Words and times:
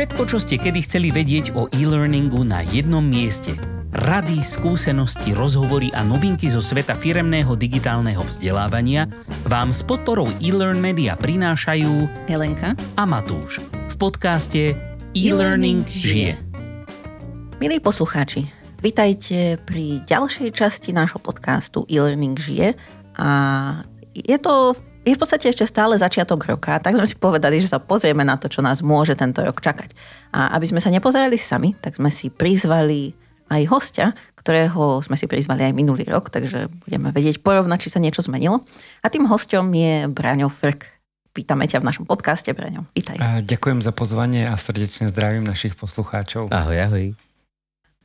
Všetko, 0.00 0.32
čo 0.32 0.40
ste 0.40 0.56
kedy 0.56 0.80
chceli 0.88 1.12
vedieť 1.12 1.52
o 1.52 1.68
e-learningu 1.76 2.40
na 2.40 2.64
jednom 2.64 3.04
mieste. 3.04 3.52
Rady, 3.92 4.40
skúsenosti, 4.40 5.36
rozhovory 5.36 5.92
a 5.92 6.00
novinky 6.00 6.48
zo 6.48 6.64
sveta 6.64 6.96
firemného 6.96 7.52
digitálneho 7.52 8.24
vzdelávania 8.24 9.12
vám 9.44 9.76
s 9.76 9.84
podporou 9.84 10.24
e-learn 10.40 10.80
media 10.80 11.20
prinášajú 11.20 12.08
Helenka 12.32 12.72
a 12.96 13.04
Matúš 13.04 13.60
v 13.60 13.94
podcaste 14.00 14.72
E-Learning 15.12 15.84
žije. 15.84 16.40
Milí 17.60 17.76
poslucháči, 17.76 18.48
vitajte 18.80 19.60
pri 19.68 20.00
ďalšej 20.08 20.48
časti 20.56 20.96
nášho 20.96 21.20
podcastu 21.20 21.84
E-Learning 21.92 22.40
žije 22.40 22.72
a 23.20 23.28
je 24.16 24.38
to 24.40 24.72
je 25.04 25.16
v 25.16 25.20
podstate 25.20 25.48
ešte 25.48 25.64
stále 25.64 25.96
začiatok 25.96 26.44
roka, 26.44 26.76
tak 26.76 26.96
sme 26.96 27.08
si 27.08 27.16
povedali, 27.16 27.56
že 27.56 27.72
sa 27.72 27.80
pozrieme 27.80 28.20
na 28.20 28.36
to, 28.36 28.52
čo 28.52 28.60
nás 28.60 28.84
môže 28.84 29.16
tento 29.16 29.40
rok 29.40 29.58
čakať. 29.58 29.96
A 30.36 30.52
aby 30.56 30.68
sme 30.68 30.80
sa 30.80 30.92
nepozerali 30.92 31.40
sami, 31.40 31.72
tak 31.80 31.96
sme 31.96 32.12
si 32.12 32.28
prizvali 32.28 33.16
aj 33.50 33.62
hostia, 33.66 34.14
ktorého 34.38 35.02
sme 35.02 35.18
si 35.18 35.26
prizvali 35.26 35.66
aj 35.66 35.74
minulý 35.74 36.06
rok, 36.06 36.30
takže 36.30 36.70
budeme 36.86 37.10
vedieť 37.10 37.42
porovnať, 37.42 37.78
či 37.82 37.92
sa 37.92 37.98
niečo 37.98 38.22
zmenilo. 38.22 38.62
A 39.02 39.10
tým 39.10 39.26
hostom 39.26 39.72
je 39.74 40.06
Braňo 40.06 40.52
Frk. 40.52 40.86
Vítame 41.34 41.66
ťa 41.66 41.82
v 41.82 41.88
našom 41.88 42.04
podcaste, 42.06 42.52
Braňo. 42.52 42.86
Vítaj. 42.94 43.18
A 43.18 43.40
ďakujem 43.42 43.82
za 43.82 43.90
pozvanie 43.90 44.46
a 44.46 44.54
srdečne 44.54 45.10
zdravím 45.10 45.46
našich 45.46 45.74
poslucháčov. 45.74 46.52
Ahoj, 46.52 46.78
ahoj. 46.78 47.29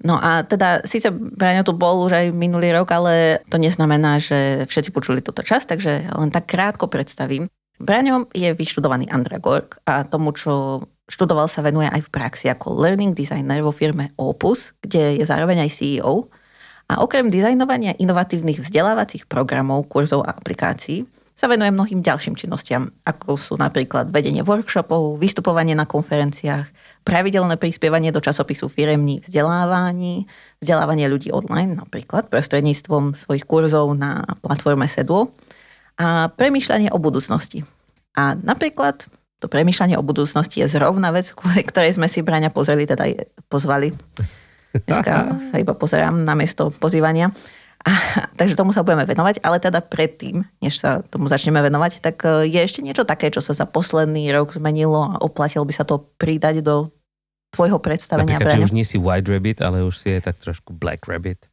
No 0.04 0.20
a 0.20 0.44
teda, 0.44 0.84
síce 0.84 1.08
Braňo 1.14 1.64
tu 1.64 1.72
bol 1.72 2.04
už 2.04 2.12
aj 2.12 2.26
minulý 2.36 2.76
rok, 2.76 2.92
ale 2.92 3.40
to 3.48 3.56
neznamená, 3.56 4.20
že 4.20 4.68
všetci 4.68 4.92
počuli 4.92 5.24
túto 5.24 5.40
časť, 5.40 5.66
takže 5.72 5.92
len 6.12 6.30
tak 6.36 6.52
krátko 6.52 6.92
predstavím. 6.92 7.48
Braňo 7.80 8.28
je 8.36 8.52
vyštudovaný 8.52 9.08
andragorg 9.08 9.80
a 9.88 10.04
tomu, 10.04 10.36
čo 10.36 10.84
študoval, 11.08 11.48
sa 11.48 11.64
venuje 11.64 11.88
aj 11.88 12.08
v 12.08 12.12
praxi 12.12 12.46
ako 12.52 12.76
learning 12.76 13.16
designer 13.16 13.64
vo 13.64 13.72
firme 13.72 14.12
Opus, 14.20 14.76
kde 14.84 15.20
je 15.22 15.24
zároveň 15.24 15.64
aj 15.64 15.72
CEO. 15.72 16.28
A 16.86 17.02
okrem 17.02 17.34
dizajnovania 17.34 17.98
inovatívnych 17.98 18.62
vzdelávacích 18.62 19.26
programov, 19.26 19.90
kurzov 19.90 20.22
a 20.28 20.38
aplikácií, 20.38 21.08
sa 21.36 21.52
venuje 21.52 21.68
mnohým 21.68 22.00
ďalším 22.00 22.40
činnostiam, 22.40 22.96
ako 23.04 23.36
sú 23.36 23.54
napríklad 23.60 24.08
vedenie 24.08 24.40
workshopov, 24.40 25.20
vystupovanie 25.20 25.76
na 25.76 25.84
konferenciách, 25.84 26.72
pravidelné 27.04 27.60
prispievanie 27.60 28.16
do 28.16 28.24
časopisu 28.24 28.72
firemní 28.72 29.20
vzdelávaní, 29.20 30.32
vzdelávanie 30.64 31.12
ľudí 31.12 31.36
online 31.36 31.76
napríklad 31.76 32.32
prostredníctvom 32.32 33.20
svojich 33.20 33.44
kurzov 33.44 33.92
na 34.00 34.24
platforme 34.40 34.88
Seduo 34.88 35.36
a 36.00 36.32
premýšľanie 36.32 36.96
o 36.96 36.98
budúcnosti. 37.04 37.68
A 38.16 38.40
napríklad 38.40 39.12
to 39.44 39.52
premýšľanie 39.52 40.00
o 40.00 40.08
budúcnosti 40.08 40.64
je 40.64 40.72
zrovna 40.72 41.12
vec, 41.12 41.36
ktorej 41.36 42.00
sme 42.00 42.08
si 42.08 42.24
Braňa 42.24 42.48
pozreli, 42.48 42.88
teda 42.88 43.12
pozvali. 43.52 43.92
Dneska 44.72 45.14
sa 45.52 45.56
iba 45.60 45.76
pozerám 45.76 46.24
na 46.24 46.32
miesto 46.32 46.72
pozývania. 46.72 47.36
A, 47.86 47.94
takže 48.34 48.58
tomu 48.58 48.74
sa 48.74 48.82
budeme 48.82 49.06
venovať, 49.06 49.46
ale 49.46 49.62
teda 49.62 49.78
predtým, 49.78 50.42
než 50.58 50.82
sa 50.82 51.06
tomu 51.06 51.30
začneme 51.30 51.62
venovať, 51.62 52.02
tak 52.02 52.18
e, 52.26 52.50
je 52.50 52.58
ešte 52.58 52.82
niečo 52.82 53.06
také, 53.06 53.30
čo 53.30 53.46
sa 53.46 53.54
za 53.54 53.70
posledný 53.70 54.26
rok 54.34 54.58
zmenilo 54.58 55.06
a 55.06 55.22
oplatilo 55.22 55.62
by 55.62 55.74
sa 55.74 55.86
to 55.86 56.02
pridať 56.18 56.66
do 56.66 56.90
tvojho 57.54 57.78
predstavenia. 57.78 58.42
Napríklad, 58.42 58.66
že 58.66 58.74
už 58.74 58.76
nie 58.76 58.84
si 58.84 58.98
White 58.98 59.30
Rabbit, 59.30 59.62
ale 59.62 59.86
už 59.86 60.02
si 60.02 60.12
je 60.12 60.20
tak 60.20 60.42
trošku 60.42 60.74
Black 60.74 61.06
Rabbit. 61.06 61.46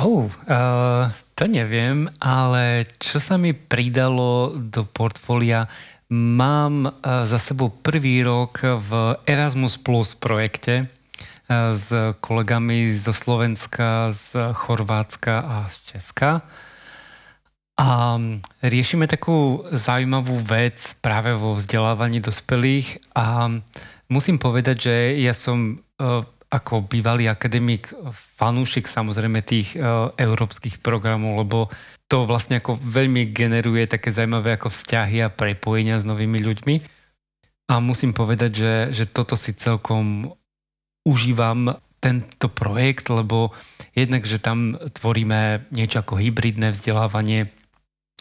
Oh, 0.00 0.32
uh, 0.48 1.12
to 1.36 1.44
neviem, 1.44 2.08
ale 2.24 2.88
čo 2.96 3.20
sa 3.20 3.36
mi 3.36 3.52
pridalo 3.52 4.56
do 4.56 4.88
portfólia, 4.88 5.68
mám 6.08 6.88
uh, 6.88 7.28
za 7.28 7.36
sebou 7.36 7.68
prvý 7.68 8.24
rok 8.24 8.64
v 8.64 9.20
Erasmus 9.28 9.76
Plus 9.76 10.16
projekte, 10.16 10.88
s 11.50 11.90
kolegami 12.22 12.94
zo 12.94 13.10
Slovenska, 13.10 14.14
z 14.14 14.54
Chorvátska 14.54 15.34
a 15.42 15.56
z 15.66 15.74
Česka. 15.90 16.46
A 17.80 18.20
riešime 18.62 19.08
takú 19.10 19.64
zaujímavú 19.72 20.38
vec 20.46 20.94
práve 21.00 21.32
vo 21.32 21.56
vzdelávaní 21.56 22.20
dospelých 22.20 23.00
a 23.16 23.48
musím 24.12 24.36
povedať, 24.36 24.76
že 24.78 24.94
ja 25.16 25.32
som 25.32 25.80
e, 25.96 26.04
ako 26.52 26.84
bývalý 26.84 27.24
akademik 27.32 27.88
fanúšik 28.36 28.84
samozrejme 28.84 29.40
tých 29.40 29.74
e, 29.74 29.80
európskych 30.12 30.84
programov, 30.84 31.40
lebo 31.40 31.58
to 32.04 32.28
vlastne 32.28 32.60
ako 32.60 32.76
veľmi 32.76 33.32
generuje 33.32 33.88
také 33.88 34.12
zaujímavé 34.12 34.60
ako 34.60 34.68
vzťahy 34.68 35.24
a 35.24 35.32
prepojenia 35.32 35.96
s 35.96 36.04
novými 36.04 36.36
ľuďmi. 36.36 36.76
A 37.70 37.80
musím 37.80 38.12
povedať, 38.12 38.50
že, 38.50 38.74
že 38.92 39.04
toto 39.08 39.40
si 39.40 39.56
celkom 39.56 40.36
užívam 41.04 41.80
tento 42.00 42.48
projekt, 42.48 43.12
lebo 43.12 43.52
jednak, 43.92 44.24
že 44.24 44.40
tam 44.40 44.80
tvoríme 44.80 45.68
niečo 45.68 46.00
ako 46.00 46.16
hybridné 46.16 46.72
vzdelávanie, 46.72 47.52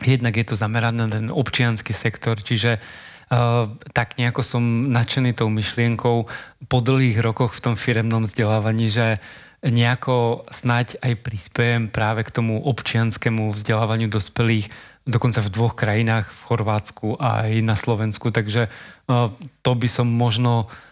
jednak 0.04 0.36
je 0.36 0.46
to 0.48 0.60
zamerané 0.60 1.08
na 1.08 1.12
ten 1.12 1.28
občianský 1.32 1.92
sektor, 1.92 2.40
čiže 2.40 2.80
Uh, 3.30 3.78
tak 3.94 4.18
nejako 4.18 4.42
som 4.42 4.90
nadšený 4.90 5.38
tou 5.38 5.54
myšlienkou 5.54 6.26
po 6.66 6.78
dlhých 6.82 7.22
rokoch 7.22 7.54
v 7.54 7.62
tom 7.62 7.76
firemnom 7.78 8.26
vzdelávaní, 8.26 8.90
že 8.90 9.22
nejako 9.62 10.50
snať 10.50 10.98
aj 10.98 11.14
prispiejem 11.22 11.94
práve 11.94 12.26
k 12.26 12.34
tomu 12.34 12.58
občianskému 12.58 13.54
vzdelávaniu 13.54 14.10
dospelých, 14.10 14.74
dokonca 15.06 15.46
v 15.46 15.54
dvoch 15.54 15.78
krajinách, 15.78 16.26
v 16.26 16.42
Chorvátsku 16.42 17.22
a 17.22 17.46
aj 17.46 17.62
na 17.62 17.78
Slovensku. 17.78 18.34
Takže 18.34 18.66
uh, 18.66 19.30
to 19.62 19.78
by 19.78 19.86
som 19.86 20.10
možno 20.10 20.66
Uh, 20.66 20.89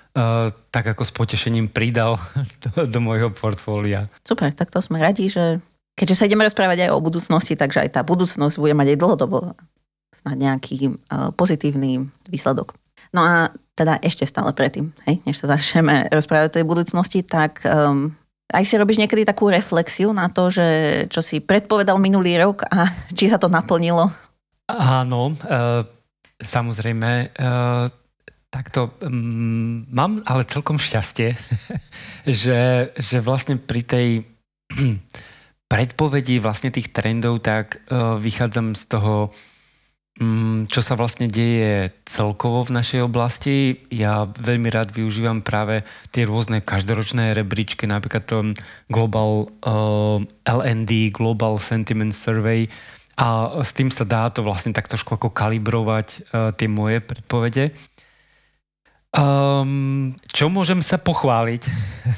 tak 0.74 0.86
ako 0.94 1.04
s 1.06 1.12
potešením 1.14 1.70
pridal 1.70 2.18
do, 2.64 2.90
do 2.90 3.00
môjho 3.00 3.30
portfólia. 3.30 4.10
Super, 4.26 4.50
tak 4.54 4.74
to 4.74 4.82
sme 4.82 4.98
radi, 4.98 5.30
že 5.30 5.62
keďže 5.98 6.18
sa 6.18 6.26
ideme 6.30 6.46
rozprávať 6.46 6.88
aj 6.88 6.94
o 6.94 7.04
budúcnosti, 7.04 7.58
takže 7.58 7.86
aj 7.86 7.90
tá 7.98 8.02
budúcnosť 8.06 8.58
bude 8.58 8.74
mať 8.78 8.94
aj 8.94 9.02
dlhodobo 9.02 9.38
snad 10.18 10.38
nejaký 10.38 10.94
uh, 10.94 11.30
pozitívny 11.34 12.10
výsledok. 12.30 12.74
No 13.14 13.22
a 13.22 13.54
teda 13.78 14.02
ešte 14.02 14.26
stále 14.26 14.50
predtým, 14.58 14.90
hej, 15.06 15.22
než 15.24 15.38
sa 15.38 15.54
začneme 15.54 16.06
rozprávať 16.18 16.46
o 16.50 16.56
tej 16.58 16.66
budúcnosti, 16.66 17.22
tak 17.22 17.62
um, 17.66 18.14
aj 18.50 18.64
si 18.66 18.80
robíš 18.80 18.98
niekedy 18.98 19.28
takú 19.28 19.54
reflexiu 19.54 20.16
na 20.16 20.34
to, 20.34 20.50
že 20.50 20.66
čo 21.14 21.22
si 21.22 21.38
predpovedal 21.38 22.02
minulý 22.02 22.42
rok 22.42 22.66
a 22.66 22.90
či 23.18 23.30
sa 23.30 23.38
to 23.38 23.50
naplnilo? 23.50 24.10
Áno, 24.68 25.32
uh, 25.32 25.86
samozrejme. 26.42 27.38
Uh, 27.38 27.88
Takto 28.58 28.90
um, 29.06 29.86
mám 29.94 30.26
ale 30.26 30.42
celkom 30.50 30.82
šťastie, 30.82 31.38
že, 32.42 32.90
že 32.98 33.18
vlastne 33.22 33.62
pri 33.62 33.86
tej 33.86 34.08
predpovedi 35.72 36.42
vlastne 36.42 36.74
tých 36.74 36.90
trendov 36.90 37.46
tak 37.46 37.86
uh, 37.94 38.18
vychádzam 38.18 38.74
z 38.74 38.84
toho, 38.90 39.30
um, 40.18 40.66
čo 40.66 40.82
sa 40.82 40.98
vlastne 40.98 41.30
deje 41.30 41.94
celkovo 42.10 42.66
v 42.66 42.82
našej 42.82 43.06
oblasti. 43.06 43.86
Ja 43.94 44.26
veľmi 44.26 44.74
rád 44.74 44.90
využívam 44.90 45.46
práve 45.46 45.86
tie 46.10 46.26
rôzne 46.26 46.58
každoročné 46.58 47.38
rebríčky, 47.38 47.86
napríklad 47.86 48.26
to 48.26 48.58
Global 48.90 49.54
uh, 49.70 50.18
LND, 50.50 51.14
Global 51.14 51.62
Sentiment 51.62 52.10
Survey, 52.10 52.66
a 53.18 53.62
s 53.62 53.74
tým 53.74 53.94
sa 53.94 54.06
dá 54.06 54.30
to 54.34 54.42
vlastne 54.42 54.74
tak 54.74 54.90
trošku 54.90 55.14
ako 55.14 55.30
kalibrovať 55.30 56.08
uh, 56.34 56.50
tie 56.58 56.66
moje 56.66 57.06
predpovede. 57.06 57.74
Um, 59.18 60.14
čo 60.30 60.46
môžem 60.46 60.86
sa 60.86 61.02
pochváliť? 61.02 61.66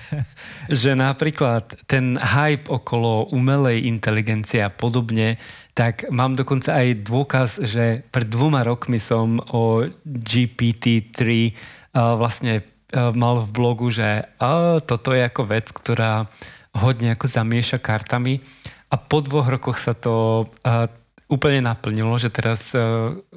že 0.69 0.93
napríklad 0.99 1.79
ten 1.87 2.19
hype 2.19 2.67
okolo 2.67 3.31
umelej 3.31 3.87
inteligencie 3.87 4.59
a 4.59 4.67
podobne, 4.67 5.39
tak 5.71 6.11
mám 6.11 6.35
dokonca 6.35 6.75
aj 6.75 7.07
dôkaz, 7.07 7.49
že 7.63 8.03
pred 8.11 8.27
dvoma 8.27 8.67
rokmi 8.67 8.99
som 8.99 9.39
o 9.39 9.87
GPT-3 10.03 11.19
uh, 11.23 12.19
vlastne 12.19 12.61
uh, 12.61 13.15
mal 13.15 13.47
v 13.47 13.49
blogu, 13.49 13.87
že 13.87 14.27
uh, 14.37 14.83
toto 14.83 15.15
je 15.15 15.23
ako 15.23 15.47
vec, 15.47 15.71
ktorá 15.71 16.27
hodne 16.75 17.15
ako 17.15 17.31
zamieša 17.31 17.79
kartami 17.79 18.43
a 18.91 18.99
po 18.99 19.23
dvoch 19.23 19.47
rokoch 19.47 19.79
sa 19.79 19.95
to 19.95 20.45
uh, 20.67 20.91
úplne 21.29 21.61
naplnilo, 21.61 22.17
že 22.17 22.33
teraz, 22.33 22.73
e, 22.73 22.81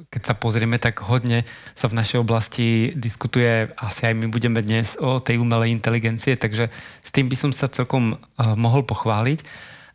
keď 0.09 0.21
sa 0.25 0.33
pozrieme, 0.33 0.81
tak 0.81 1.05
hodne 1.05 1.45
sa 1.77 1.85
v 1.85 2.01
našej 2.01 2.17
oblasti 2.25 2.89
diskutuje, 2.97 3.69
asi 3.77 4.09
aj 4.09 4.17
my 4.17 4.27
budeme 4.33 4.65
dnes 4.65 4.97
o 4.97 5.21
tej 5.21 5.37
umelej 5.37 5.69
inteligencie, 5.69 6.33
takže 6.33 6.73
s 6.99 7.09
tým 7.13 7.29
by 7.29 7.37
som 7.37 7.51
sa 7.53 7.69
celkom 7.69 8.17
e, 8.17 8.43
mohol 8.57 8.81
pochváliť. 8.81 9.45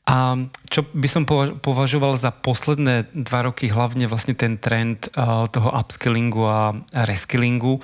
A 0.08 0.40
čo 0.72 0.88
by 0.88 1.08
som 1.10 1.28
považoval 1.60 2.16
za 2.16 2.32
posledné 2.32 3.12
dva 3.12 3.44
roky, 3.44 3.68
hlavne 3.68 4.08
vlastne 4.08 4.32
ten 4.32 4.56
trend 4.56 5.10
e, 5.10 5.20
toho 5.50 5.68
upskillingu 5.74 6.42
a 6.46 6.72
reskillingu, 6.94 7.82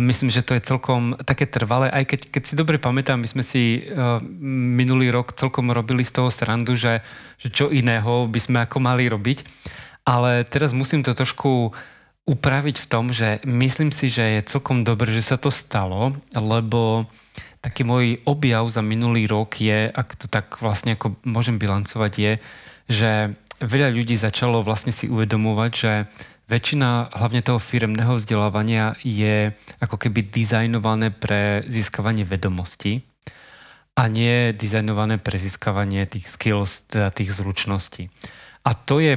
myslím, 0.00 0.32
že 0.32 0.40
to 0.40 0.56
je 0.56 0.64
celkom 0.64 1.20
také 1.20 1.44
trvalé, 1.44 1.92
aj 1.92 2.04
keď, 2.08 2.20
keď 2.32 2.42
si 2.48 2.54
dobre 2.56 2.80
pamätám, 2.80 3.20
my 3.20 3.28
sme 3.28 3.44
si 3.44 3.84
uh, 3.84 4.16
minulý 4.72 5.12
rok 5.12 5.36
celkom 5.36 5.68
robili 5.68 6.00
z 6.00 6.16
toho 6.16 6.32
srandu, 6.32 6.72
že, 6.72 7.04
že 7.36 7.52
čo 7.52 7.68
iného 7.68 8.24
by 8.24 8.40
sme 8.40 8.58
ako 8.64 8.80
mali 8.80 9.04
robiť. 9.10 9.44
Ale 10.08 10.48
teraz 10.48 10.72
musím 10.72 11.04
to 11.04 11.12
trošku 11.12 11.76
upraviť 12.24 12.76
v 12.80 12.88
tom, 12.88 13.10
že 13.10 13.42
myslím 13.44 13.90
si, 13.90 14.08
že 14.08 14.40
je 14.40 14.48
celkom 14.48 14.86
dobré, 14.86 15.10
že 15.10 15.34
sa 15.34 15.36
to 15.36 15.50
stalo, 15.50 16.14
lebo 16.32 17.04
taký 17.62 17.86
môj 17.86 18.18
objav 18.26 18.66
za 18.70 18.82
minulý 18.82 19.26
rok 19.26 19.54
je, 19.58 19.90
ak 19.90 20.18
to 20.18 20.26
tak 20.26 20.58
vlastne 20.58 20.94
ako 20.98 21.18
môžem 21.22 21.58
bilancovať, 21.58 22.12
je, 22.18 22.32
že 22.90 23.10
veľa 23.62 23.94
ľudí 23.94 24.18
začalo 24.18 24.66
vlastne 24.66 24.90
si 24.90 25.06
uvedomovať, 25.06 25.72
že 25.74 25.92
väčšina 26.52 27.16
hlavne 27.16 27.40
toho 27.40 27.56
firmného 27.56 28.20
vzdelávania 28.20 28.92
je 29.00 29.56
ako 29.80 29.96
keby 29.96 30.28
dizajnované 30.28 31.08
pre 31.08 31.64
získavanie 31.64 32.28
vedomostí 32.28 33.00
a 33.96 34.08
nie 34.12 34.52
dizajnované 34.52 35.16
pre 35.16 35.40
získavanie 35.40 36.04
tých 36.04 36.28
skills, 36.28 36.92
teda 36.92 37.08
tých 37.08 37.32
zručností. 37.32 38.12
A 38.68 38.76
to 38.76 39.00
je, 39.00 39.16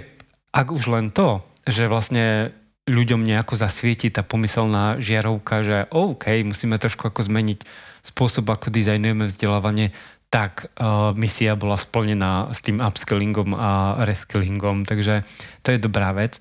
ak 0.56 0.68
už 0.72 0.88
len 0.88 1.12
to, 1.12 1.44
že 1.68 1.92
vlastne 1.92 2.56
ľuďom 2.88 3.26
nejako 3.26 3.60
zasvieti 3.60 4.14
tá 4.14 4.22
pomyselná 4.22 5.02
žiarovka, 5.02 5.66
že 5.66 5.78
OK, 5.92 6.32
musíme 6.46 6.80
trošku 6.80 7.10
ako 7.10 7.26
zmeniť 7.26 7.60
spôsob, 8.06 8.46
ako 8.48 8.70
dizajnujeme 8.70 9.26
vzdelávanie, 9.26 9.90
tak 10.30 10.70
uh, 10.78 11.16
misia 11.18 11.58
bola 11.58 11.80
splnená 11.80 12.54
s 12.54 12.62
tým 12.62 12.84
upskillingom 12.84 13.56
a 13.58 14.04
reskillingom, 14.06 14.86
takže 14.86 15.26
to 15.66 15.74
je 15.74 15.80
dobrá 15.82 16.14
vec. 16.14 16.38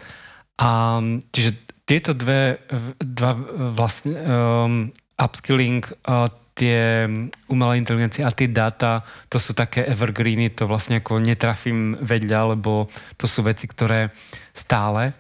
A 0.61 1.01
čiže 1.35 1.51
tieto 1.85 2.15
dve, 2.17 2.63
dva 3.03 3.33
vlastne 3.75 4.15
um, 4.15 4.73
upskilling, 5.19 5.85
uh, 6.07 6.31
tie 6.55 7.05
umelé 7.51 7.83
inteligencie 7.83 8.23
a 8.23 8.31
tie 8.31 8.47
dáta, 8.47 9.03
to 9.27 9.43
sú 9.43 9.59
také 9.59 9.83
evergreeny, 9.91 10.55
to 10.55 10.71
vlastne 10.71 11.03
ako 11.03 11.19
netrafím 11.19 11.99
vedľa, 11.99 12.55
lebo 12.55 12.87
to 13.19 13.27
sú 13.27 13.43
veci, 13.43 13.67
ktoré 13.67 14.15
stále. 14.55 15.19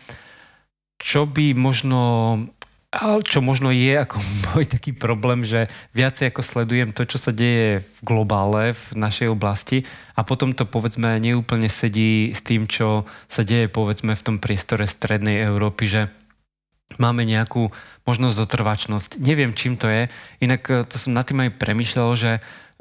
Čo 0.94 1.26
by 1.26 1.58
možno 1.58 2.00
čo 3.26 3.42
možno 3.42 3.74
je 3.74 3.94
ako 3.94 4.16
môj 4.50 4.64
taký 4.70 4.94
problém, 4.94 5.42
že 5.42 5.66
viacej 5.96 6.30
ako 6.30 6.40
sledujem 6.42 6.90
to, 6.94 7.04
čo 7.04 7.18
sa 7.18 7.34
deje 7.34 7.82
v 7.82 7.98
globále, 8.02 8.74
v 8.74 8.84
našej 8.94 9.28
oblasti 9.30 9.82
a 10.14 10.22
potom 10.22 10.54
to 10.54 10.66
povedzme 10.66 11.18
neúplne 11.18 11.66
sedí 11.66 12.30
s 12.30 12.40
tým, 12.40 12.70
čo 12.70 13.08
sa 13.26 13.42
deje 13.42 13.66
povedzme 13.66 14.14
v 14.14 14.24
tom 14.24 14.36
priestore 14.38 14.86
strednej 14.86 15.42
Európy, 15.44 15.84
že 15.90 16.02
máme 17.00 17.26
nejakú 17.26 17.72
možnosť 18.04 18.38
zotrvačnosť. 18.44 19.10
Neviem, 19.18 19.56
čím 19.56 19.74
to 19.80 19.88
je, 19.88 20.06
inak 20.44 20.62
eh, 20.70 20.84
to 20.86 21.00
som 21.00 21.16
nad 21.16 21.26
tým 21.26 21.42
aj 21.42 21.58
premyšľal, 21.58 22.10
že 22.14 22.32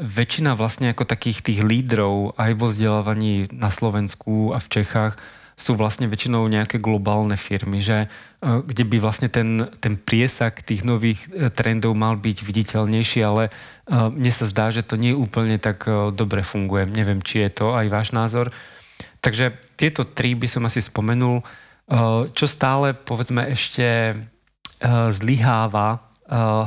väčšina 0.01 0.57
vlastne 0.57 0.89
ako 0.89 1.05
takých 1.05 1.45
tých 1.45 1.59
lídrov 1.61 2.33
aj 2.35 2.51
vo 2.57 2.73
vzdelávaní 2.73 3.45
na 3.53 3.69
Slovensku 3.69 4.49
a 4.51 4.57
v 4.57 4.81
Čechách 4.81 5.21
sú 5.63 5.79
vlastne 5.79 6.11
väčšinou 6.11 6.43
nejaké 6.51 6.75
globálne 6.83 7.39
firmy, 7.39 7.79
že, 7.79 8.11
e, 8.43 8.59
kde 8.67 8.83
by 8.83 8.97
vlastne 8.99 9.31
ten, 9.31 9.71
ten 9.79 9.95
priesak 9.95 10.59
tých 10.59 10.83
nových 10.83 11.23
e, 11.31 11.47
trendov 11.47 11.95
mal 11.95 12.19
byť 12.19 12.37
viditeľnejší, 12.43 13.23
ale 13.23 13.47
e, 13.47 13.51
mne 14.11 14.31
sa 14.35 14.43
zdá, 14.43 14.75
že 14.75 14.83
to 14.83 14.99
nie 14.99 15.15
úplne 15.15 15.55
tak 15.55 15.87
dobre 16.11 16.43
funguje. 16.43 16.91
Neviem, 16.91 17.23
či 17.23 17.47
je 17.47 17.63
to 17.63 17.71
aj 17.79 17.87
váš 17.87 18.11
názor. 18.11 18.51
Takže 19.23 19.55
tieto 19.79 20.03
tri 20.03 20.35
by 20.35 20.51
som 20.51 20.67
asi 20.67 20.83
spomenul. 20.83 21.39
Čo 22.35 22.45
stále, 22.47 22.91
povedzme, 22.91 23.47
ešte 23.51 24.15
zlyháva, 24.83 26.03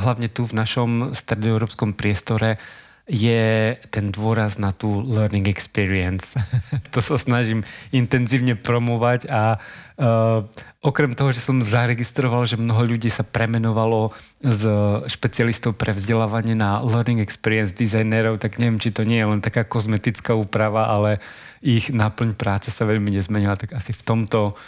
hlavne 0.00 0.28
tu 0.32 0.48
v 0.48 0.56
našom 0.56 1.12
stredoeurópskom 1.12 1.92
priestore, 1.92 2.56
je 3.06 3.78
ten 3.94 4.10
dôraz 4.10 4.58
na 4.58 4.74
tú 4.74 4.98
learning 4.98 5.46
experience. 5.46 6.34
to 6.94 6.98
sa 6.98 7.14
snažím 7.14 7.62
intenzívne 7.94 8.58
promovať 8.58 9.30
a 9.30 9.62
uh, 9.62 10.42
okrem 10.82 11.14
toho, 11.14 11.30
že 11.30 11.38
som 11.38 11.62
zaregistroval, 11.62 12.50
že 12.50 12.58
mnoho 12.58 12.82
ľudí 12.82 13.06
sa 13.06 13.22
premenovalo 13.22 14.10
z 14.42 14.62
špecialistov 15.06 15.78
pre 15.78 15.94
vzdelávanie 15.94 16.58
na 16.58 16.82
learning 16.82 17.22
experience 17.22 17.70
designérov, 17.70 18.42
tak 18.42 18.58
neviem, 18.58 18.82
či 18.82 18.90
to 18.90 19.06
nie 19.06 19.22
je 19.22 19.30
len 19.30 19.38
taká 19.38 19.62
kozmetická 19.62 20.34
úprava, 20.34 20.90
ale 20.90 21.22
ich 21.62 21.94
náplň 21.94 22.34
práce 22.34 22.74
sa 22.74 22.90
veľmi 22.90 23.14
nezmenila, 23.14 23.54
tak 23.54 23.70
asi 23.70 23.94
v 23.94 24.02
tomto 24.02 24.58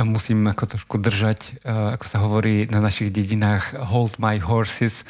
musím 0.00 0.42
ako 0.48 0.80
trošku 0.80 0.96
držať, 1.04 1.60
uh, 1.68 2.00
ako 2.00 2.04
sa 2.08 2.18
hovorí 2.24 2.64
na 2.72 2.80
našich 2.80 3.12
dedinách, 3.12 3.76
hold 3.76 4.16
my 4.16 4.40
horses, 4.40 5.04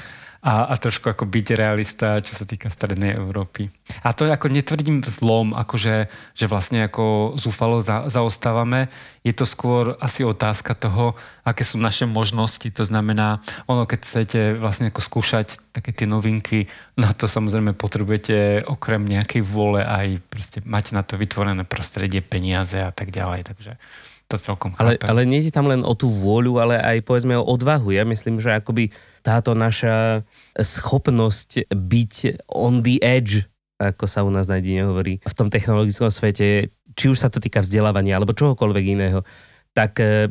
a, 0.44 0.68
a 0.68 0.74
trošku 0.76 1.08
ako 1.08 1.24
byť 1.24 1.46
realista, 1.56 2.20
čo 2.20 2.36
sa 2.36 2.44
týka 2.44 2.68
strednej 2.68 3.16
Európy. 3.16 3.72
A 4.04 4.12
to 4.12 4.28
ako 4.28 4.52
netvrdím 4.52 5.00
zlom, 5.08 5.56
akože, 5.56 6.12
že 6.36 6.44
vlastne 6.44 6.84
ako 6.84 7.32
zúfalo 7.40 7.80
za, 7.80 8.12
zaostávame. 8.12 8.92
Je 9.24 9.32
to 9.32 9.48
skôr 9.48 9.96
asi 10.04 10.20
otázka 10.20 10.76
toho, 10.76 11.16
aké 11.48 11.64
sú 11.64 11.80
naše 11.80 12.04
možnosti. 12.04 12.68
To 12.76 12.84
znamená, 12.84 13.40
ono, 13.64 13.88
keď 13.88 13.98
chcete 14.04 14.40
vlastne 14.60 14.92
ako 14.92 15.00
skúšať 15.00 15.72
také 15.72 15.96
tie 15.96 16.04
novinky, 16.04 16.68
na 17.00 17.16
to 17.16 17.24
samozrejme 17.24 17.72
potrebujete 17.72 18.68
okrem 18.68 19.00
nejakej 19.00 19.40
vôle 19.40 19.80
aj 19.80 20.20
proste 20.28 20.60
mať 20.60 20.92
na 20.92 21.00
to 21.00 21.16
vytvorené 21.16 21.64
prostredie, 21.64 22.20
peniaze 22.20 22.76
a 22.76 22.92
tak 22.92 23.16
ďalej. 23.16 23.48
Takže 23.48 23.80
to 24.28 24.36
celkom 24.36 24.76
chápem. 24.76 25.00
Ale, 25.00 25.24
ale 25.24 25.28
nie 25.28 25.40
je 25.40 25.52
tam 25.52 25.72
len 25.72 25.80
o 25.80 25.96
tú 25.96 26.12
vôľu, 26.12 26.60
ale 26.60 26.76
aj 26.76 27.00
povedzme 27.00 27.32
o 27.40 27.48
odvahu. 27.48 27.96
Ja 27.96 28.04
myslím, 28.04 28.44
že 28.44 28.60
akoby 28.60 28.92
táto 29.24 29.56
naša 29.56 30.20
schopnosť 30.60 31.72
byť 31.72 32.44
on 32.52 32.84
the 32.84 33.00
edge, 33.00 33.48
ako 33.80 34.04
sa 34.04 34.20
u 34.20 34.30
nás 34.30 34.44
na 34.44 34.60
hovorí, 34.60 35.24
v 35.24 35.34
tom 35.34 35.48
technologickom 35.48 36.12
svete, 36.12 36.68
či 36.94 37.04
už 37.08 37.18
sa 37.24 37.32
to 37.32 37.40
týka 37.40 37.64
vzdelávania 37.64 38.20
alebo 38.20 38.36
čohokoľvek 38.36 38.84
iného, 38.84 39.24
tak 39.74 39.98
e, 39.98 40.30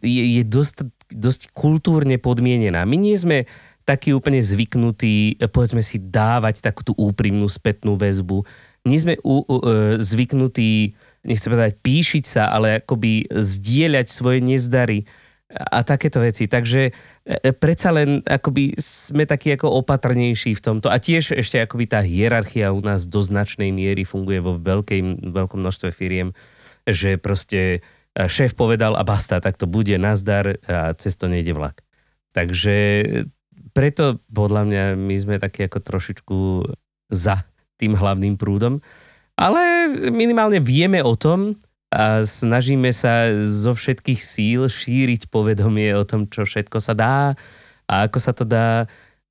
je, 0.00 0.24
je 0.40 0.42
dosť, 0.46 0.88
dosť 1.12 1.52
kultúrne 1.52 2.16
podmienená. 2.16 2.88
My 2.88 2.96
nie 2.96 3.18
sme 3.18 3.44
takí 3.84 4.12
úplne 4.12 4.40
zvyknutí, 4.40 5.40
povedzme 5.52 5.80
si, 5.80 6.00
dávať 6.00 6.60
takú 6.64 6.84
tú 6.84 6.92
úprimnú 6.96 7.48
spätnú 7.48 7.96
väzbu. 7.96 8.44
Nie 8.88 8.98
sme 9.00 9.14
u, 9.20 9.44
u, 9.44 9.56
e, 9.60 9.96
zvyknutí, 10.00 10.96
nechcem 11.24 11.52
povedať 11.52 11.76
píšiť 11.84 12.24
sa, 12.24 12.48
ale 12.48 12.80
akoby 12.80 13.28
zdieľať 13.28 14.06
svoje 14.08 14.40
nezdary 14.40 15.04
a 15.48 15.80
takéto 15.80 16.20
veci. 16.20 16.44
Takže 16.44 16.80
e, 16.88 16.92
e, 17.24 17.50
predsa 17.56 17.88
len 17.88 18.20
akoby 18.20 18.76
sme 18.76 19.24
takí 19.24 19.56
ako 19.56 19.80
opatrnejší 19.80 20.52
v 20.52 20.64
tomto. 20.64 20.92
A 20.92 21.00
tiež 21.00 21.32
ešte 21.32 21.56
akoby 21.64 21.88
tá 21.88 22.04
hierarchia 22.04 22.68
u 22.76 22.84
nás 22.84 23.08
do 23.08 23.24
značnej 23.24 23.72
miery 23.72 24.04
funguje 24.04 24.44
vo 24.44 24.60
veľkej, 24.60 25.24
veľkom 25.32 25.58
množstve 25.64 25.88
firiem, 25.88 26.36
že 26.84 27.16
proste 27.16 27.80
e, 28.12 28.28
šéf 28.28 28.52
povedal 28.52 28.92
a 28.92 29.02
basta, 29.08 29.40
tak 29.40 29.56
to 29.56 29.64
bude 29.64 29.92
nazdar 29.96 30.60
a 30.68 30.92
cez 31.00 31.16
to 31.16 31.32
nejde 31.32 31.56
vlak. 31.56 31.80
Takže 32.36 32.76
preto 33.72 34.20
podľa 34.28 34.62
mňa 34.68 34.84
my 35.00 35.16
sme 35.16 35.36
takí 35.40 35.64
ako 35.64 35.80
trošičku 35.80 36.38
za 37.08 37.48
tým 37.80 37.96
hlavným 37.96 38.36
prúdom. 38.36 38.84
Ale 39.38 39.86
minimálne 40.10 40.58
vieme 40.58 40.98
o 41.00 41.14
tom, 41.14 41.56
a 41.88 42.20
snažíme 42.20 42.92
sa 42.92 43.32
zo 43.48 43.72
všetkých 43.72 44.20
síl 44.20 44.68
šíriť 44.68 45.32
povedomie 45.32 45.96
o 45.96 46.04
tom, 46.04 46.28
čo 46.28 46.44
všetko 46.44 46.78
sa 46.84 46.92
dá 46.92 47.16
a 47.88 47.94
ako 48.04 48.18
sa 48.20 48.32
to 48.36 48.44
dá. 48.44 48.84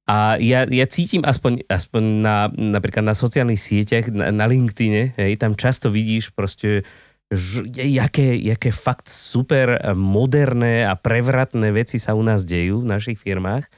A 0.07 0.41
ja, 0.41 0.65
ja 0.65 0.87
cítim 0.89 1.21
aspoň, 1.21 1.67
aspoň 1.69 2.03
na, 2.23 2.37
napríklad 2.49 3.05
na 3.05 3.13
sociálnych 3.13 3.61
sieťach, 3.61 4.09
na, 4.09 4.33
na 4.33 4.45
LinkedIne, 4.49 5.13
hej, 5.19 5.37
tam 5.37 5.53
často 5.53 5.91
vidíš 5.91 6.33
proste, 6.33 6.87
že, 7.29 7.67
jaké, 7.75 8.39
jaké 8.39 8.71
fakt 8.73 9.11
super 9.11 9.77
moderné 9.93 10.87
a 10.87 10.95
prevratné 10.97 11.75
veci 11.75 12.01
sa 12.01 12.17
u 12.17 12.23
nás 12.23 12.47
dejú 12.47 12.81
v 12.81 12.89
našich 12.89 13.19
firmách. 13.21 13.69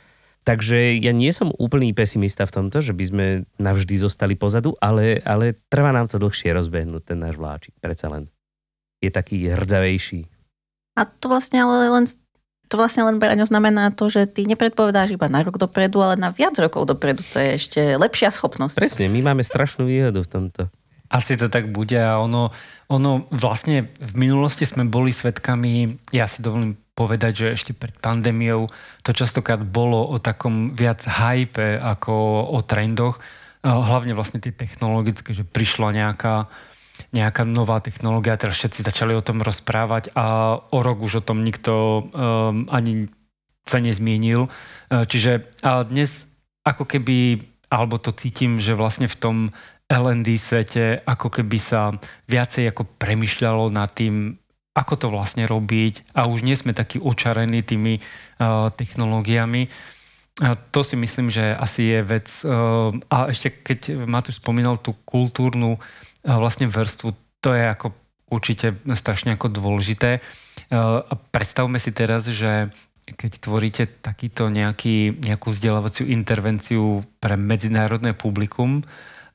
Takže 0.48 0.96
ja 1.04 1.12
nie 1.12 1.36
som 1.36 1.52
úplný 1.60 1.92
pesimista 1.92 2.48
v 2.48 2.56
tomto, 2.64 2.80
že 2.80 2.96
by 2.96 3.04
sme 3.04 3.26
navždy 3.60 3.96
zostali 4.00 4.40
pozadu, 4.40 4.72
ale, 4.80 5.20
ale 5.28 5.60
trvá 5.68 5.92
nám 5.92 6.08
to 6.08 6.22
dlhšie 6.22 6.56
rozbehnúť 6.56 7.12
ten 7.12 7.20
náš 7.20 7.36
vláčik, 7.36 7.76
predsa 7.84 8.08
len 8.08 8.30
je 9.00 9.10
taký 9.10 9.48
hrdzavejší. 9.48 10.28
A 11.00 11.08
to 11.08 11.32
vlastne 11.32 11.64
ale 11.64 11.88
len 11.88 12.06
to 12.70 12.78
vlastne 12.78 13.02
len 13.02 13.18
Braňo 13.18 13.50
znamená 13.50 13.90
to, 13.90 14.14
že 14.14 14.30
ty 14.30 14.46
nepredpovedáš 14.46 15.18
iba 15.18 15.26
na 15.26 15.42
rok 15.42 15.58
dopredu, 15.58 16.06
ale 16.06 16.22
na 16.22 16.30
viac 16.30 16.54
rokov 16.62 16.86
dopredu. 16.86 17.26
To 17.34 17.42
je 17.42 17.50
ešte 17.58 17.82
lepšia 17.98 18.30
schopnosť. 18.30 18.78
Presne, 18.78 19.10
my 19.10 19.26
máme 19.26 19.42
strašnú 19.42 19.90
výhodu 19.90 20.22
v 20.22 20.30
tomto. 20.30 20.62
Asi 21.10 21.34
to 21.34 21.50
tak 21.50 21.74
bude 21.74 21.98
a 21.98 22.22
ono, 22.22 22.54
ono 22.86 23.26
vlastne 23.34 23.90
v 23.98 24.14
minulosti 24.14 24.70
sme 24.70 24.86
boli 24.86 25.10
svetkami, 25.10 25.98
ja 26.14 26.30
si 26.30 26.46
dovolím 26.46 26.78
povedať, 26.94 27.34
že 27.42 27.46
ešte 27.58 27.72
pred 27.74 27.98
pandémiou 27.98 28.70
to 29.02 29.10
častokrát 29.18 29.66
bolo 29.66 30.06
o 30.06 30.22
takom 30.22 30.78
viac 30.78 31.02
hype 31.10 31.82
ako 31.82 32.14
o 32.54 32.62
trendoch, 32.62 33.18
hlavne 33.66 34.14
vlastne 34.14 34.38
tie 34.38 34.54
technologické, 34.54 35.34
že 35.34 35.42
prišla 35.42 35.98
nejaká 35.98 36.46
nejaká 37.10 37.42
nová 37.46 37.82
technológia, 37.82 38.38
teraz 38.38 38.62
všetci 38.62 38.86
začali 38.86 39.18
o 39.18 39.26
tom 39.26 39.42
rozprávať 39.42 40.14
a 40.14 40.58
o 40.62 40.80
rok 40.86 41.02
už 41.02 41.22
o 41.22 41.26
tom 41.26 41.42
nikto 41.42 42.06
um, 42.06 42.70
ani 42.70 43.10
sa 43.66 43.82
nezmienil. 43.82 44.46
Uh, 44.46 45.06
čiže 45.10 45.50
a 45.66 45.82
dnes 45.82 46.30
ako 46.62 46.86
keby, 46.86 47.42
alebo 47.74 47.98
to 47.98 48.14
cítim, 48.14 48.62
že 48.62 48.78
vlastne 48.78 49.10
v 49.10 49.18
tom 49.18 49.38
LND 49.90 50.38
svete 50.38 51.02
ako 51.02 51.34
keby 51.34 51.58
sa 51.58 51.98
viacej 52.30 52.70
ako 52.70 52.86
premyšľalo 53.02 53.74
nad 53.74 53.90
tým, 53.90 54.38
ako 54.78 54.94
to 55.02 55.08
vlastne 55.10 55.50
robiť 55.50 56.14
a 56.14 56.30
už 56.30 56.46
nie 56.46 56.54
sme 56.54 56.78
takí 56.78 57.02
očarení 57.02 57.66
tými 57.66 57.98
uh, 57.98 58.70
technológiami. 58.70 59.66
A 60.40 60.56
to 60.56 60.88
si 60.88 60.96
myslím, 60.96 61.28
že 61.28 61.52
asi 61.52 61.90
je 61.90 62.00
vec. 62.06 62.30
Uh, 62.46 62.94
a 63.10 63.34
ešte 63.34 63.50
keď 63.50 64.06
Matúš 64.06 64.40
spomínal 64.40 64.78
tú 64.78 64.94
kultúrnu 65.04 65.76
uh, 65.76 65.82
vlastne 66.38 66.70
vrstvu, 66.70 67.16
to 67.42 67.50
je 67.56 67.66
ako 67.66 67.96
určite 68.30 68.78
strašne 68.94 69.34
ako 69.34 69.50
dôležité. 69.50 70.22
Uh, 70.70 71.02
a 71.02 71.14
predstavme 71.18 71.82
si 71.82 71.90
teraz, 71.90 72.30
že 72.30 72.70
keď 73.10 73.42
tvoríte 73.42 73.84
takýto 73.90 74.54
nejaký, 74.54 75.18
nejakú 75.18 75.50
vzdelávaciu 75.50 76.06
intervenciu 76.06 77.02
pre 77.18 77.34
medzinárodné 77.34 78.14
publikum, 78.14 78.86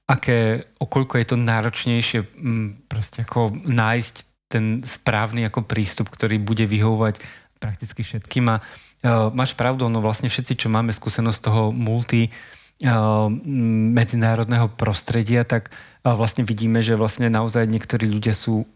aké, 0.07 0.71
okoľko 0.79 1.15
je 1.19 1.27
to 1.27 1.37
náročnejšie 1.41 2.21
proste 2.87 3.27
ako 3.27 3.51
nájsť 3.67 4.15
ten 4.47 4.87
správny 4.87 5.51
ako 5.51 5.67
prístup, 5.67 6.07
ktorý 6.07 6.39
bude 6.39 6.71
vyhovovať 6.71 7.19
prakticky 7.59 8.07
všetkým. 8.07 8.47
A 8.55 8.57
uh, 8.63 9.35
máš 9.35 9.59
pravdu, 9.59 9.91
no 9.91 9.99
vlastne 9.99 10.31
všetci, 10.31 10.55
čo 10.55 10.69
máme 10.71 10.95
skúsenosť 10.95 11.41
toho 11.43 11.75
multi 11.75 12.31
uh, 12.31 12.63
medzinárodného 12.83 14.66
prostredia, 14.75 15.47
tak 15.47 15.71
uh, 15.71 16.12
vlastne 16.12 16.45
vidíme, 16.45 16.85
že 16.85 17.00
vlastne 17.00 17.33
naozaj 17.33 17.64
niektorí 17.64 18.04
ľudia 18.04 18.37
sú 18.37 18.69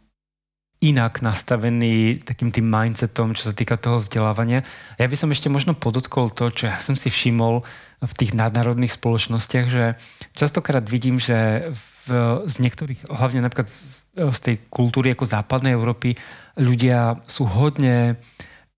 inak 0.79 1.27
nastavený 1.27 2.23
takým 2.23 2.55
tým 2.55 2.71
mindsetom, 2.71 3.35
čo 3.35 3.51
sa 3.51 3.55
týka 3.55 3.75
toho 3.75 3.99
vzdelávania. 3.99 4.63
Ja 4.95 5.11
by 5.11 5.17
som 5.19 5.35
ešte 5.35 5.51
možno 5.51 5.75
podotkol 5.75 6.31
to, 6.31 6.55
čo 6.55 6.71
ja 6.71 6.79
som 6.79 6.95
si 6.95 7.11
všimol 7.11 7.67
v 7.99 8.13
tých 8.15 8.31
nadnárodných 8.31 8.95
spoločnostiach, 8.95 9.67
že 9.67 9.99
častokrát 10.39 10.87
vidím, 10.87 11.19
že 11.19 11.69
v, 11.75 12.15
z 12.47 12.55
niektorých, 12.63 13.11
hlavne 13.11 13.43
napríklad 13.43 13.67
z, 13.67 14.07
z 14.15 14.39
tej 14.39 14.57
kultúry 14.71 15.19
ako 15.19 15.27
západnej 15.27 15.75
Európy, 15.75 16.15
ľudia 16.55 17.19
sú 17.27 17.43
hodne 17.51 18.15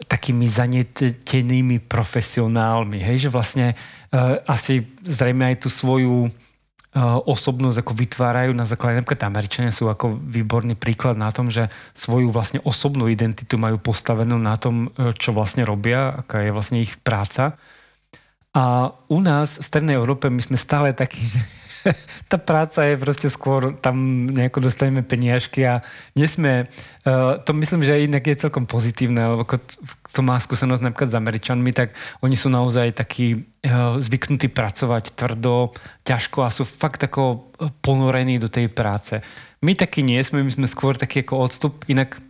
takými 0.09 0.49
zanietenými 0.49 1.85
profesionálmi, 1.85 3.01
hej, 3.01 3.29
že 3.29 3.31
vlastne 3.33 3.67
uh, 3.75 4.41
asi 4.49 4.87
zrejme 5.05 5.53
aj 5.53 5.57
tú 5.65 5.69
svoju 5.69 6.31
osobnosť 6.99 7.87
ako 7.87 7.93
vytvárajú 7.95 8.51
na 8.51 8.67
základe, 8.67 8.99
napríklad 8.99 9.31
Američania 9.31 9.71
sú 9.71 9.87
ako 9.87 10.19
výborný 10.19 10.75
príklad 10.75 11.15
na 11.15 11.31
tom, 11.31 11.47
že 11.47 11.71
svoju 11.95 12.35
vlastne 12.35 12.59
osobnú 12.67 13.07
identitu 13.07 13.55
majú 13.55 13.79
postavenú 13.79 14.35
na 14.43 14.59
tom, 14.59 14.91
e, 14.99 15.15
čo 15.15 15.31
vlastne 15.31 15.63
robia, 15.63 16.27
aká 16.27 16.43
je 16.43 16.51
vlastne 16.51 16.83
ich 16.83 16.99
práca. 16.99 17.55
A 18.51 18.91
u 19.07 19.23
nás 19.23 19.63
v 19.63 19.67
Strednej 19.71 19.95
Európe 19.95 20.27
my 20.27 20.43
sme 20.43 20.59
stále 20.59 20.91
takí, 20.91 21.23
že 21.31 21.39
tá 22.31 22.37
práca 22.37 22.85
je 22.85 23.01
proste 23.01 23.29
skôr, 23.33 23.77
tam 23.79 24.27
nejako 24.29 24.69
dostaneme 24.69 25.03
peniažky 25.03 25.65
a 25.65 25.81
nesme, 26.15 26.69
uh, 27.07 27.41
to 27.43 27.53
myslím, 27.57 27.83
že 27.85 28.05
inak 28.05 28.27
je 28.27 28.43
celkom 28.47 28.65
pozitívne, 28.69 29.21
lebo 29.21 29.45
kto 29.49 30.21
má 30.21 30.37
skúsenosť 30.39 30.83
napríklad 30.85 31.11
s 31.11 31.19
Američanmi, 31.19 31.71
tak 31.73 31.97
oni 32.21 32.37
sú 32.37 32.53
naozaj 32.53 32.97
takí 32.97 33.35
uh, 33.37 33.97
zvyknutí 33.97 34.53
pracovať 34.53 35.17
tvrdo, 35.17 35.75
ťažko 36.05 36.39
a 36.45 36.55
sú 36.55 36.69
fakt 36.69 37.05
ako 37.05 37.53
ponorení 37.81 38.37
do 38.41 38.49
tej 38.49 38.69
práce. 38.69 39.21
My 39.61 39.77
takí 39.77 40.01
nie 40.01 40.21
sme, 40.25 40.45
my 40.45 40.53
sme 40.53 40.67
skôr 40.69 40.97
taký 40.97 41.25
ako 41.25 41.35
odstup, 41.37 41.75
inak 41.89 42.21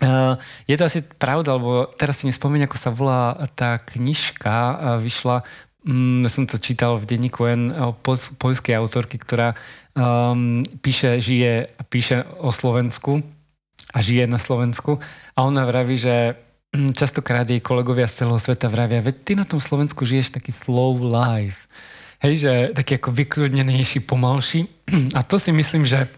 Uh, 0.00 0.40
je 0.64 0.80
to 0.80 0.88
asi 0.88 1.04
pravda, 1.04 1.60
lebo 1.60 1.84
teraz 2.00 2.16
si 2.16 2.24
nespomínam, 2.24 2.64
ako 2.72 2.78
sa 2.80 2.88
volá 2.88 3.36
tá 3.52 3.76
knižka, 3.76 4.48
uh, 4.48 4.72
vyšla 4.96 5.44
Mm, 5.80 6.28
som 6.28 6.44
to 6.44 6.60
čítal 6.60 7.00
v 7.00 7.08
denníku 7.08 7.48
N 7.48 7.72
o 7.72 7.96
poľskej 8.36 8.76
autorky, 8.76 9.16
ktorá 9.16 9.56
um, 9.96 10.60
píše, 10.84 11.16
žije 11.24 11.72
píše 11.88 12.20
o 12.44 12.52
Slovensku 12.52 13.24
a 13.96 14.04
žije 14.04 14.28
na 14.28 14.36
Slovensku 14.36 15.00
a 15.32 15.38
ona 15.40 15.64
vraví, 15.64 15.96
že 15.96 16.36
mm, 16.76 16.92
častokrát 16.92 17.48
jej 17.48 17.64
kolegovia 17.64 18.04
z 18.04 18.24
celého 18.24 18.36
sveta 18.36 18.68
vravia, 18.68 19.00
veď 19.00 19.16
ty 19.24 19.32
na 19.32 19.48
tom 19.48 19.56
Slovensku 19.56 20.04
žiješ 20.04 20.36
taký 20.36 20.52
slow 20.52 21.00
life. 21.00 21.64
Hej, 22.20 22.34
že 22.44 22.52
taký 22.76 23.00
ako 23.00 23.16
vykľudnenejší, 23.16 24.04
pomalší. 24.04 24.68
A 25.16 25.24
to 25.24 25.40
si 25.40 25.48
myslím, 25.48 25.88
že 25.88 26.12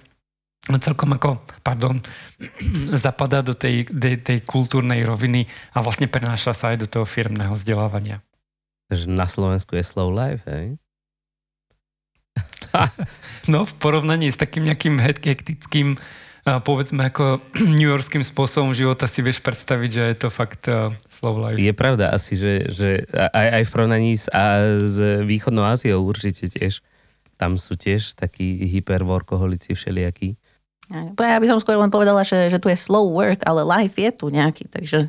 celkom 0.67 1.15
ako, 1.15 1.39
pardon, 1.63 2.03
zapadá 2.99 3.47
do 3.47 3.55
tej, 3.55 3.87
tej, 3.87 4.19
tej 4.27 4.39
kultúrnej 4.43 5.07
roviny 5.07 5.47
a 5.71 5.79
vlastne 5.79 6.11
prenáša 6.11 6.51
sa 6.51 6.75
aj 6.75 6.83
do 6.83 6.91
toho 6.91 7.07
firmného 7.07 7.55
vzdelávania. 7.55 8.19
Takže 8.93 9.09
na 9.09 9.25
Slovensku 9.25 9.73
je 9.73 9.81
slow 9.81 10.13
life, 10.13 10.45
hej? 10.45 10.77
no 13.53 13.65
v 13.65 13.73
porovnaní 13.81 14.29
s 14.29 14.37
takým 14.37 14.69
nejakým 14.69 15.01
hektickým 15.01 15.97
povedzme 16.45 17.09
ako 17.09 17.41
New 17.81 17.89
Yorkským 17.89 18.21
spôsobom 18.21 18.77
života 18.77 19.09
si 19.09 19.25
vieš 19.25 19.41
predstaviť, 19.41 19.91
že 19.97 20.03
je 20.13 20.17
to 20.21 20.29
fakt 20.29 20.69
slow 21.09 21.41
life. 21.41 21.57
Je 21.57 21.73
pravda 21.73 22.13
asi, 22.13 22.37
že, 22.37 22.69
že 22.69 22.89
aj, 23.17 23.49
aj 23.49 23.63
v 23.65 23.71
porovnaní 23.73 24.13
s, 24.13 24.29
a, 24.29 24.61
s 24.85 25.25
východnou 25.25 25.65
Áziou 25.65 26.05
určite 26.05 26.53
tiež. 26.53 26.85
Tam 27.41 27.57
sú 27.57 27.73
tiež 27.73 28.13
takí 28.13 28.69
hyperworkoholici 28.77 29.73
všelijakí. 29.73 30.37
Ja 30.93 31.41
by 31.41 31.49
som 31.49 31.57
skôr 31.65 31.81
len 31.81 31.89
povedala, 31.89 32.21
že, 32.29 32.53
že 32.53 32.61
tu 32.61 32.69
je 32.69 32.77
slow 32.77 33.09
work, 33.09 33.41
ale 33.49 33.65
life 33.65 33.97
je 33.97 34.13
tu 34.13 34.29
nejaký, 34.29 34.69
takže 34.69 35.09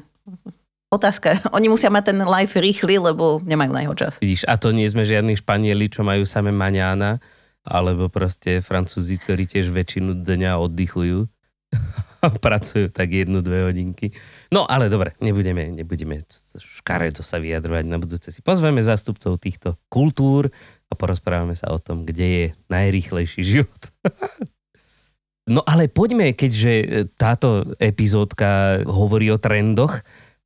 otázka. 0.93 1.41
Oni 1.57 1.67
musia 1.67 1.89
mať 1.89 2.13
ten 2.13 2.19
life 2.21 2.53
rýchly, 2.53 3.01
lebo 3.01 3.41
nemajú 3.41 3.71
na 3.73 3.81
jeho 3.81 3.95
čas. 3.97 4.13
Vidíš, 4.21 4.45
a 4.45 4.55
to 4.61 4.69
nie 4.69 4.85
sme 4.85 5.03
žiadni 5.03 5.33
Španieli, 5.33 5.89
čo 5.89 6.05
majú 6.05 6.23
same 6.23 6.53
maňána, 6.53 7.17
alebo 7.65 8.07
proste 8.13 8.61
Francúzi, 8.61 9.17
ktorí 9.17 9.49
tiež 9.49 9.73
väčšinu 9.73 10.21
dňa 10.21 10.61
oddychujú 10.61 11.25
pracujú 12.45 12.89
tak 12.89 13.11
jednu, 13.11 13.43
dve 13.43 13.69
hodinky. 13.69 14.13
No 14.53 14.63
ale 14.69 14.87
dobre, 14.87 15.17
nebudeme, 15.19 15.69
nebudeme 15.73 16.23
škaredo 16.57 17.25
sa 17.25 17.41
vyjadrovať 17.41 17.85
na 17.89 17.97
budúce. 17.99 18.29
Si 18.31 18.39
pozveme 18.39 18.79
zástupcov 18.79 19.37
týchto 19.41 19.75
kultúr 19.89 20.49
a 20.87 20.93
porozprávame 20.93 21.57
sa 21.57 21.73
o 21.73 21.79
tom, 21.81 22.07
kde 22.07 22.25
je 22.25 22.45
najrýchlejší 22.69 23.41
život. 23.43 23.81
no 25.55 25.65
ale 25.65 25.89
poďme, 25.91 26.31
keďže 26.31 27.05
táto 27.19 27.75
epizódka 27.81 28.81
hovorí 28.87 29.27
o 29.33 29.41
trendoch, 29.41 29.99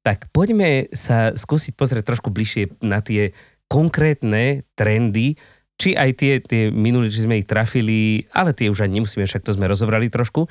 tak 0.07 0.31
poďme 0.31 0.87
sa 0.95 1.35
skúsiť 1.35 1.75
pozrieť 1.75 2.07
trošku 2.07 2.31
bližšie 2.31 2.79
na 2.79 3.03
tie 3.03 3.35
konkrétne 3.67 4.63
trendy, 4.79 5.35
či 5.75 5.99
aj 5.99 6.09
tie, 6.15 6.39
tie 6.39 6.71
minulé, 6.71 7.11
či 7.11 7.27
sme 7.27 7.43
ich 7.43 7.49
trafili, 7.51 8.23
ale 8.31 8.55
tie 8.55 8.71
už 8.71 8.87
ani 8.87 9.03
nemusíme, 9.03 9.27
však 9.27 9.43
to 9.43 9.51
sme 9.51 9.67
rozobrali 9.67 10.07
trošku. 10.07 10.47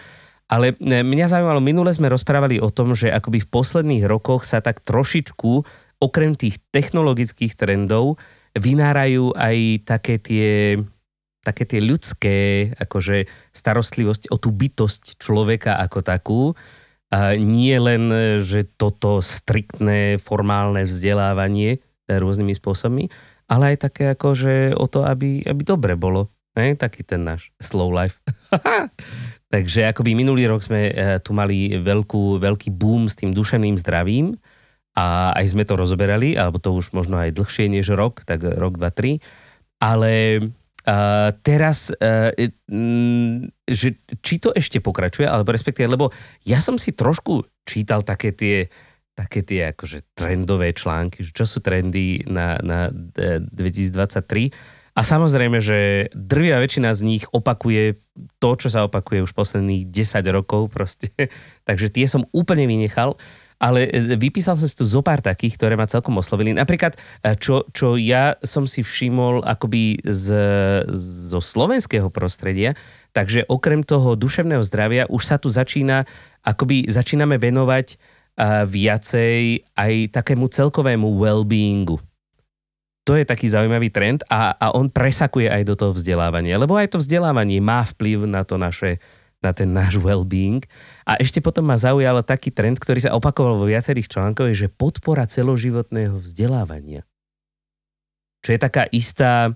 Ale 0.52 0.76
e, 0.76 1.00
mňa 1.00 1.32
zaujímalo, 1.32 1.64
minule 1.64 1.88
sme 1.96 2.12
rozprávali 2.12 2.60
o 2.60 2.68
tom, 2.68 2.92
že 2.92 3.08
akoby 3.08 3.48
v 3.48 3.50
posledných 3.50 4.04
rokoch 4.04 4.44
sa 4.44 4.60
tak 4.60 4.84
trošičku, 4.84 5.64
okrem 6.04 6.36
tých 6.36 6.60
technologických 6.68 7.56
trendov, 7.56 8.20
vynárajú 8.52 9.32
aj 9.40 9.88
také 9.88 10.20
tie, 10.20 10.78
také 11.40 11.64
tie 11.64 11.80
ľudské 11.80 12.36
akože 12.76 13.24
starostlivosť 13.56 14.28
o 14.28 14.36
tú 14.36 14.52
bytosť 14.52 15.16
človeka 15.16 15.80
ako 15.80 15.98
takú. 16.04 16.42
Nie 17.38 17.76
len, 17.78 18.10
že 18.42 18.66
toto 18.66 19.22
striktné 19.22 20.18
formálne 20.18 20.82
vzdelávanie 20.82 21.78
rôznymi 22.10 22.54
spôsobmi, 22.54 23.10
ale 23.46 23.74
aj 23.74 23.90
také 23.90 24.10
ako, 24.10 24.28
že 24.34 24.54
o 24.74 24.90
to, 24.90 25.06
aby, 25.06 25.42
aby 25.46 25.62
dobre 25.62 25.94
bolo. 25.94 26.34
Ne? 26.58 26.74
Taký 26.74 27.06
ten 27.06 27.22
náš 27.22 27.54
slow 27.62 27.92
life. 27.92 28.18
Takže 29.54 29.86
akoby 29.86 30.18
minulý 30.18 30.50
rok 30.50 30.66
sme 30.66 30.90
eh, 30.90 31.18
tu 31.22 31.30
mali 31.30 31.78
veľkú, 31.78 32.42
veľký 32.42 32.74
boom 32.74 33.06
s 33.06 33.14
tým 33.14 33.30
duševným 33.30 33.78
zdravím 33.78 34.34
a 34.96 35.36
aj 35.36 35.54
sme 35.54 35.62
to 35.68 35.76
rozoberali, 35.76 36.34
alebo 36.34 36.58
to 36.58 36.72
už 36.72 36.90
možno 36.96 37.20
aj 37.20 37.36
dlhšie 37.36 37.68
než 37.68 37.92
rok, 37.92 38.24
tak 38.24 38.42
rok, 38.42 38.80
dva, 38.80 38.90
tri. 38.90 39.20
Ale 39.76 40.40
Uh, 40.86 41.34
teraz, 41.42 41.90
uh, 41.90 42.30
že 43.66 43.98
či 44.22 44.38
to 44.38 44.54
ešte 44.54 44.78
pokračuje, 44.78 45.26
alebo 45.26 45.50
respektíve, 45.50 45.90
lebo 45.90 46.14
ja 46.46 46.62
som 46.62 46.78
si 46.78 46.94
trošku 46.94 47.42
čítal 47.66 48.06
také 48.06 48.30
tie, 48.30 48.70
také 49.10 49.42
tie 49.42 49.74
akože 49.74 50.14
trendové 50.14 50.70
články, 50.70 51.26
čo 51.26 51.42
sú 51.42 51.58
trendy 51.58 52.22
na, 52.30 52.62
na 52.62 52.94
2023. 52.94 54.54
A 54.96 55.04
samozrejme, 55.04 55.60
že 55.60 56.08
drvia 56.16 56.56
väčšina 56.56 56.88
z 56.96 57.04
nich 57.04 57.24
opakuje 57.28 58.00
to, 58.40 58.50
čo 58.56 58.72
sa 58.72 58.88
opakuje 58.88 59.28
už 59.28 59.36
posledných 59.36 59.92
10 59.92 60.24
rokov 60.32 60.72
proste. 60.72 61.12
Takže 61.68 61.92
tie 61.92 62.08
som 62.08 62.24
úplne 62.32 62.64
vynechal 62.64 63.20
ale 63.56 63.88
e, 63.88 64.16
vypísal 64.20 64.60
som 64.60 64.68
si 64.68 64.76
tu 64.76 64.84
zo 64.84 65.00
pár 65.00 65.24
takých, 65.24 65.56
ktoré 65.56 65.74
ma 65.74 65.88
celkom 65.88 66.16
oslovili. 66.20 66.52
Napríklad, 66.52 66.96
e, 66.96 67.32
čo, 67.40 67.64
čo 67.72 67.96
ja 67.96 68.36
som 68.44 68.68
si 68.68 68.84
všimol 68.84 69.44
akoby 69.44 70.04
z, 70.04 70.26
zo 71.32 71.40
slovenského 71.40 72.12
prostredia, 72.12 72.76
takže 73.16 73.48
okrem 73.48 73.80
toho 73.80 74.12
duševného 74.12 74.60
zdravia 74.60 75.08
už 75.08 75.22
sa 75.24 75.36
tu 75.40 75.48
začína, 75.48 76.04
akoby 76.44 76.92
začíname 76.92 77.40
venovať 77.40 77.96
uh, 78.36 78.68
viacej 78.68 79.64
aj 79.72 79.92
takému 80.12 80.52
celkovému 80.52 81.16
well-beingu. 81.16 81.96
To 83.06 83.14
je 83.14 83.24
taký 83.24 83.46
zaujímavý 83.46 83.88
trend 83.88 84.26
a, 84.26 84.52
a 84.58 84.74
on 84.74 84.90
presakuje 84.90 85.46
aj 85.46 85.62
do 85.62 85.74
toho 85.78 85.92
vzdelávania, 85.94 86.58
lebo 86.58 86.74
aj 86.74 86.92
to 86.92 86.98
vzdelávanie 86.98 87.62
má 87.62 87.86
vplyv 87.86 88.26
na 88.26 88.42
to 88.42 88.58
naše 88.58 88.98
na 89.44 89.52
ten 89.52 89.70
náš 89.70 90.00
well-being. 90.00 90.64
A 91.04 91.20
ešte 91.20 91.44
potom 91.44 91.68
ma 91.68 91.76
zaujal 91.76 92.24
taký 92.24 92.50
trend, 92.50 92.80
ktorý 92.80 93.04
sa 93.04 93.14
opakoval 93.14 93.60
vo 93.60 93.66
viacerých 93.68 94.08
článkoch, 94.08 94.48
je, 94.52 94.66
že 94.66 94.72
podpora 94.72 95.28
celoživotného 95.28 96.16
vzdelávania. 96.16 97.04
Čo 98.40 98.56
je 98.56 98.60
taká 98.60 98.86
istá 98.90 99.52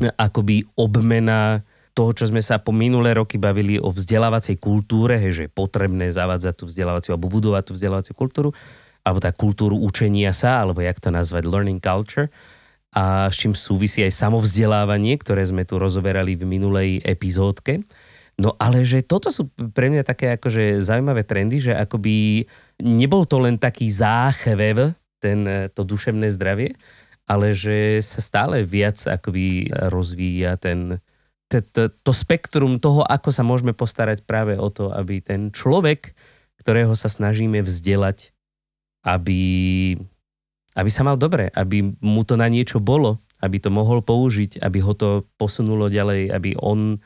akoby 0.00 0.64
obmena 0.78 1.66
toho, 1.92 2.16
čo 2.16 2.24
sme 2.24 2.40
sa 2.40 2.56
po 2.56 2.72
minulé 2.72 3.12
roky 3.12 3.36
bavili 3.36 3.76
o 3.76 3.92
vzdelávacej 3.92 4.56
kultúre, 4.56 5.20
hej, 5.20 5.32
že 5.36 5.42
je 5.48 5.52
potrebné 5.52 6.08
zavádzať 6.08 6.54
tú 6.56 6.64
vzdelávaciu 6.64 7.12
alebo 7.12 7.28
budovať 7.28 7.68
tú 7.68 7.72
vzdelávaciu 7.76 8.14
kultúru, 8.16 8.50
alebo 9.04 9.20
tá 9.20 9.28
kultúru 9.34 9.76
učenia 9.76 10.32
sa, 10.32 10.64
alebo 10.64 10.80
jak 10.80 10.96
to 10.96 11.12
nazvať, 11.12 11.44
learning 11.44 11.84
culture 11.84 12.32
a 12.92 13.28
s 13.32 13.40
čím 13.40 13.56
súvisí 13.56 14.04
aj 14.04 14.12
samovzdelávanie, 14.12 15.16
ktoré 15.16 15.44
sme 15.48 15.64
tu 15.64 15.80
rozoberali 15.80 16.36
v 16.36 16.44
minulej 16.44 16.90
epizódke. 17.00 17.84
No 18.40 18.56
ale 18.56 18.82
že 18.82 19.04
toto 19.04 19.28
sú 19.28 19.52
pre 19.52 19.92
mňa 19.92 20.02
také 20.08 20.34
akože 20.40 20.80
zaujímavé 20.80 21.22
trendy, 21.22 21.60
že 21.60 21.76
akoby 21.76 22.48
nebol 22.80 23.28
to 23.28 23.36
len 23.38 23.60
taký 23.60 23.92
záchvev, 23.92 24.96
ten, 25.22 25.70
to 25.70 25.82
duševné 25.86 26.32
zdravie, 26.32 26.74
ale 27.30 27.54
že 27.54 28.02
sa 28.02 28.18
stále 28.18 28.66
viac 28.66 28.98
akoby 28.98 29.70
rozvíja 29.70 30.58
ten, 30.58 30.98
to, 31.46 31.92
to 31.92 32.12
spektrum 32.16 32.80
toho, 32.80 33.04
ako 33.04 33.28
sa 33.28 33.44
môžeme 33.44 33.76
postarať 33.76 34.24
práve 34.24 34.56
o 34.56 34.72
to, 34.72 34.88
aby 34.90 35.20
ten 35.20 35.52
človek, 35.52 36.16
ktorého 36.64 36.96
sa 36.96 37.12
snažíme 37.12 37.60
vzdelať, 37.60 38.32
aby, 39.04 39.42
aby 40.74 40.90
sa 40.90 41.04
mal 41.04 41.20
dobre, 41.20 41.52
aby 41.52 41.94
mu 42.00 42.22
to 42.24 42.34
na 42.40 42.48
niečo 42.48 42.80
bolo, 42.80 43.20
aby 43.42 43.58
to 43.60 43.68
mohol 43.68 44.00
použiť, 44.00 44.62
aby 44.62 44.78
ho 44.80 44.94
to 44.96 45.26
posunulo 45.36 45.90
ďalej, 45.90 46.30
aby 46.30 46.50
on 46.58 47.02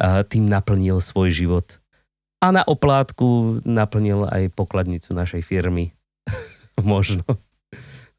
tým 0.00 0.48
naplnil 0.48 0.98
svoj 0.98 1.30
život. 1.32 1.66
A 2.42 2.50
na 2.50 2.66
oplátku 2.66 3.62
naplnil 3.62 4.26
aj 4.26 4.50
pokladnicu 4.56 5.14
našej 5.14 5.46
firmy. 5.46 5.94
Možno 6.82 7.22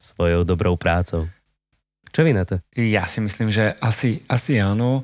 svojou 0.04 0.44
dobrou 0.44 0.76
prácou. 0.76 1.28
Čo 2.12 2.20
vy 2.22 2.36
na 2.36 2.44
to? 2.44 2.60
Ja 2.76 3.08
si 3.08 3.24
myslím, 3.24 3.48
že 3.48 3.72
asi, 3.80 4.22
asi 4.28 4.60
áno. 4.60 5.02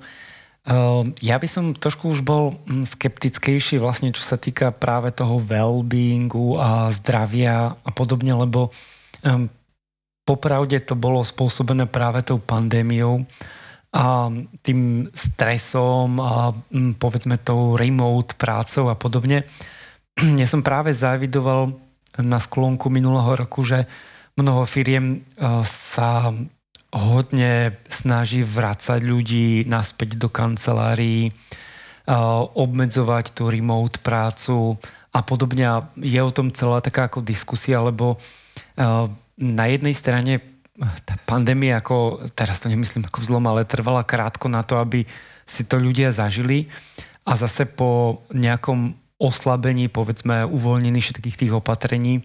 Ehm, 0.68 1.16
ja 1.24 1.40
by 1.40 1.48
som 1.48 1.72
trošku 1.72 2.12
už 2.12 2.20
bol 2.20 2.60
hm, 2.68 2.84
skeptickejší 2.84 3.80
vlastne, 3.80 4.12
čo 4.12 4.22
sa 4.22 4.36
týka 4.36 4.70
práve 4.70 5.10
toho 5.10 5.40
well-beingu 5.40 6.60
a 6.60 6.92
zdravia 6.92 7.74
a 7.80 7.90
podobne, 7.90 8.36
lebo 8.36 8.68
um, 9.24 9.48
popravde 10.28 10.78
to 10.84 10.94
bolo 10.94 11.24
spôsobené 11.24 11.88
práve 11.88 12.22
tou 12.22 12.38
pandémiou 12.38 13.24
a 13.90 14.30
tým 14.62 15.10
stresom 15.10 16.22
a 16.22 16.54
hm, 16.54 16.94
povedzme 16.94 17.42
tou 17.42 17.74
remote 17.74 18.38
prácou 18.38 18.90
a 18.90 18.96
podobne. 18.96 19.44
Ja 20.40 20.44
som 20.44 20.60
práve 20.60 20.92
zavidoval 20.92 21.72
na 22.20 22.36
sklonku 22.36 22.92
minulého 22.92 23.40
roku, 23.40 23.64
že 23.64 23.88
mnoho 24.36 24.68
firiem 24.68 25.24
sa 25.64 26.34
hodne 26.90 27.78
snaží 27.86 28.42
vrácať 28.42 29.00
ľudí 29.00 29.64
naspäť 29.64 30.18
do 30.18 30.28
kancelárií, 30.28 31.30
obmedzovať 32.52 33.32
tú 33.32 33.46
remote 33.46 34.02
prácu 34.02 34.74
a 35.14 35.22
podobne. 35.22 35.86
Je 36.02 36.18
o 36.18 36.34
tom 36.34 36.50
celá 36.50 36.82
taká 36.82 37.06
ako 37.06 37.22
diskusia, 37.22 37.78
lebo 37.78 38.18
na 39.38 39.64
jednej 39.70 39.94
strane 39.94 40.49
tá 41.04 41.14
pandémia, 41.28 41.76
ako, 41.78 42.28
teraz 42.32 42.60
to 42.60 42.72
nemyslím 42.72 43.04
ako 43.04 43.20
vzlom, 43.20 43.44
ale 43.48 43.68
trvala 43.68 44.04
krátko 44.04 44.48
na 44.48 44.64
to, 44.64 44.80
aby 44.80 45.04
si 45.44 45.68
to 45.68 45.76
ľudia 45.76 46.08
zažili 46.14 46.72
a 47.28 47.36
zase 47.36 47.68
po 47.68 48.22
nejakom 48.32 48.96
oslabení, 49.20 49.92
povedzme, 49.92 50.48
uvoľnení 50.48 51.04
všetkých 51.04 51.36
tých 51.36 51.52
opatrení, 51.52 52.24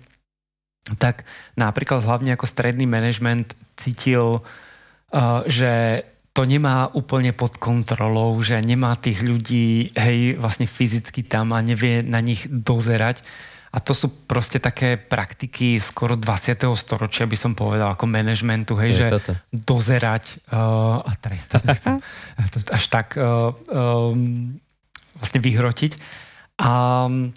tak 1.02 1.28
napríklad 1.60 2.06
hlavne 2.06 2.38
ako 2.38 2.48
stredný 2.48 2.88
manažment 2.88 3.52
cítil, 3.76 4.40
uh, 4.40 5.44
že 5.50 6.06
to 6.36 6.44
nemá 6.44 6.92
úplne 6.92 7.32
pod 7.32 7.56
kontrolou, 7.56 8.36
že 8.44 8.60
nemá 8.60 8.96
tých 9.00 9.24
ľudí, 9.24 9.96
hej, 9.96 10.36
vlastne 10.36 10.68
fyzicky 10.68 11.24
tam 11.24 11.56
a 11.56 11.64
nevie 11.64 12.04
na 12.04 12.20
nich 12.20 12.44
dozerať. 12.52 13.24
A 13.76 13.84
to 13.84 13.92
sú 13.92 14.08
proste 14.24 14.64
také 14.64 14.96
praktiky 14.96 15.76
skoro 15.84 16.16
20. 16.16 16.64
storočia, 16.80 17.28
by 17.28 17.36
som 17.36 17.52
povedal, 17.60 17.92
ako 17.92 18.08
manažmentu, 18.08 18.80
hej, 18.80 18.96
je 18.96 19.00
že 19.04 19.08
toto. 19.20 19.32
dozerať 19.52 20.40
uh, 20.48 21.04
a 21.04 21.12
trestať, 21.20 21.68
nechcem 21.68 22.00
až 22.80 22.84
tak 22.88 23.20
uh, 23.20 23.52
um, 23.68 24.56
vlastne 25.20 25.40
vyhrotiť. 25.44 25.92
A 26.64 26.72
um, 27.12 27.36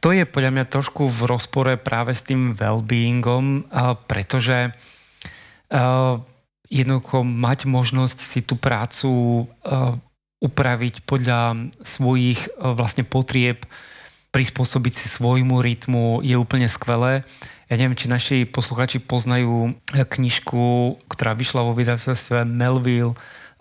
to 0.00 0.16
je 0.16 0.24
podľa 0.24 0.50
mňa 0.56 0.64
trošku 0.72 1.04
v 1.04 1.20
rozpore 1.28 1.76
práve 1.76 2.16
s 2.16 2.24
tým 2.24 2.56
well-beingom, 2.56 3.68
pretože 4.08 4.72
jednoducho 6.72 7.20
mať 7.20 7.68
možnosť 7.68 8.16
si 8.16 8.40
tú 8.40 8.56
prácu 8.56 9.44
upraviť 10.40 11.04
podľa 11.04 11.68
svojich 11.84 12.48
vlastne 12.56 13.04
potrieb, 13.04 13.68
prispôsobiť 14.34 14.92
si 14.98 15.06
svojmu 15.06 15.62
rytmu 15.62 16.26
je 16.26 16.34
úplne 16.34 16.66
skvelé. 16.66 17.22
Ja 17.70 17.78
neviem, 17.78 17.94
či 17.94 18.10
naši 18.10 18.42
posluchači 18.44 18.98
poznajú 18.98 19.78
knižku, 19.94 20.98
ktorá 21.06 21.38
vyšla 21.38 21.62
vo 21.62 21.72
vydavateľstve 21.78 22.42
Melville 22.42 23.14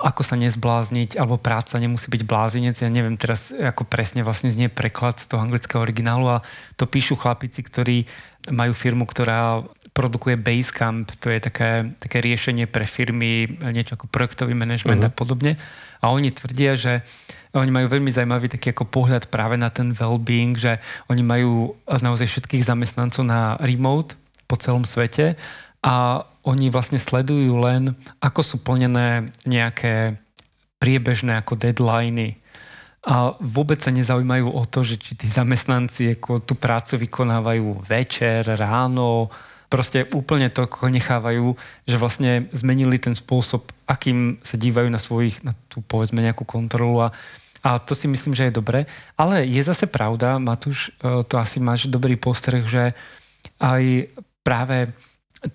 ako 0.03 0.25
sa 0.25 0.35
nezblázniť, 0.35 1.15
alebo 1.15 1.39
práca 1.39 1.79
nemusí 1.79 2.11
byť 2.11 2.23
blázinec. 2.27 2.75
Ja 2.81 2.91
neviem 2.91 3.15
teraz, 3.15 3.55
ako 3.55 3.87
presne 3.87 4.25
vlastne 4.27 4.51
znie 4.51 4.67
preklad 4.67 5.21
z 5.21 5.31
toho 5.31 5.39
anglického 5.39 5.79
originálu 5.79 6.27
a 6.27 6.43
to 6.75 6.89
píšu 6.89 7.15
chlapici, 7.15 7.63
ktorí 7.63 8.09
majú 8.51 8.75
firmu, 8.75 9.07
ktorá 9.07 9.63
produkuje 9.95 10.35
Basecamp, 10.35 11.13
to 11.21 11.29
je 11.29 11.39
také, 11.39 11.93
také 12.01 12.19
riešenie 12.19 12.65
pre 12.65 12.83
firmy, 12.83 13.45
niečo 13.71 13.95
ako 13.95 14.09
projektový 14.09 14.57
manažment 14.57 15.05
uh-huh. 15.05 15.13
a 15.13 15.15
podobne. 15.15 15.61
A 16.03 16.11
oni 16.11 16.35
tvrdia, 16.35 16.75
že 16.75 16.99
oni 17.55 17.71
majú 17.71 17.87
veľmi 17.87 18.11
zaujímavý 18.11 18.51
taký 18.51 18.75
ako 18.75 18.89
pohľad 18.89 19.31
práve 19.31 19.55
na 19.55 19.71
ten 19.71 19.95
well-being, 19.95 20.57
že 20.57 20.81
oni 21.07 21.23
majú 21.23 21.77
naozaj 21.87 22.27
všetkých 22.27 22.65
zamestnancov 22.65 23.23
na 23.23 23.55
remote 23.61 24.19
po 24.49 24.59
celom 24.59 24.83
svete 24.83 25.39
a 25.79 26.25
oni 26.43 26.67
vlastne 26.67 26.99
sledujú 26.99 27.55
len, 27.61 27.95
ako 28.19 28.41
sú 28.43 28.55
plnené 28.59 29.31
nejaké 29.47 30.19
priebežné 30.81 31.39
ako 31.39 31.55
deadliny. 31.55 32.35
A 33.03 33.35
vôbec 33.39 33.79
sa 33.79 33.91
nezaujímajú 33.91 34.47
o 34.47 34.63
to, 34.67 34.83
že 34.83 34.99
či 34.99 35.15
tí 35.15 35.27
zamestnanci 35.27 36.19
ako 36.19 36.43
tú 36.43 36.55
prácu 36.55 36.99
vykonávajú 37.07 37.83
večer, 37.87 38.43
ráno, 38.59 39.31
proste 39.73 40.05
úplne 40.13 40.53
to 40.53 40.69
nechávajú, 40.69 41.57
že 41.89 41.97
vlastne 41.97 42.45
zmenili 42.53 43.01
ten 43.01 43.17
spôsob, 43.17 43.73
akým 43.89 44.37
sa 44.45 44.53
dívajú 44.53 44.85
na 44.93 45.01
svojich, 45.01 45.41
na 45.41 45.57
tú 45.65 45.81
povedzme 45.81 46.21
nejakú 46.21 46.45
kontrolu 46.45 47.01
a, 47.01 47.07
a 47.65 47.81
to 47.81 47.97
si 47.97 48.05
myslím, 48.05 48.37
že 48.37 48.53
je 48.53 48.59
dobré. 48.61 48.85
Ale 49.17 49.49
je 49.49 49.57
zase 49.65 49.89
pravda, 49.89 50.37
Matúš, 50.37 50.93
e, 51.01 51.25
to 51.25 51.41
asi 51.41 51.57
máš 51.57 51.89
dobrý 51.89 52.13
postreh, 52.13 52.61
že 52.69 52.93
aj 53.57 54.13
práve 54.45 54.93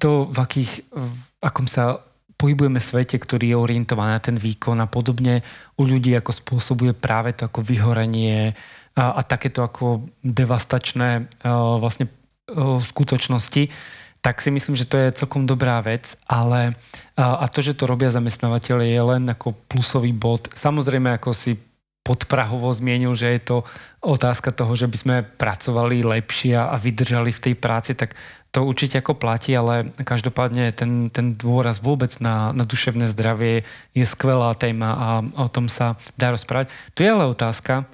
to, 0.02 0.26
v, 0.26 0.38
akých, 0.42 0.72
v 0.90 1.10
akom 1.38 1.70
sa 1.70 2.02
pohybujeme 2.34 2.82
svete, 2.82 3.22
ktorý 3.22 3.54
je 3.54 3.62
orientovaný 3.62 4.18
na 4.18 4.22
ten 4.22 4.34
výkon 4.34 4.82
a 4.82 4.90
podobne, 4.90 5.46
u 5.78 5.86
ľudí 5.86 6.10
ako 6.18 6.34
spôsobuje 6.34 6.90
práve 6.90 7.38
to 7.38 7.46
ako 7.46 7.62
vyhorenie 7.62 8.58
a, 8.98 9.14
a 9.14 9.20
takéto 9.22 9.62
ako 9.62 10.10
devastačné 10.26 11.30
a, 11.46 11.78
vlastne 11.78 12.10
a, 12.50 12.82
skutočnosti, 12.82 13.70
tak 14.18 14.42
si 14.42 14.50
myslím, 14.50 14.74
že 14.74 14.88
to 14.88 14.98
je 14.98 15.14
celkom 15.14 15.46
dobrá 15.46 15.78
vec, 15.80 16.18
ale 16.26 16.74
a, 17.14 17.46
to, 17.48 17.62
že 17.62 17.78
to 17.78 17.86
robia 17.86 18.10
zamestnávateľe 18.10 18.84
je 18.84 19.02
len 19.02 19.24
ako 19.30 19.54
plusový 19.70 20.10
bod. 20.10 20.50
Samozrejme, 20.52 21.14
ako 21.14 21.30
si 21.32 21.54
podprahovo 22.02 22.72
zmienil, 22.72 23.12
že 23.12 23.36
je 23.36 23.40
to 23.44 23.56
otázka 24.00 24.48
toho, 24.48 24.72
že 24.72 24.88
by 24.88 24.96
sme 24.96 25.16
pracovali 25.36 26.00
lepšie 26.00 26.56
a 26.56 26.72
vydržali 26.80 27.36
v 27.36 27.42
tej 27.50 27.54
práci, 27.60 27.92
tak 27.92 28.16
to 28.48 28.64
určite 28.64 29.04
ako 29.04 29.20
platí, 29.20 29.52
ale 29.52 29.92
každopádne 29.92 30.72
ten, 30.72 31.12
ten 31.12 31.36
dôraz 31.36 31.84
vôbec 31.84 32.08
na, 32.24 32.56
na 32.56 32.64
duševné 32.64 33.12
zdravie 33.12 33.68
je 33.92 34.04
skvelá 34.08 34.56
téma 34.56 34.90
a 34.96 35.08
o 35.20 35.52
tom 35.52 35.68
sa 35.68 36.00
dá 36.16 36.32
rozprávať. 36.32 36.72
Tu 36.96 37.04
je 37.04 37.12
ale 37.12 37.28
otázka, 37.28 37.84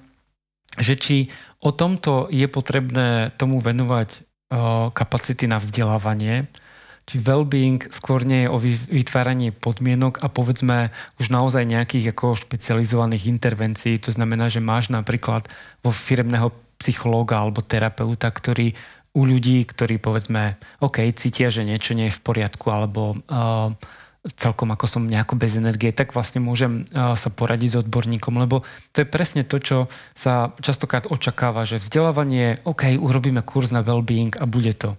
že 0.79 0.95
či 0.95 1.17
o 1.59 1.75
tomto 1.75 2.31
je 2.31 2.47
potrebné 2.47 3.35
tomu 3.35 3.59
venovať 3.59 4.23
kapacity 4.95 5.51
na 5.51 5.59
vzdelávanie, 5.59 6.47
či 7.05 7.21
well-being 7.21 7.85
skôr 7.93 8.25
nie 8.25 8.49
je 8.49 8.53
o 8.53 8.57
vytváranie 8.89 9.53
podmienok 9.53 10.25
a 10.25 10.33
povedzme 10.33 10.89
už 11.21 11.29
naozaj 11.29 11.69
nejakých 11.69 12.17
ako 12.17 12.41
špecializovaných 12.49 13.29
intervencií. 13.29 14.01
To 14.09 14.11
znamená, 14.11 14.49
že 14.49 14.65
máš 14.65 14.89
napríklad 14.89 15.45
vo 15.85 15.93
firemného 15.93 16.49
psychológa 16.81 17.45
alebo 17.45 17.61
terapeuta, 17.61 18.33
ktorý 18.33 18.73
u 19.15 19.23
ľudí, 19.29 19.63
ktorí 19.63 20.01
povedzme, 20.03 20.59
OK, 20.83 21.07
cítia, 21.15 21.53
že 21.53 21.63
niečo 21.63 21.95
nie 21.95 22.11
je 22.11 22.17
v 22.19 22.25
poriadku 22.25 22.67
alebo 22.73 23.15
uh, 23.31 23.71
celkom 24.25 24.73
ako 24.73 24.89
som 24.89 25.05
nejako 25.05 25.37
bez 25.37 25.53
energie, 25.61 25.93
tak 25.93 26.17
vlastne 26.17 26.41
môžem 26.41 26.89
sa 26.97 27.29
poradiť 27.29 27.69
s 27.77 27.81
odborníkom, 27.85 28.41
lebo 28.41 28.65
to 28.97 29.05
je 29.05 29.07
presne 29.07 29.45
to, 29.45 29.61
čo 29.61 29.77
sa 30.17 30.57
častokrát 30.65 31.05
očakáva, 31.13 31.69
že 31.69 31.77
vzdelávanie, 31.77 32.65
OK, 32.65 32.97
urobíme 32.97 33.45
kurz 33.45 33.69
na 33.69 33.85
well-being 33.85 34.33
a 34.41 34.49
bude 34.49 34.73
to. 34.81 34.97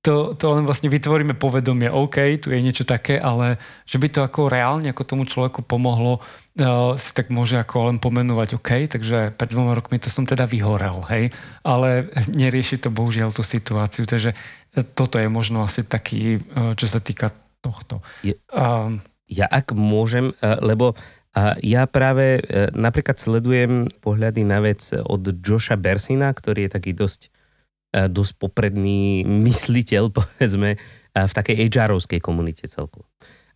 To, 0.00 0.32
to 0.32 0.44
len 0.56 0.64
vlastne 0.64 0.88
vytvoríme 0.88 1.36
povedomie, 1.36 1.92
OK, 1.92 2.40
tu 2.40 2.48
je 2.48 2.64
niečo 2.64 2.88
také, 2.88 3.20
ale 3.20 3.60
že 3.84 4.00
by 4.00 4.08
to 4.08 4.24
ako 4.24 4.48
reálne 4.48 4.88
ako 4.88 5.04
tomu 5.04 5.28
človeku 5.28 5.60
pomohlo, 5.60 6.24
uh, 6.24 6.96
si 6.96 7.12
tak 7.12 7.28
môže 7.28 7.60
ako 7.60 7.92
len 7.92 8.00
pomenovať, 8.00 8.56
OK, 8.56 8.88
takže 8.88 9.36
pred 9.36 9.48
dvoma 9.52 9.76
rokmi 9.76 10.00
to 10.00 10.08
som 10.08 10.24
teda 10.24 10.48
vyhorel, 10.48 11.04
hej, 11.12 11.36
ale 11.60 12.08
nerieši 12.32 12.80
to 12.80 12.88
bohužiaľ 12.88 13.36
tú 13.36 13.44
situáciu, 13.44 14.08
takže 14.08 14.32
toto 14.96 15.20
je 15.20 15.28
možno 15.28 15.60
asi 15.68 15.84
taký, 15.84 16.40
čo 16.80 16.86
sa 16.88 17.02
týka 17.02 17.28
tohto. 17.60 18.00
Je, 18.24 18.36
um, 18.50 19.00
ja 19.30 19.46
ak 19.46 19.70
môžem, 19.72 20.34
e, 20.42 20.44
lebo 20.60 20.98
a 21.30 21.54
ja 21.62 21.86
práve 21.86 22.42
e, 22.42 22.74
napríklad 22.74 23.14
sledujem 23.14 23.86
pohľady 24.02 24.42
na 24.42 24.58
vec 24.58 24.82
od 24.90 25.30
Josha 25.38 25.78
Bersina, 25.78 26.26
ktorý 26.34 26.66
je 26.66 26.74
taký 26.74 26.90
dosť, 26.90 27.30
e, 27.94 28.10
dosť 28.10 28.32
popredný 28.42 29.22
mysliteľ, 29.48 30.10
povedzme, 30.10 30.74
v 31.10 31.32
takej 31.34 31.70
HR-ovskej 31.70 32.18
komunite 32.22 32.66
celku. 32.66 33.06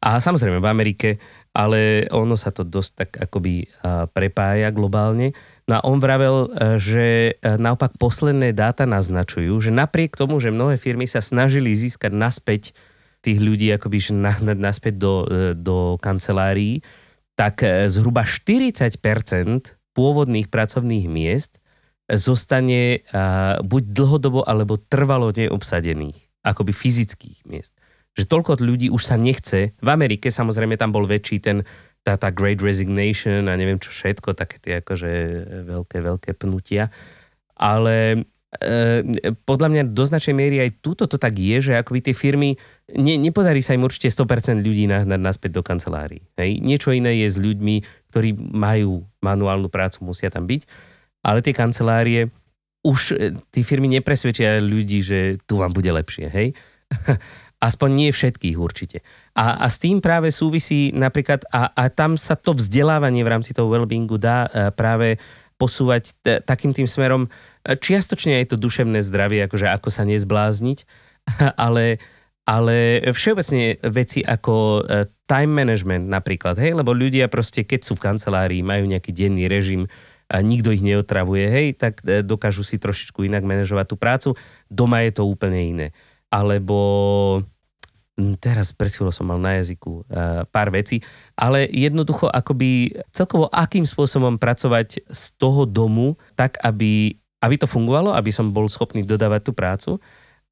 A 0.04 0.20
samozrejme 0.20 0.60
v 0.60 0.68
Amerike, 0.68 1.08
ale 1.56 2.04
ono 2.12 2.36
sa 2.36 2.52
to 2.52 2.60
dosť 2.60 2.90
tak 2.92 3.10
akoby 3.16 3.64
prepája 4.12 4.68
globálne. 4.68 5.32
No 5.64 5.80
a 5.80 5.84
on 5.86 5.96
vravel, 5.96 6.52
že 6.76 7.38
naopak 7.40 7.96
posledné 7.96 8.52
dáta 8.52 8.84
naznačujú, 8.84 9.54
že 9.64 9.72
napriek 9.72 10.12
tomu, 10.12 10.42
že 10.42 10.52
mnohé 10.52 10.76
firmy 10.76 11.08
sa 11.08 11.24
snažili 11.24 11.72
získať 11.72 12.12
naspäť 12.12 12.76
tých 13.24 13.40
ľudí 13.40 13.72
akoby 13.72 14.12
nahnať 14.12 14.58
naspäť 14.60 14.94
do, 15.00 15.14
e, 15.24 15.56
do 15.56 15.96
kancelárií, 15.98 16.84
tak 17.32 17.64
e, 17.64 17.88
zhruba 17.88 18.28
40% 18.28 19.00
pôvodných 19.96 20.52
pracovných 20.52 21.06
miest 21.08 21.56
zostane 22.04 23.00
buď 23.64 23.82
dlhodobo 23.96 24.44
alebo 24.44 24.76
trvalo 24.76 25.32
neobsadených, 25.32 26.44
akoby 26.44 26.76
fyzických 26.76 27.48
miest. 27.48 27.72
Že 28.12 28.28
toľko 28.28 28.60
ľudí 28.60 28.92
už 28.92 29.08
sa 29.08 29.16
nechce. 29.16 29.72
V 29.72 29.88
Amerike 29.88 30.28
samozrejme 30.28 30.76
tam 30.76 30.92
bol 30.92 31.08
väčší 31.08 31.40
ten 31.40 31.64
tá, 32.04 32.20
tá 32.20 32.28
great 32.28 32.60
resignation 32.60 33.48
a 33.48 33.56
neviem 33.56 33.80
čo 33.80 33.88
všetko, 33.88 34.37
také 34.37 34.60
tie 34.60 34.84
akože 34.84 35.10
veľké, 35.64 35.98
veľké 36.04 36.30
pnutia. 36.37 36.92
Ale 37.56 38.28
e, 38.60 39.32
podľa 39.48 39.68
mňa 39.72 39.82
do 39.88 40.04
značnej 40.04 40.37
miery 40.37 40.56
aj 40.60 40.84
túto 40.84 41.08
to 41.08 41.16
tak 41.16 41.40
je, 41.40 41.64
že 41.64 41.80
akoby 41.80 42.04
tie 42.04 42.14
firmy, 42.14 42.60
ne, 42.92 43.14
nepodarí 43.16 43.64
sa 43.64 43.73
im 43.73 43.87
určite 43.87 44.12
100% 44.12 44.61
ľudí 44.61 44.85
nahnať 44.85 45.20
naspäť 45.20 45.51
do 45.57 45.62
kancelárií. 45.64 46.20
Hej? 46.37 46.61
Niečo 46.61 46.92
iné 46.92 47.25
je 47.25 47.29
s 47.33 47.40
ľuďmi, 47.40 48.11
ktorí 48.12 48.37
majú 48.53 49.09
manuálnu 49.25 49.73
prácu, 49.73 50.05
musia 50.05 50.29
tam 50.29 50.44
byť, 50.44 50.68
ale 51.25 51.40
tie 51.40 51.57
kancelárie 51.57 52.29
už 52.85 53.01
e, 53.16 53.33
tie 53.49 53.62
firmy 53.64 53.88
nepresvedčia 53.88 54.61
ľudí, 54.61 55.01
že 55.01 55.40
tu 55.49 55.57
vám 55.57 55.73
bude 55.73 55.88
lepšie. 55.88 56.29
Hej? 56.29 56.53
Aspoň 57.68 57.88
nie 57.97 58.11
všetkých 58.12 58.61
určite. 58.61 59.01
A, 59.33 59.64
a 59.64 59.66
s 59.73 59.81
tým 59.81 60.05
práve 60.05 60.29
súvisí 60.29 60.92
napríklad, 60.92 61.49
a, 61.49 61.73
a 61.73 61.88
tam 61.88 62.20
sa 62.20 62.37
to 62.37 62.53
vzdelávanie 62.53 63.25
v 63.25 63.33
rámci 63.33 63.57
toho 63.57 63.73
wellbeingu 63.73 64.20
dá 64.20 64.44
e, 64.53 64.68
práve 64.68 65.16
posúvať 65.57 66.12
t- 66.20 66.40
takým 66.44 66.77
tým 66.77 66.85
smerom, 66.85 67.31
čiastočne 67.64 68.42
aj 68.42 68.53
to 68.53 68.57
duševné 68.61 69.01
zdravie, 69.01 69.47
akože 69.49 69.70
ako 69.70 69.88
sa 69.88 70.05
nezblázniť, 70.05 70.79
ale, 71.64 72.03
ale 72.44 73.00
všeobecne 73.09 73.80
veci 73.88 74.20
ako 74.20 74.85
e, 74.85 75.09
time 75.24 75.52
management 75.64 76.09
napríklad, 76.12 76.61
hej, 76.61 76.76
lebo 76.76 76.92
ľudia 76.92 77.33
proste, 77.33 77.64
keď 77.64 77.80
sú 77.80 77.92
v 77.96 78.04
kancelárii, 78.04 78.61
majú 78.61 78.85
nejaký 78.85 79.11
denný 79.16 79.48
režim, 79.48 79.88
a 80.24 80.40
nikto 80.40 80.72
ich 80.72 80.80
neotravuje, 80.80 81.44
hej, 81.48 81.66
tak 81.76 82.00
e, 82.04 82.24
dokážu 82.24 82.64
si 82.64 82.80
trošičku 82.80 83.28
inak 83.28 83.44
manažovať 83.44 83.87
tú 83.92 83.96
prácu. 84.00 84.28
Doma 84.72 85.04
je 85.04 85.12
to 85.20 85.28
úplne 85.28 85.61
iné. 85.61 85.87
Alebo 86.33 87.44
teraz 88.38 88.72
pred 88.72 88.94
chvíľou 88.94 89.12
som 89.12 89.26
mal 89.26 89.42
na 89.42 89.59
jazyku 89.59 90.07
uh, 90.07 90.46
pár 90.54 90.70
vecí, 90.70 91.02
ale 91.35 91.66
jednoducho 91.66 92.30
akoby 92.30 92.94
celkovo 93.11 93.50
akým 93.50 93.83
spôsobom 93.83 94.38
pracovať 94.38 95.02
z 95.11 95.24
toho 95.35 95.66
domu 95.66 96.14
tak, 96.38 96.54
aby, 96.62 97.18
aby 97.42 97.54
to 97.59 97.66
fungovalo, 97.66 98.14
aby 98.14 98.30
som 98.30 98.54
bol 98.54 98.70
schopný 98.70 99.02
dodávať 99.02 99.40
tú 99.42 99.52
prácu 99.52 99.90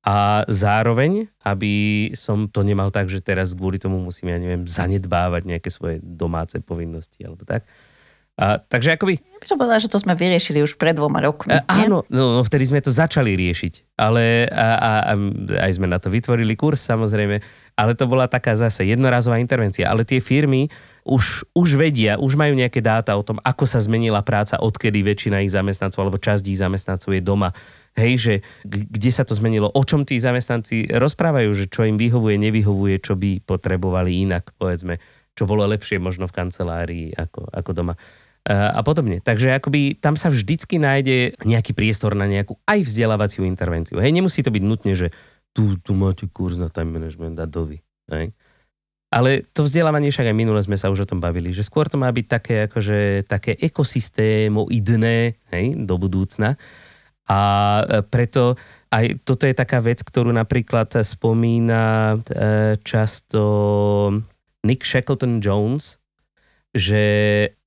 a 0.02 0.42
zároveň, 0.50 1.30
aby 1.46 2.10
som 2.18 2.50
to 2.50 2.66
nemal 2.66 2.90
tak, 2.90 3.06
že 3.06 3.22
teraz 3.22 3.54
kvôli 3.54 3.78
tomu 3.78 4.02
musím, 4.02 4.34
ja 4.34 4.38
neviem, 4.42 4.66
zanedbávať 4.66 5.46
nejaké 5.46 5.70
svoje 5.70 6.02
domáce 6.02 6.58
povinnosti 6.58 7.22
alebo 7.22 7.46
tak. 7.46 7.62
A, 8.32 8.58
takže 8.58 8.96
akoby... 8.96 9.20
Ja 9.20 9.38
by 9.38 9.46
som 9.46 9.58
povedala, 9.60 9.78
že 9.78 9.92
to 9.92 10.00
sme 10.00 10.16
vyriešili 10.16 10.64
už 10.64 10.80
pred 10.80 10.96
dvoma 10.96 11.20
rokmi. 11.22 11.52
A, 11.52 11.86
áno, 11.86 12.02
no, 12.08 12.34
no 12.34 12.42
vtedy 12.42 12.66
sme 12.66 12.80
to 12.80 12.88
začali 12.88 13.36
riešiť. 13.36 13.94
Ale 14.00 14.48
a, 14.48 14.68
a, 14.74 14.92
a, 15.04 15.14
aj 15.68 15.72
sme 15.76 15.86
na 15.86 16.00
to 16.00 16.08
vytvorili 16.08 16.56
kurz 16.56 16.82
samozrejme. 16.82 17.38
Ale 17.76 17.92
to 17.92 18.08
bola 18.08 18.26
taká 18.26 18.56
zase 18.56 18.88
jednorazová 18.88 19.36
intervencia. 19.36 19.86
Ale 19.86 20.08
tie 20.08 20.18
firmy 20.18 20.72
už, 21.02 21.50
už 21.54 21.68
vedia, 21.74 22.14
už 22.18 22.38
majú 22.38 22.54
nejaké 22.54 22.78
dáta 22.78 23.18
o 23.18 23.26
tom, 23.26 23.42
ako 23.42 23.66
sa 23.66 23.82
zmenila 23.82 24.22
práca, 24.22 24.62
odkedy 24.62 25.02
väčšina 25.02 25.42
ich 25.42 25.50
zamestnancov 25.50 25.98
alebo 25.98 26.22
časť 26.22 26.44
ich 26.46 26.62
zamestnancov 26.62 27.10
je 27.10 27.22
doma. 27.22 27.50
Hej, 27.92 28.12
že 28.16 28.34
kde 28.64 29.10
sa 29.12 29.26
to 29.26 29.36
zmenilo, 29.36 29.68
o 29.68 29.82
čom 29.84 30.08
tí 30.08 30.16
zamestnanci 30.16 30.88
rozprávajú, 30.88 31.50
že 31.52 31.68
čo 31.68 31.84
im 31.84 32.00
vyhovuje, 32.00 32.40
nevyhovuje, 32.40 32.96
čo 33.02 33.18
by 33.18 33.44
potrebovali 33.44 34.24
inak, 34.24 34.54
povedzme, 34.56 34.96
čo 35.36 35.44
bolo 35.44 35.68
lepšie 35.68 36.00
možno 36.00 36.24
v 36.24 36.36
kancelárii 36.36 37.06
ako, 37.12 37.52
ako 37.52 37.70
doma 37.76 37.94
a 38.48 38.82
podobne. 38.82 39.22
Takže 39.22 39.54
akoby 39.54 40.02
tam 40.02 40.18
sa 40.18 40.26
vždycky 40.26 40.82
nájde 40.82 41.38
nejaký 41.46 41.78
priestor 41.78 42.18
na 42.18 42.26
nejakú 42.26 42.58
aj 42.66 42.90
vzdelávaciu 42.90 43.46
intervenciu. 43.46 44.02
Hej, 44.02 44.10
nemusí 44.10 44.42
to 44.42 44.50
byť 44.50 44.64
nutne, 44.66 44.98
že 44.98 45.14
tu, 45.54 45.78
tu 45.78 45.94
máte 45.94 46.26
kurz 46.26 46.58
na 46.58 46.66
time 46.66 46.98
management 46.98 47.38
a 47.38 47.46
dovi. 47.46 47.78
Hej. 48.10 48.34
Ale 49.12 49.44
to 49.53 49.68
vzdelávanie 49.68 50.09
však 50.09 50.33
aj 50.33 50.37
minule 50.37 50.57
sme 50.64 50.81
sa 50.81 50.88
už 50.88 51.05
o 51.05 51.11
tom 51.12 51.20
bavili, 51.20 51.53
že 51.53 51.61
skôr 51.61 51.85
to 51.85 52.01
má 52.01 52.09
byť 52.09 52.27
také, 52.27 52.57
akože, 52.64 53.29
také 53.29 53.53
ekosystémoidné 53.61 55.37
hej, 55.53 55.66
do 55.85 55.94
budúcna. 56.01 56.57
A 57.29 57.38
e, 57.85 58.01
preto 58.09 58.57
aj 58.88 59.20
toto 59.29 59.44
je 59.44 59.53
taká 59.53 59.85
vec, 59.85 60.01
ktorú 60.01 60.33
napríklad 60.33 61.05
spomína 61.05 62.16
e, 62.16 62.77
často 62.81 63.42
Nick 64.64 64.81
Shackleton 64.88 65.44
Jones, 65.44 66.01
že 66.72 67.05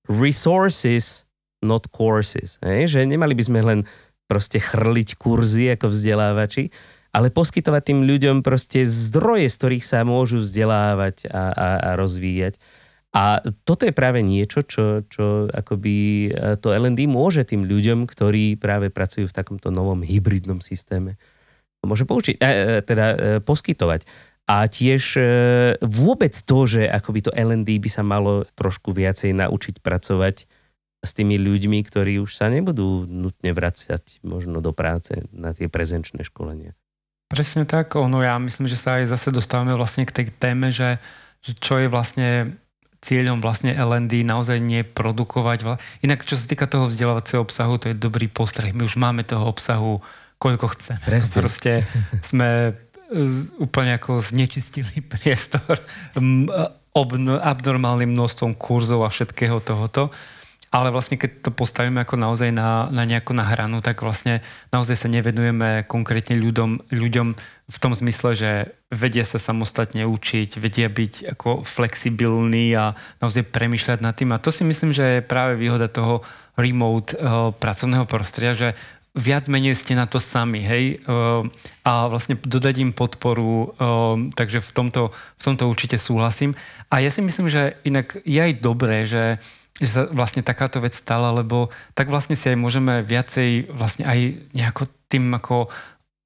resources, 0.10 1.30
not 1.62 1.90
courses. 1.94 2.58
Hej? 2.66 2.98
Že 2.98 3.00
nemali 3.06 3.38
by 3.38 3.44
sme 3.46 3.62
len 3.62 3.80
proste 4.26 4.58
chrliť 4.58 5.22
kurzy 5.22 5.70
ako 5.78 5.94
vzdelávači, 5.94 6.74
ale 7.16 7.32
poskytovať 7.32 7.82
tým 7.88 8.00
ľuďom 8.04 8.44
proste 8.44 8.84
zdroje, 8.84 9.48
z 9.48 9.56
ktorých 9.56 9.86
sa 9.88 10.04
môžu 10.04 10.44
vzdelávať 10.44 11.32
a, 11.32 11.44
a, 11.56 11.68
a 11.80 11.90
rozvíjať. 11.96 12.60
A 13.16 13.40
toto 13.64 13.88
je 13.88 13.96
práve 13.96 14.20
niečo, 14.20 14.68
čo, 14.68 15.08
čo 15.08 15.48
akoby 15.48 16.28
e, 16.28 16.60
to 16.60 16.76
LND 16.76 17.08
môže 17.08 17.48
tým 17.48 17.64
ľuďom, 17.64 18.04
ktorí 18.12 18.60
práve 18.60 18.92
pracujú 18.92 19.32
v 19.32 19.38
takomto 19.40 19.72
novom 19.72 20.04
hybridnom 20.04 20.60
systéme, 20.60 21.16
môže 21.88 22.04
poučiť, 22.04 22.36
e, 22.36 22.44
e 22.44 22.84
teda 22.84 23.40
poskytovať. 23.48 24.04
A 24.46 24.70
tiež 24.70 25.18
vôbec 25.82 26.30
to, 26.30 26.70
že 26.70 26.86
akoby 26.86 27.26
to 27.26 27.34
L&D 27.34 27.82
by 27.82 27.90
sa 27.90 28.06
malo 28.06 28.46
trošku 28.54 28.94
viacej 28.94 29.34
naučiť 29.34 29.82
pracovať 29.82 30.46
s 31.02 31.12
tými 31.18 31.42
ľuďmi, 31.42 31.82
ktorí 31.82 32.22
už 32.22 32.30
sa 32.30 32.54
nebudú 32.54 33.10
nutne 33.10 33.58
vracať 33.58 34.22
možno 34.22 34.62
do 34.62 34.70
práce 34.70 35.26
na 35.34 35.58
tie 35.58 35.66
prezenčné 35.66 36.22
školenia. 36.30 36.78
Presne 37.36 37.68
tak, 37.68 38.00
ono 38.00 38.24
ja 38.24 38.40
myslím, 38.40 38.72
že 38.72 38.80
sa 38.80 39.04
aj 39.04 39.12
zase 39.12 39.36
dostávame 39.36 39.76
vlastne 39.76 40.08
k 40.08 40.16
tej 40.16 40.26
téme, 40.32 40.72
že, 40.72 41.04
že 41.44 41.52
čo 41.60 41.84
je 41.84 41.92
vlastne 41.92 42.56
cieľom 43.04 43.44
vlastne 43.44 43.76
LND 43.76 44.26
naozaj 44.26 44.58
neprodukovať. 44.58 45.78
Inak 46.02 46.26
čo 46.26 46.40
sa 46.40 46.48
týka 46.48 46.66
toho 46.66 46.90
vzdelávacieho 46.90 47.44
obsahu, 47.44 47.78
to 47.78 47.94
je 47.94 47.96
dobrý 48.00 48.26
postreh. 48.26 48.74
My 48.74 48.88
už 48.88 48.98
máme 48.98 49.22
toho 49.22 49.46
obsahu 49.46 50.02
koľko 50.42 50.74
chceme. 50.74 51.04
Presne. 51.06 51.36
Proste 51.42 51.72
sme 52.26 52.74
úplne 53.62 53.96
ako 54.02 54.18
znečistili 54.18 55.06
priestor 55.14 55.78
abnormálnym 56.96 58.10
množstvom 58.10 58.58
kurzov 58.58 59.06
a 59.06 59.14
všetkého 59.14 59.62
tohoto. 59.62 60.10
Ale 60.76 60.92
vlastne 60.92 61.16
keď 61.16 61.48
to 61.48 61.52
postavíme 61.56 62.04
ako 62.04 62.20
naozaj 62.20 62.52
na, 62.52 62.92
na 62.92 63.08
nejakú 63.08 63.32
nahranu, 63.32 63.80
tak 63.80 64.04
vlastne 64.04 64.44
naozaj 64.76 65.00
sa 65.00 65.08
nevenujeme 65.08 65.88
konkrétne 65.88 66.36
ľuďom, 66.36 66.92
ľuďom 66.92 67.28
v 67.72 67.78
tom 67.80 67.96
zmysle, 67.96 68.36
že 68.36 68.52
vedia 68.92 69.24
sa 69.24 69.40
samostatne 69.40 70.04
učiť, 70.04 70.60
vedia 70.60 70.92
byť 70.92 71.32
ako 71.32 71.64
flexibilní 71.64 72.76
a 72.76 72.92
naozaj 73.24 73.48
premýšľať 73.56 74.04
nad 74.04 74.20
tým. 74.20 74.36
A 74.36 74.44
to 74.44 74.52
si 74.52 74.68
myslím, 74.68 74.92
že 74.92 75.24
je 75.24 75.24
práve 75.24 75.56
výhoda 75.56 75.88
toho 75.88 76.28
remote 76.60 77.16
uh, 77.16 77.56
pracovného 77.56 78.04
prostredia, 78.04 78.52
že 78.52 78.70
viac 79.16 79.48
menej 79.48 79.80
ste 79.80 79.96
na 79.96 80.12
to 80.12 80.20
sami, 80.20 80.60
hej, 80.60 81.00
a 81.88 82.12
vlastne 82.12 82.36
dodať 82.36 82.76
im 82.84 82.92
podporu, 82.92 83.72
takže 84.36 84.60
v 84.60 84.72
tomto, 84.76 85.16
v 85.16 85.42
tomto 85.42 85.72
určite 85.72 85.96
súhlasím. 85.96 86.52
A 86.92 87.00
ja 87.00 87.08
si 87.08 87.24
myslím, 87.24 87.48
že 87.48 87.80
inak 87.88 88.20
je 88.28 88.36
aj 88.44 88.54
dobré, 88.60 89.08
že, 89.08 89.40
že 89.76 89.90
sa 89.92 90.02
vlastne 90.08 90.40
takáto 90.40 90.80
vec 90.80 90.96
stala, 90.96 91.36
lebo 91.36 91.68
tak 91.92 92.08
vlastne 92.08 92.40
si 92.40 92.48
aj 92.48 92.56
môžeme 92.56 93.04
viacej 93.04 93.76
vlastne 93.76 94.08
aj 94.08 94.20
nejako 94.56 94.88
tým 95.12 95.36
ako 95.36 95.68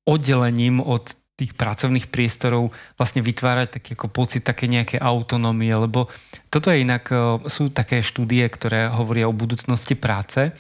oddelením 0.06 0.82
od 0.82 1.10
tých 1.40 1.56
pracovných 1.56 2.12
priestorov 2.12 2.76
vlastne 3.00 3.24
vytvárať 3.24 3.80
taký 3.80 3.96
ako 3.96 4.08
pocit 4.12 4.44
také 4.44 4.68
nejaké 4.68 5.00
autonómie, 5.00 5.72
lebo 5.72 6.12
toto 6.52 6.68
je 6.68 6.84
inak, 6.84 7.08
sú 7.48 7.72
také 7.72 8.04
štúdie, 8.04 8.44
ktoré 8.52 8.92
hovoria 8.92 9.32
o 9.32 9.34
budúcnosti 9.34 9.96
práce 9.96 10.52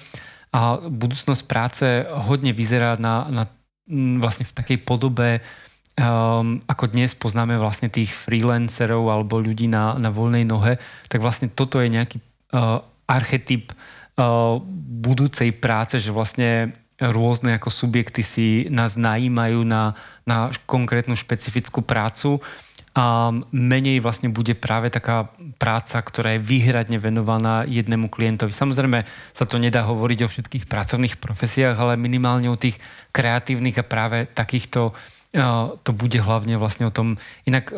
a 0.56 0.80
budúcnosť 0.80 1.44
práce 1.46 1.86
hodne 2.08 2.56
vyzerá 2.56 2.96
na, 2.96 3.28
na 3.28 3.44
vlastne 4.24 4.48
v 4.48 4.56
takej 4.56 4.80
podobe, 4.88 5.44
um, 6.00 6.64
ako 6.64 6.86
dnes 6.96 7.12
poznáme 7.12 7.60
vlastne 7.60 7.92
tých 7.92 8.16
freelancerov 8.16 9.04
alebo 9.12 9.44
ľudí 9.44 9.68
na, 9.68 10.00
na 10.00 10.10
voľnej 10.14 10.48
nohe, 10.48 10.80
tak 11.12 11.20
vlastne 11.20 11.52
toto 11.52 11.84
je 11.84 11.92
nejaký 11.92 12.24
archetyp 13.06 13.74
uh, 13.74 14.58
budúcej 15.00 15.54
práce, 15.56 16.02
že 16.02 16.14
vlastne 16.14 16.74
rôzne 17.00 17.56
ako 17.56 17.72
subjekty 17.72 18.22
si 18.22 18.48
nás 18.68 19.00
najímajú 19.00 19.64
na, 19.64 19.96
na 20.28 20.52
konkrétnu 20.68 21.16
špecifickú 21.16 21.80
prácu 21.80 22.44
a 22.92 23.32
menej 23.56 24.04
vlastne 24.04 24.28
bude 24.28 24.58
práve 24.58 24.92
taká 24.92 25.32
práca, 25.56 26.04
ktorá 26.04 26.36
je 26.36 26.44
výhradne 26.44 27.00
venovaná 27.00 27.64
jednému 27.64 28.12
klientovi. 28.12 28.52
Samozrejme 28.52 29.08
sa 29.32 29.46
to 29.48 29.56
nedá 29.62 29.88
hovoriť 29.88 30.20
o 30.26 30.32
všetkých 30.32 30.68
pracovných 30.68 31.16
profesiách, 31.22 31.80
ale 31.80 31.96
minimálne 31.96 32.52
o 32.52 32.60
tých 32.60 32.82
kreatívnych 33.16 33.80
a 33.80 33.88
práve 33.88 34.28
takýchto 34.28 34.92
to 35.86 35.92
bude 35.94 36.18
hlavne 36.18 36.58
vlastne 36.58 36.90
o 36.90 36.96
tom. 36.96 37.22
Inak 37.46 37.70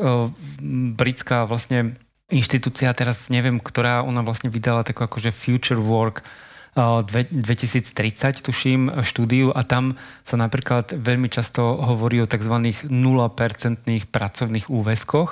britská 0.95 1.43
vlastne 1.43 1.99
inštitúcia, 2.31 2.95
teraz 2.95 3.27
neviem, 3.27 3.59
ktorá 3.59 4.01
ona 4.01 4.23
vlastne 4.25 4.49
vydala 4.49 4.87
takú 4.87 5.03
akože 5.05 5.35
Future 5.35 5.79
Work 5.79 6.23
2030, 6.71 8.47
tuším, 8.47 9.03
štúdiu 9.03 9.51
a 9.51 9.59
tam 9.67 9.99
sa 10.23 10.39
napríklad 10.39 10.95
veľmi 10.95 11.27
často 11.27 11.75
hovorí 11.83 12.23
o 12.23 12.29
tzv. 12.31 12.87
0% 12.87 12.87
pracovných 14.07 14.71
úväzkoch. 14.71 15.29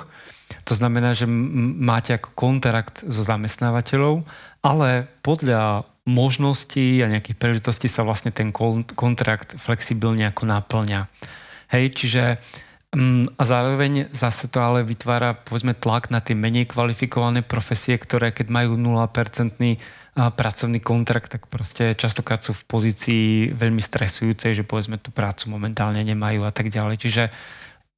To 0.68 0.74
znamená, 0.76 1.16
že 1.16 1.24
máte 1.24 2.12
ako 2.12 2.36
kontrakt 2.36 3.00
so 3.08 3.24
zamestnávateľov, 3.24 4.20
ale 4.60 5.08
podľa 5.24 5.88
možností 6.04 7.00
a 7.00 7.08
nejakých 7.08 7.40
príležitostí 7.40 7.88
sa 7.88 8.04
vlastne 8.04 8.34
ten 8.34 8.52
kontrakt 8.92 9.56
flexibilne 9.56 10.28
ako 10.28 10.44
naplňa. 10.44 11.08
Hej, 11.72 11.84
čiže 11.96 12.22
a 13.38 13.42
zároveň 13.46 14.10
zase 14.10 14.50
to 14.50 14.58
ale 14.58 14.82
vytvára 14.82 15.38
povedzme 15.38 15.78
tlak 15.78 16.10
na 16.10 16.18
tie 16.18 16.34
menej 16.34 16.66
kvalifikované 16.66 17.46
profesie, 17.46 17.94
ktoré 17.94 18.34
keď 18.34 18.50
majú 18.50 18.74
0% 18.74 19.54
pracovný 20.18 20.82
kontrakt, 20.82 21.30
tak 21.30 21.46
proste 21.46 21.94
častokrát 21.94 22.42
sú 22.42 22.50
v 22.50 22.66
pozícii 22.66 23.24
veľmi 23.54 23.78
stresujúcej, 23.78 24.58
že 24.58 24.66
povedzme 24.66 24.98
tú 24.98 25.14
prácu 25.14 25.54
momentálne 25.54 26.02
nemajú 26.02 26.42
a 26.42 26.50
tak 26.50 26.66
ďalej. 26.74 26.96
Čiže 26.98 27.24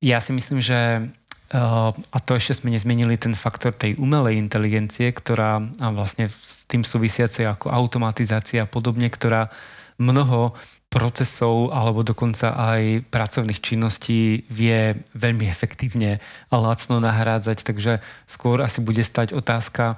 ja 0.05 0.21
si 0.21 0.37
myslím, 0.37 0.61
že 0.61 1.09
eh, 1.09 1.91
a 1.97 2.19
to 2.21 2.37
ešte 2.37 2.61
sme 2.61 2.77
nezmenili 2.77 3.17
ten 3.17 3.33
faktor 3.33 3.73
tej 3.73 3.97
umelej 3.97 4.37
inteligencie, 4.37 5.09
ktorá 5.09 5.65
a 5.81 5.89
vlastne 5.89 6.29
s 6.29 6.69
tým 6.69 6.85
súvisiacej 6.85 7.49
ako 7.49 7.73
automatizácia 7.73 8.69
a 8.69 8.71
podobne, 8.71 9.09
ktorá 9.09 9.49
mnoho 9.97 10.53
procesov 10.93 11.73
alebo 11.73 12.05
dokonca 12.05 12.53
aj 12.53 13.09
pracovných 13.09 13.65
činností 13.65 14.45
vie 14.53 15.01
veľmi 15.17 15.49
efektívne 15.49 16.21
a 16.53 16.55
lacno 16.61 17.01
nahrádzať. 17.01 17.65
Takže 17.65 18.05
skôr 18.29 18.61
asi 18.61 18.85
bude 18.85 19.01
stať 19.01 19.33
otázka, 19.33 19.97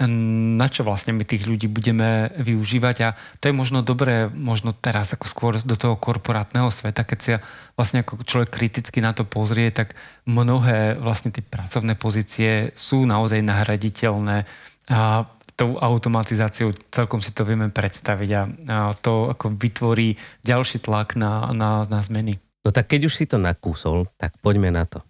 na 0.00 0.66
čo 0.72 0.88
vlastne 0.88 1.12
my 1.12 1.20
tých 1.20 1.44
ľudí 1.44 1.68
budeme 1.68 2.32
využívať 2.40 2.96
a 3.04 3.08
to 3.38 3.52
je 3.52 3.54
možno 3.54 3.84
dobré, 3.84 4.24
možno 4.24 4.72
teraz 4.72 5.12
ako 5.12 5.26
skôr 5.28 5.52
do 5.60 5.76
toho 5.76 6.00
korporátneho 6.00 6.72
sveta, 6.72 7.04
keď 7.04 7.18
sa 7.20 7.36
vlastne 7.76 8.00
ako 8.00 8.24
človek 8.24 8.50
kriticky 8.56 9.04
na 9.04 9.12
to 9.12 9.28
pozrie, 9.28 9.68
tak 9.68 9.92
mnohé 10.24 10.96
vlastne 10.96 11.28
tie 11.28 11.44
pracovné 11.44 11.92
pozície 12.00 12.72
sú 12.72 13.04
naozaj 13.04 13.44
nahraditeľné 13.44 14.48
a 14.88 15.28
tou 15.56 15.76
automatizáciou 15.76 16.72
celkom 16.88 17.20
si 17.20 17.32
to 17.36 17.44
vieme 17.44 17.68
predstaviť 17.68 18.30
a, 18.34 18.42
a 18.68 18.76
to 18.96 19.32
ako 19.32 19.54
vytvorí 19.56 20.16
ďalší 20.42 20.82
tlak 20.84 21.14
na, 21.14 21.52
na, 21.52 21.84
na 21.86 22.00
zmeny. 22.00 22.40
No 22.62 22.70
tak 22.70 22.90
keď 22.90 23.10
už 23.10 23.14
si 23.18 23.24
to 23.26 23.36
nakúsol, 23.42 24.06
tak 24.16 24.38
poďme 24.38 24.70
na 24.70 24.86
to. 24.86 25.02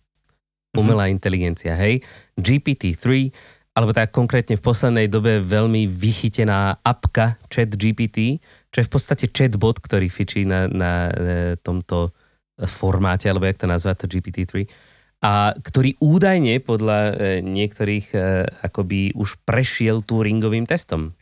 Umelá 0.72 1.04
mm-hmm. 1.06 1.16
inteligencia, 1.20 1.72
hej. 1.76 2.00
GPT-3 2.40 3.28
alebo 3.72 3.96
tak 3.96 4.12
konkrétne 4.12 4.60
v 4.60 4.64
poslednej 4.64 5.08
dobe 5.08 5.40
veľmi 5.40 5.88
vychytená 5.88 6.84
apka 6.84 7.40
Chat 7.48 7.72
GPT, 7.72 8.36
čo 8.68 8.84
je 8.84 8.88
v 8.88 8.92
podstate 8.92 9.32
chatbot, 9.32 9.80
ktorý 9.80 10.12
fičí 10.12 10.44
na, 10.44 10.68
na 10.68 11.08
e, 11.08 11.12
tomto 11.56 12.12
formáte, 12.68 13.32
alebo 13.32 13.48
jak 13.48 13.64
to 13.64 13.68
nazvať, 13.68 14.04
to 14.04 14.12
GPT-3, 14.12 14.68
a 15.22 15.54
ktorý 15.54 15.94
údajne 16.02 16.58
podľa 16.58 16.98
e, 16.98 17.12
niektorých 17.46 18.06
e, 18.10 18.18
akoby 18.66 19.14
už 19.14 19.38
prešiel 19.46 20.02
Turingovým 20.02 20.66
testom. 20.66 21.14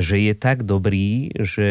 Že 0.00 0.32
je 0.32 0.34
tak 0.34 0.64
dobrý, 0.64 1.28
že 1.36 1.70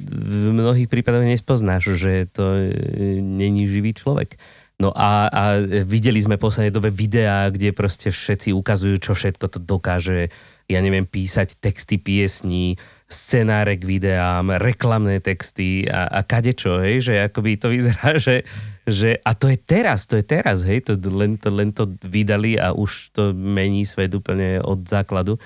v 0.00 0.42
mnohých 0.54 0.88
prípadoch 0.88 1.26
nespoznáš, 1.26 1.98
že 1.98 2.30
to 2.30 2.72
není 3.20 3.68
živý 3.68 3.92
človek. 3.92 4.40
No 4.80 4.96
a, 4.96 5.28
a 5.28 5.42
videli 5.84 6.24
sme 6.24 6.40
v 6.40 6.48
poslednej 6.48 6.72
dobe 6.72 6.88
videá, 6.88 7.52
kde 7.52 7.76
proste 7.76 8.08
všetci 8.08 8.56
ukazujú, 8.56 8.96
čo 8.96 9.12
všetko 9.12 9.46
to 9.52 9.60
dokáže, 9.60 10.32
ja 10.72 10.80
neviem, 10.80 11.04
písať 11.04 11.60
texty 11.60 12.00
piesní, 12.00 12.80
scenáre 13.04 13.76
k 13.76 13.84
videám, 13.84 14.56
reklamné 14.56 15.20
texty 15.20 15.84
a, 15.84 16.08
a 16.08 16.20
kadečo, 16.24 16.80
hej, 16.80 17.12
že 17.12 17.14
akoby 17.28 17.60
to 17.60 17.68
vyzerá, 17.68 18.16
že, 18.24 18.48
že 18.88 19.20
a 19.20 19.36
to 19.36 19.52
je 19.52 19.60
teraz, 19.60 20.08
to 20.08 20.16
je 20.16 20.24
teraz, 20.24 20.64
hej, 20.64 20.80
to 20.80 20.96
len, 21.12 21.36
to, 21.36 21.52
len 21.52 21.76
to 21.76 21.84
vydali 22.00 22.56
a 22.56 22.72
už 22.72 23.12
to 23.12 23.36
mení 23.36 23.84
svet 23.84 24.16
úplne 24.16 24.64
od 24.64 24.88
základu. 24.88 25.36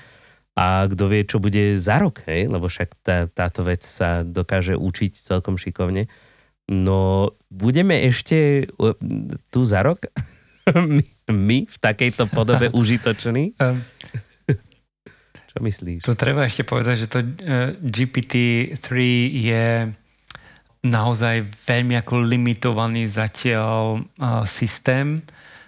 A 0.54 0.86
kto 0.86 1.10
vie, 1.10 1.26
čo 1.26 1.42
bude 1.42 1.74
za 1.74 1.98
rok, 1.98 2.22
hej, 2.30 2.46
lebo 2.46 2.70
však 2.70 3.02
tá, 3.02 3.26
táto 3.26 3.66
vec 3.66 3.82
sa 3.82 4.22
dokáže 4.22 4.78
učiť 4.78 5.18
celkom 5.18 5.58
šikovne. 5.58 6.06
No, 6.64 7.32
budeme 7.52 8.08
ešte 8.08 8.64
tu 9.52 9.60
za 9.68 9.84
rok 9.84 10.08
my, 10.72 11.04
my 11.28 11.58
v 11.68 11.76
takejto 11.76 12.32
podobe 12.32 12.72
užitoční? 12.80 13.52
Čo 15.54 15.58
myslíš? 15.60 16.08
To 16.08 16.16
treba 16.16 16.48
ešte 16.48 16.64
povedať, 16.64 17.04
že 17.04 17.10
to 17.12 17.20
uh, 17.20 17.76
GPT-3 17.84 18.88
je 19.28 19.66
naozaj 20.84 21.48
veľmi 21.68 22.00
ako 22.00 22.24
limitovaný 22.24 23.08
zatiaľ 23.08 24.04
uh, 24.04 24.44
systém. 24.44 25.24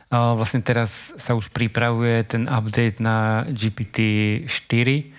Vlastne 0.06 0.62
teraz 0.62 1.18
sa 1.18 1.34
už 1.34 1.50
pripravuje 1.50 2.22
ten 2.30 2.46
update 2.46 3.02
na 3.02 3.42
GPT-4 3.50 4.86
Eh, 4.86 5.15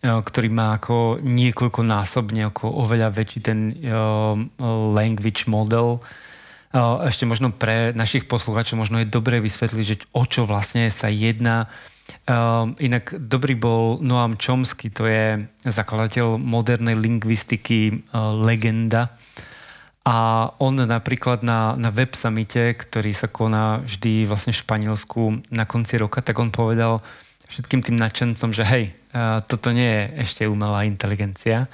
ktorý 0.00 0.48
má 0.48 0.80
ako 0.80 1.20
niekoľkonásobne 1.20 2.48
ako 2.48 2.72
oveľa 2.72 3.12
väčší 3.12 3.40
ten 3.44 3.76
uh, 3.84 4.32
language 4.96 5.44
model. 5.44 6.00
Ešte 6.70 7.26
možno 7.26 7.50
pre 7.50 7.90
našich 7.90 8.30
poslucháčov 8.30 8.78
možno 8.78 9.02
je 9.02 9.10
dobré 9.10 9.42
vysvetliť, 9.42 9.84
že 9.84 10.06
o 10.14 10.22
čo 10.22 10.46
vlastne 10.46 10.86
sa 10.86 11.10
jedná. 11.10 11.66
Inak 12.78 13.18
dobrý 13.18 13.58
bol 13.58 13.98
Noam 13.98 14.38
Chomsky, 14.38 14.86
to 14.86 15.02
je 15.10 15.50
zakladateľ 15.66 16.38
modernej 16.38 16.94
lingvistiky, 16.94 18.06
legenda. 18.46 19.18
A 20.06 20.46
on 20.62 20.78
napríklad 20.78 21.42
na, 21.42 21.74
na 21.74 21.90
web 21.90 22.14
summite, 22.14 22.78
ktorý 22.78 23.18
sa 23.18 23.26
koná 23.26 23.82
vždy 23.82 24.30
vlastne 24.30 24.54
v 24.54 24.62
Španielsku 24.62 25.50
na 25.50 25.66
konci 25.66 25.98
roka, 25.98 26.22
tak 26.22 26.38
on 26.38 26.54
povedal 26.54 27.02
všetkým 27.50 27.82
tým 27.82 27.96
nadšencom, 27.98 28.50
že 28.54 28.64
hej, 28.64 28.84
toto 29.50 29.74
nie 29.74 29.90
je 29.90 30.02
ešte 30.22 30.42
umelá 30.46 30.86
inteligencia, 30.86 31.66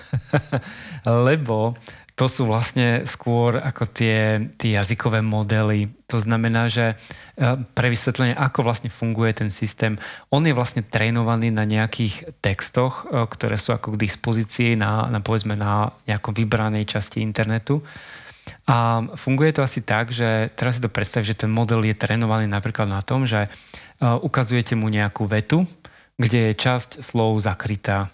lebo 1.28 1.76
to 2.16 2.32
sú 2.32 2.48
vlastne 2.48 3.04
skôr 3.04 3.60
ako 3.60 3.92
tie, 3.92 4.48
tie 4.56 4.80
jazykové 4.80 5.20
modely. 5.20 5.92
To 6.08 6.16
znamená, 6.16 6.72
že 6.72 6.96
pre 7.76 7.92
vysvetlenie, 7.92 8.32
ako 8.32 8.64
vlastne 8.64 8.88
funguje 8.88 9.36
ten 9.36 9.52
systém, 9.52 10.00
on 10.32 10.40
je 10.48 10.56
vlastne 10.56 10.80
trénovaný 10.80 11.52
na 11.52 11.68
nejakých 11.68 12.40
textoch, 12.40 13.04
ktoré 13.04 13.60
sú 13.60 13.76
ako 13.76 13.92
k 13.94 14.08
dispozícii 14.08 14.80
na, 14.80 15.12
na 15.12 15.20
povedzme 15.20 15.60
na 15.60 15.92
nejakom 16.08 16.32
vybranej 16.32 16.88
časti 16.88 17.20
internetu. 17.20 17.84
A 18.64 19.04
funguje 19.12 19.52
to 19.52 19.60
asi 19.60 19.84
tak, 19.84 20.08
že 20.08 20.48
teraz 20.56 20.80
si 20.80 20.82
to 20.82 20.88
predstav, 20.88 21.20
že 21.20 21.36
ten 21.36 21.52
model 21.52 21.84
je 21.84 21.92
trénovaný 21.92 22.48
napríklad 22.48 22.88
na 22.88 23.04
tom, 23.04 23.28
že 23.28 23.52
ukazujete 24.00 24.76
mu 24.76 24.92
nejakú 24.92 25.24
vetu, 25.24 25.64
kde 26.16 26.52
je 26.52 26.52
časť 26.56 27.04
slov 27.04 27.40
zakrytá. 27.40 28.12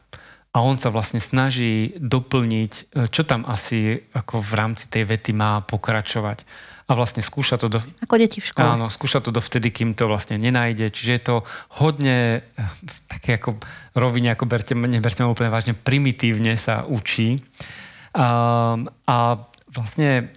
a 0.53 0.61
on 0.61 0.77
sa 0.77 0.93
vlastne 0.93 1.17
snaží 1.17 1.97
doplniť, 1.97 2.73
e, 2.77 3.09
čo 3.09 3.25
tam 3.25 3.49
asi 3.49 4.05
ako 4.13 4.45
v 4.45 4.53
rámci 4.53 4.85
tej 4.85 5.09
vety 5.09 5.33
má 5.33 5.65
pokračovať. 5.65 6.45
A 6.85 6.93
vlastne 6.93 7.25
skúša 7.25 7.57
to 7.57 7.73
do... 7.73 7.81
Ako 8.05 8.21
deti 8.21 8.45
v 8.45 8.53
škole. 8.53 8.69
Áno, 8.69 8.93
skúša 8.93 9.25
to 9.25 9.33
dovtedy, 9.33 9.73
kým 9.73 9.97
to 9.97 10.05
vlastne 10.05 10.37
nenájde. 10.37 10.93
Čiže 10.93 11.13
je 11.17 11.23
to 11.25 11.37
hodne 11.81 12.45
e, 12.45 12.63
také 13.09 13.41
ako 13.41 13.65
rovine, 13.97 14.37
ako 14.37 14.45
berte, 14.45 14.77
neberte 14.77 15.25
ma 15.25 15.33
úplne 15.33 15.49
vážne, 15.49 15.73
primitívne 15.73 16.53
sa 16.61 16.85
učí. 16.85 17.41
A, 18.13 18.77
a 19.09 19.17
vlastne 19.73 20.29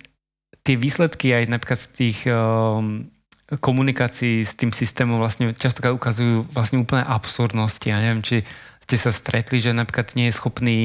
tie 0.63 0.79
výsledky 0.79 1.35
aj 1.35 1.51
napríklad 1.51 1.79
z 1.79 1.87
tých 1.91 2.17
um, 2.31 3.11
komunikácií 3.45 4.41
s 4.41 4.57
tým 4.57 4.73
systémom 4.73 5.21
vlastne 5.21 5.53
častokrát 5.53 5.93
ukazujú 5.93 6.49
vlastne 6.49 6.81
úplne 6.81 7.05
absurdnosti. 7.05 7.85
Ja 7.85 8.01
neviem, 8.01 8.25
či 8.25 8.41
ste 8.85 8.97
sa 8.97 9.13
stretli, 9.13 9.61
že 9.61 9.73
napríklad 9.73 10.17
nie 10.17 10.29
je 10.29 10.37
schopný 10.37 10.77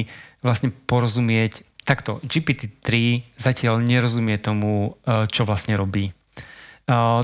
vlastne 0.44 0.68
porozumieť 0.72 1.64
takto. 1.88 2.20
GPT-3 2.20 3.24
zatiaľ 3.36 3.80
nerozumie 3.80 4.36
tomu, 4.36 5.00
e, 5.04 5.24
čo 5.32 5.48
vlastne 5.48 5.72
robí. 5.76 6.12
E, 6.12 6.12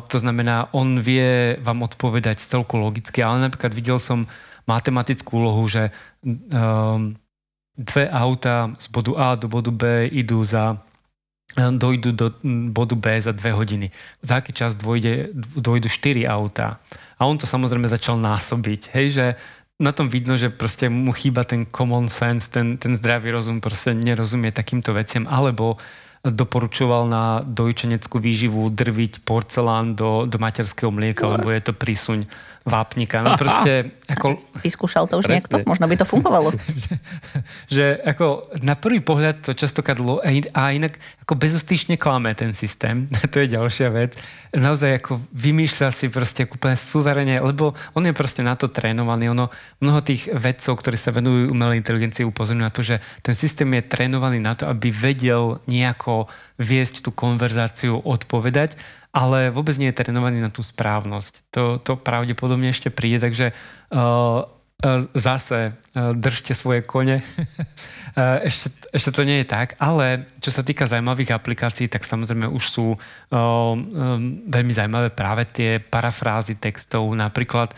to 0.08 0.16
znamená, 0.16 0.72
on 0.72 1.04
vie 1.04 1.60
vám 1.60 1.84
odpovedať 1.84 2.40
celku 2.40 2.80
logicky, 2.80 3.20
ale 3.20 3.44
napríklad 3.44 3.76
videl 3.76 4.00
som 4.00 4.24
matematickú 4.66 5.38
úlohu, 5.38 5.62
že 5.70 5.94
um, 6.26 7.14
dve 7.78 8.04
auta 8.10 8.74
z 8.82 8.86
bodu 8.90 9.12
A 9.14 9.28
do 9.38 9.46
bodu 9.46 9.70
B 9.70 10.10
idú 10.10 10.42
za 10.42 10.82
dojdu 11.56 12.12
do 12.12 12.26
bodu 12.70 12.96
B 12.96 13.16
za 13.16 13.32
dve 13.32 13.56
hodiny. 13.56 13.90
Za 14.20 14.44
aký 14.44 14.52
čas 14.52 14.76
dôjde, 14.76 15.32
dojdu 15.56 15.88
4 15.88 16.28
autá. 16.28 16.78
A 17.16 17.24
on 17.24 17.40
to 17.40 17.48
samozrejme 17.48 17.88
začal 17.88 18.20
násobiť. 18.20 18.92
Hej, 18.92 19.06
že 19.12 19.26
na 19.76 19.92
tom 19.92 20.08
vidno, 20.08 20.40
že 20.40 20.48
proste 20.48 20.88
mu 20.88 21.12
chýba 21.12 21.44
ten 21.44 21.68
common 21.68 22.08
sense, 22.08 22.48
ten, 22.48 22.80
ten 22.80 22.96
zdravý 22.96 23.32
rozum, 23.32 23.60
proste 23.60 23.92
nerozumie 23.92 24.52
takýmto 24.52 24.96
veciam, 24.96 25.28
alebo 25.28 25.76
doporučoval 26.24 27.06
na 27.06 27.24
dojčeneckú 27.44 28.18
výživu 28.18 28.72
drviť 28.72 29.22
porcelán 29.22 29.94
do, 29.94 30.26
do 30.26 30.40
materského 30.42 30.90
mlieka, 30.90 31.22
lebo 31.38 31.54
je 31.54 31.62
to 31.62 31.72
prísuň 31.76 32.26
vápnika. 32.66 33.22
No 33.22 33.38
proste, 33.38 33.94
ako... 34.10 34.42
Vyskúšal 34.58 35.06
to 35.06 35.22
už 35.22 35.30
Presne. 35.30 35.38
niekto? 35.38 35.56
Možno 35.70 35.86
by 35.86 35.96
to 36.02 36.06
fungovalo. 36.08 36.50
že, 36.82 36.94
že 37.70 37.84
ako 38.02 38.50
na 38.66 38.74
prvý 38.74 38.98
pohľad 38.98 39.46
to 39.46 39.54
častokrát 39.54 40.02
a 40.50 40.62
inak 40.74 40.98
ako 41.26 41.42
bezostyšne 41.42 41.98
klame 41.98 42.30
ten 42.38 42.54
systém. 42.54 43.10
to 43.34 43.42
je 43.42 43.50
ďalšia 43.50 43.90
vec. 43.90 44.14
Naozaj 44.54 45.02
ako 45.02 45.18
vymýšľa 45.34 45.90
si 45.90 46.06
proste 46.06 46.46
úplne 46.46 46.78
suverene, 46.78 47.42
lebo 47.42 47.74
on 47.98 48.06
je 48.06 48.14
proste 48.14 48.46
na 48.46 48.54
to 48.54 48.70
trénovaný. 48.70 49.34
Ono, 49.34 49.50
mnoho 49.82 50.00
tých 50.06 50.30
vedcov, 50.30 50.78
ktorí 50.78 50.94
sa 50.94 51.10
venujú 51.10 51.50
umelej 51.50 51.82
inteligencii, 51.82 52.22
upozorňujú 52.30 52.62
na 52.62 52.70
to, 52.70 52.86
že 52.86 53.02
ten 53.26 53.34
systém 53.34 53.66
je 53.74 53.90
trénovaný 53.90 54.38
na 54.38 54.54
to, 54.54 54.70
aby 54.70 54.94
vedel 54.94 55.58
nejako 55.66 56.30
viesť 56.62 57.02
tú 57.02 57.10
konverzáciu, 57.10 57.98
odpovedať 58.06 58.78
ale 59.16 59.48
vôbec 59.48 59.72
nie 59.80 59.88
je 59.88 59.96
trénovaný 59.96 60.44
na 60.44 60.52
tú 60.52 60.60
správnosť. 60.60 61.48
To, 61.56 61.80
to 61.80 61.96
pravdepodobne 61.96 62.68
ešte 62.68 62.92
príde, 62.92 63.16
takže 63.16 63.56
uh, 63.56 64.44
zase 65.16 65.72
uh, 65.72 66.12
držte 66.12 66.52
svoje 66.52 66.84
kone. 66.84 67.24
ešte, 68.48 68.68
ešte 68.92 69.10
to 69.12 69.22
nie 69.24 69.40
je 69.44 69.48
tak, 69.48 69.76
ale 69.80 70.28
čo 70.40 70.52
sa 70.52 70.60
týka 70.60 70.84
zaujímavých 70.84 71.32
aplikácií, 71.32 71.88
tak 71.88 72.04
samozrejme 72.04 72.48
už 72.48 72.64
sú 72.64 72.86
veľmi 74.48 74.72
zaujímavé 74.72 75.12
práve 75.12 75.44
tie 75.52 75.80
parafrázy 75.80 76.56
textov. 76.56 77.08
Napríklad 77.12 77.76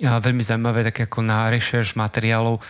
veľmi 0.00 0.40
zaujímavé, 0.40 0.80
tak 0.88 1.10
ako 1.10 1.20
na 1.20 1.52
rešerš 1.52 1.92
materiálov 1.92 2.56
e, 2.56 2.60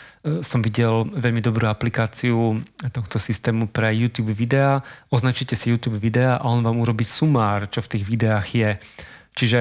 som 0.43 0.59
videl 0.59 1.07
veľmi 1.07 1.39
dobrú 1.39 1.71
aplikáciu 1.71 2.59
tohto 2.91 3.23
systému 3.23 3.71
pre 3.71 3.95
YouTube 3.95 4.35
videá. 4.35 4.83
Označíte 5.15 5.55
si 5.55 5.71
YouTube 5.71 6.03
videá 6.03 6.43
a 6.43 6.51
on 6.51 6.67
vám 6.67 6.83
urobí 6.83 7.07
sumár, 7.07 7.71
čo 7.71 7.87
v 7.87 7.91
tých 7.95 8.05
videách 8.05 8.47
je. 8.51 8.71
Čiže 9.39 9.61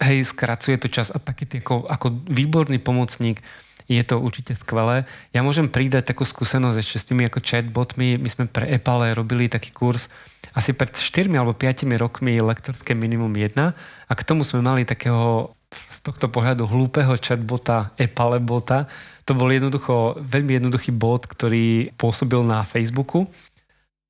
hej, 0.00 0.24
skracuje 0.24 0.80
to 0.80 0.88
čas 0.88 1.12
a 1.12 1.20
taký 1.20 1.60
ako, 1.60 1.86
ako 1.86 2.06
výborný 2.26 2.80
pomocník 2.80 3.44
je 3.90 4.02
to 4.06 4.22
určite 4.22 4.54
skvelé. 4.54 5.02
Ja 5.34 5.42
môžem 5.42 5.66
pridať 5.66 6.14
takú 6.14 6.22
skúsenosť 6.22 6.78
ešte 6.78 6.96
s 7.02 7.06
tými 7.10 7.26
ako 7.26 7.42
chatbotmi. 7.42 8.22
My 8.22 8.28
sme 8.30 8.46
pre 8.46 8.70
Epale 8.70 9.10
robili 9.18 9.50
taký 9.50 9.74
kurz 9.74 10.06
asi 10.54 10.70
pred 10.74 10.94
4 10.94 11.26
alebo 11.34 11.58
5 11.58 11.90
rokmi 11.98 12.38
lektorské 12.38 12.94
minimum 12.94 13.34
1 13.34 13.58
a 14.06 14.12
k 14.14 14.26
tomu 14.26 14.46
sme 14.46 14.62
mali 14.62 14.86
takého 14.86 15.54
z 15.70 15.96
tohto 16.02 16.26
pohľadu 16.26 16.66
hlúpeho 16.66 17.14
chatbota, 17.18 17.94
Epalebota. 17.94 18.90
To 19.26 19.38
bol 19.38 19.50
jednoducho, 19.50 20.18
veľmi 20.18 20.58
jednoduchý 20.58 20.90
bot, 20.90 21.26
ktorý 21.26 21.94
pôsobil 21.94 22.42
na 22.42 22.66
Facebooku 22.66 23.30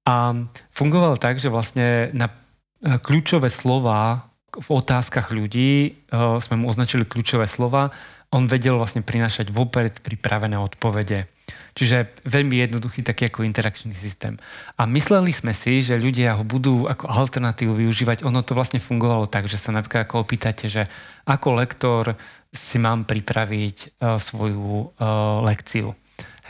a 0.09 0.33
fungoval 0.72 1.20
tak, 1.20 1.37
že 1.37 1.53
vlastne 1.53 2.09
na 2.16 2.33
e, 2.81 2.96
kľúčové 2.96 3.53
slova 3.53 4.30
v 4.57 4.69
otázkach 4.69 5.31
ľudí 5.31 5.95
uh, 6.11 6.43
sme 6.43 6.59
mu 6.59 6.67
označili 6.71 7.07
kľúčové 7.07 7.47
slova. 7.47 7.95
On 8.31 8.47
vedel 8.47 8.79
vlastne 8.79 9.03
prinášať 9.03 9.51
vopred 9.51 10.03
pripravené 10.03 10.55
odpovede. 10.59 11.27
Čiže 11.75 12.23
veľmi 12.27 12.63
jednoduchý 12.63 13.03
taký 13.03 13.27
ako 13.27 13.43
interakčný 13.43 13.91
systém. 13.95 14.39
A 14.79 14.87
mysleli 14.87 15.35
sme 15.35 15.51
si, 15.51 15.83
že 15.83 15.99
ľudia 15.99 16.39
ho 16.39 16.47
budú 16.47 16.87
ako 16.87 17.11
alternatívu 17.11 17.75
využívať. 17.75 18.23
Ono 18.23 18.43
to 18.47 18.55
vlastne 18.55 18.79
fungovalo 18.79 19.27
tak, 19.27 19.51
že 19.51 19.59
sa 19.59 19.75
napríklad 19.75 20.07
ako 20.07 20.23
opýtate, 20.23 20.71
že 20.71 20.87
ako 21.27 21.59
lektor 21.59 22.15
si 22.51 22.79
mám 22.79 23.07
pripraviť 23.07 23.77
uh, 23.99 24.19
svoju 24.19 24.95
uh, 24.95 25.43
lekciu. 25.47 25.95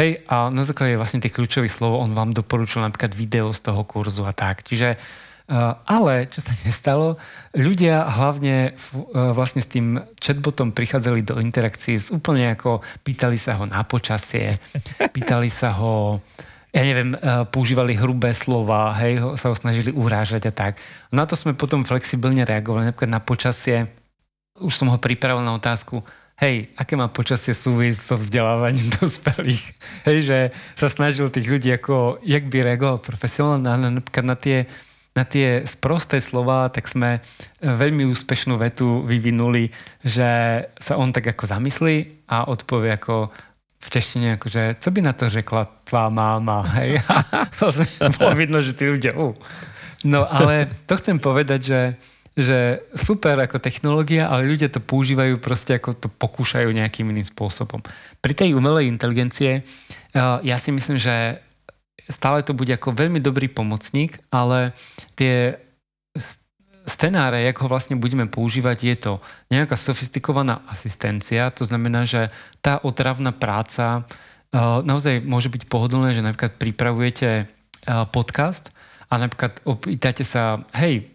Hej, 0.00 0.24
a 0.32 0.48
na 0.48 0.64
základe 0.64 0.96
vlastne 0.96 1.20
tých 1.20 1.36
kľúčových 1.36 1.72
slov 1.72 2.00
on 2.00 2.16
vám 2.16 2.32
doporučil 2.32 2.80
napríklad 2.80 3.12
video 3.12 3.52
z 3.52 3.60
toho 3.68 3.84
kurzu 3.84 4.24
a 4.24 4.32
tak. 4.32 4.64
Čiže 4.64 4.96
Eh, 4.96 5.29
ale, 5.50 6.30
čo 6.30 6.38
sa 6.38 6.54
nestalo, 6.66 7.18
ľudia 7.52 8.06
hlavne 8.06 8.56
eh, 8.70 8.74
vlastne 9.34 9.58
s 9.58 9.68
tým 9.68 9.98
chatbotom 10.22 10.70
prichádzali 10.70 11.26
do 11.26 11.42
interakcií 11.42 11.98
s 11.98 12.14
úplne 12.14 12.54
ako 12.54 12.80
pýtali 13.02 13.34
sa 13.34 13.58
ho 13.58 13.66
na 13.66 13.82
počasie, 13.82 14.62
pýtali 15.14 15.50
sa 15.50 15.74
ho, 15.74 16.22
ja 16.70 16.82
neviem, 16.86 17.18
eh, 17.18 17.42
používali 17.50 17.98
hrubé 17.98 18.30
slova, 18.30 18.94
hej, 19.02 19.18
sa 19.34 19.50
ho 19.50 19.56
snažili 19.58 19.90
urážať 19.90 20.48
a 20.48 20.52
tak. 20.54 20.72
Na 21.10 21.26
to 21.26 21.34
sme 21.34 21.58
potom 21.58 21.82
flexibilne 21.82 22.46
reagovali, 22.46 22.94
napríklad 22.94 23.10
na 23.10 23.22
počasie. 23.22 23.90
Už 24.60 24.76
som 24.76 24.92
ho 24.92 25.02
pripravil 25.02 25.42
na 25.42 25.56
otázku, 25.56 26.04
hej, 26.40 26.72
aké 26.78 26.96
má 26.96 27.10
počasie 27.12 27.52
súvisť 27.52 28.00
so 28.00 28.14
vzdelávaním 28.16 28.88
dospelých. 29.02 29.64
Hej, 30.06 30.18
že 30.24 30.38
sa 30.78 30.86
snažil 30.86 31.26
tých 31.28 31.50
ľudí 31.50 31.74
ako, 31.74 32.22
jak 32.22 32.46
by 32.46 32.64
reagoval 32.64 33.02
profesionálne 33.02 33.98
napríklad 33.98 34.24
na 34.24 34.36
tie 34.38 34.70
na 35.10 35.26
tie 35.26 35.66
sprosté 35.66 36.22
slova, 36.22 36.70
tak 36.70 36.86
sme 36.86 37.18
e, 37.18 37.20
veľmi 37.66 38.06
úspešnú 38.06 38.54
vetu 38.54 39.02
vyvinuli, 39.02 39.68
že 40.06 40.28
sa 40.78 40.94
on 40.96 41.10
tak 41.10 41.34
ako 41.34 41.50
zamyslí 41.50 42.26
a 42.30 42.46
odpovie 42.46 42.94
ako 42.94 43.34
v 43.80 43.86
češtine, 43.88 44.36
akože, 44.36 44.78
co 44.78 44.88
by 44.92 45.00
na 45.02 45.12
to 45.16 45.26
řekla 45.26 45.62
tvá 45.88 46.12
máma, 46.12 46.62
hej? 46.78 47.02
Bolo 48.20 48.34
vidno, 48.38 48.62
že 48.62 48.76
tí 48.76 48.86
ľudia, 48.86 49.16
uh. 49.18 49.34
No 50.06 50.24
ale 50.24 50.70
to 50.88 50.96
chcem 50.96 51.20
povedať, 51.20 51.60
že, 51.60 51.80
že 52.32 52.58
super 52.96 53.36
ako 53.36 53.60
technológia, 53.60 54.32
ale 54.32 54.48
ľudia 54.48 54.72
to 54.72 54.80
používajú 54.80 55.36
proste 55.36 55.76
ako 55.76 55.92
to 55.92 56.08
pokúšajú 56.08 56.72
nejakým 56.72 57.12
iným 57.12 57.26
spôsobom. 57.28 57.84
Pri 58.24 58.32
tej 58.32 58.56
umelej 58.56 58.88
inteligencie 58.88 59.60
ja 60.16 60.56
si 60.56 60.70
myslím, 60.72 60.96
že 60.96 61.44
stále 62.08 62.40
to 62.46 62.56
bude 62.56 62.70
ako 62.70 62.96
veľmi 62.96 63.20
dobrý 63.20 63.50
pomocník, 63.50 64.22
ale 64.32 64.72
tie 65.18 65.60
scenáre, 66.86 67.44
jak 67.46 67.60
ho 67.62 67.70
vlastne 67.70 67.94
budeme 68.00 68.26
používať, 68.26 68.78
je 68.82 68.96
to 68.96 69.12
nejaká 69.52 69.76
sofistikovaná 69.76 70.64
asistencia, 70.66 71.52
to 71.52 71.62
znamená, 71.62 72.08
že 72.08 72.32
tá 72.64 72.80
otravná 72.82 73.30
práca 73.30 74.02
uh, 74.02 74.80
naozaj 74.82 75.22
môže 75.22 75.52
byť 75.52 75.70
pohodlné, 75.70 76.16
že 76.16 76.24
napríklad 76.24 76.58
pripravujete 76.58 77.28
uh, 77.46 78.08
podcast 78.08 78.74
a 79.06 79.20
napríklad 79.20 79.62
opýtate 79.66 80.26
sa, 80.26 80.64
hej, 80.74 81.10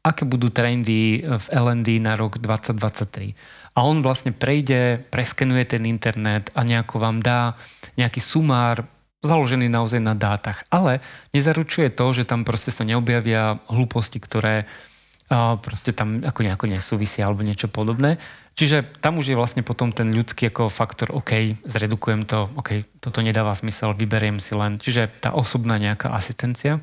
aké 0.00 0.24
budú 0.24 0.48
trendy 0.48 1.20
v 1.20 1.46
LND 1.52 2.00
na 2.00 2.16
rok 2.16 2.40
2023. 2.40 3.36
A 3.76 3.84
on 3.84 4.00
vlastne 4.00 4.32
prejde, 4.32 4.98
preskenuje 5.12 5.76
ten 5.76 5.84
internet 5.86 6.48
a 6.56 6.64
nejako 6.64 6.98
vám 6.98 7.20
dá 7.20 7.54
nejaký 8.00 8.18
sumár 8.18 8.82
založený 9.20 9.68
naozaj 9.68 10.00
na 10.00 10.16
dátach. 10.16 10.64
Ale 10.72 11.04
nezaručuje 11.36 11.92
to, 11.92 12.12
že 12.16 12.24
tam 12.24 12.44
proste 12.44 12.72
sa 12.72 12.84
neobjavia 12.84 13.60
hlúposti, 13.68 14.20
ktoré 14.20 14.64
proste 15.62 15.94
tam 15.94 16.26
ako 16.26 16.42
nejako 16.42 16.66
nesúvisia 16.66 17.22
alebo 17.22 17.46
niečo 17.46 17.70
podobné. 17.70 18.18
Čiže 18.58 18.98
tam 18.98 19.22
už 19.22 19.30
je 19.30 19.38
vlastne 19.38 19.62
potom 19.62 19.94
ten 19.94 20.10
ľudský 20.10 20.50
ako 20.50 20.66
faktor, 20.66 21.14
OK, 21.14 21.54
zredukujem 21.62 22.26
to, 22.26 22.50
OK, 22.58 22.82
toto 22.98 23.22
nedáva 23.22 23.54
zmysel, 23.54 23.94
vyberiem 23.94 24.42
si 24.42 24.58
len. 24.58 24.82
Čiže 24.82 25.06
tá 25.22 25.30
osobná 25.30 25.78
nejaká 25.78 26.10
asistencia. 26.10 26.82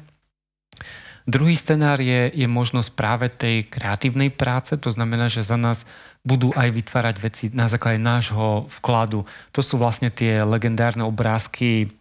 Druhý 1.28 1.60
scenár 1.60 2.00
je, 2.00 2.32
je 2.32 2.48
možnosť 2.48 2.90
práve 2.96 3.28
tej 3.28 3.68
kreatívnej 3.68 4.32
práce, 4.32 4.80
to 4.80 4.96
znamená, 4.96 5.28
že 5.28 5.44
za 5.44 5.60
nás 5.60 5.84
budú 6.24 6.56
aj 6.56 6.72
vytvárať 6.72 7.16
veci 7.20 7.46
na 7.52 7.68
základe 7.68 8.00
nášho 8.00 8.64
vkladu. 8.80 9.28
To 9.52 9.60
sú 9.60 9.76
vlastne 9.76 10.08
tie 10.08 10.40
legendárne 10.48 11.04
obrázky, 11.04 11.92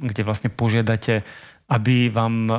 kde 0.00 0.22
vlastne 0.24 0.48
požiadate, 0.48 1.22
aby 1.68 2.12
vám 2.12 2.34
um, 2.48 2.58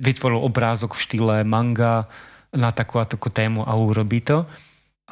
vytvoril 0.00 0.40
obrázok 0.40 0.96
v 0.96 1.04
štýle 1.04 1.36
manga 1.44 2.08
na 2.52 2.72
takú 2.72 3.00
a 3.00 3.08
takú 3.08 3.28
tému 3.28 3.64
a 3.64 3.72
urobí 3.76 4.24
to. 4.24 4.44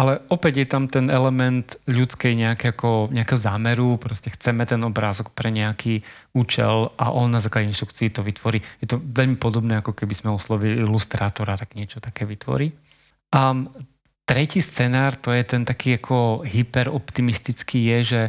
Ale 0.00 0.22
opäť 0.32 0.64
je 0.64 0.68
tam 0.70 0.88
ten 0.88 1.12
element 1.12 1.76
ľudskej 1.84 2.32
nejakého, 2.32 3.12
nejakého 3.12 3.36
zámeru, 3.36 4.00
proste 4.00 4.32
chceme 4.32 4.64
ten 4.64 4.80
obrázok 4.80 5.34
pre 5.36 5.52
nejaký 5.52 6.00
účel 6.32 6.94
a 6.96 7.12
on 7.12 7.28
na 7.28 7.42
základe 7.42 7.68
inštrukcií 7.68 8.08
to 8.08 8.24
vytvorí. 8.24 8.64
Je 8.80 8.88
to 8.88 8.96
veľmi 8.96 9.36
podobné, 9.36 9.82
ako 9.82 9.92
keby 9.92 10.14
sme 10.16 10.30
oslovili 10.32 10.80
ilustrátora, 10.80 11.60
tak 11.60 11.76
niečo 11.76 12.00
také 12.00 12.24
vytvorí. 12.24 12.72
A 13.34 13.52
tretí 14.24 14.62
scenár, 14.62 15.18
to 15.20 15.34
je 15.34 15.42
ten 15.44 15.68
taký 15.68 15.98
ako 16.00 16.48
hyperoptimistický, 16.48 17.92
je, 17.92 17.98
že 18.00 18.20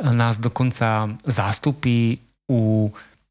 nás 0.00 0.40
dokonca 0.40 1.12
zástupí 1.28 2.20
u 2.48 2.90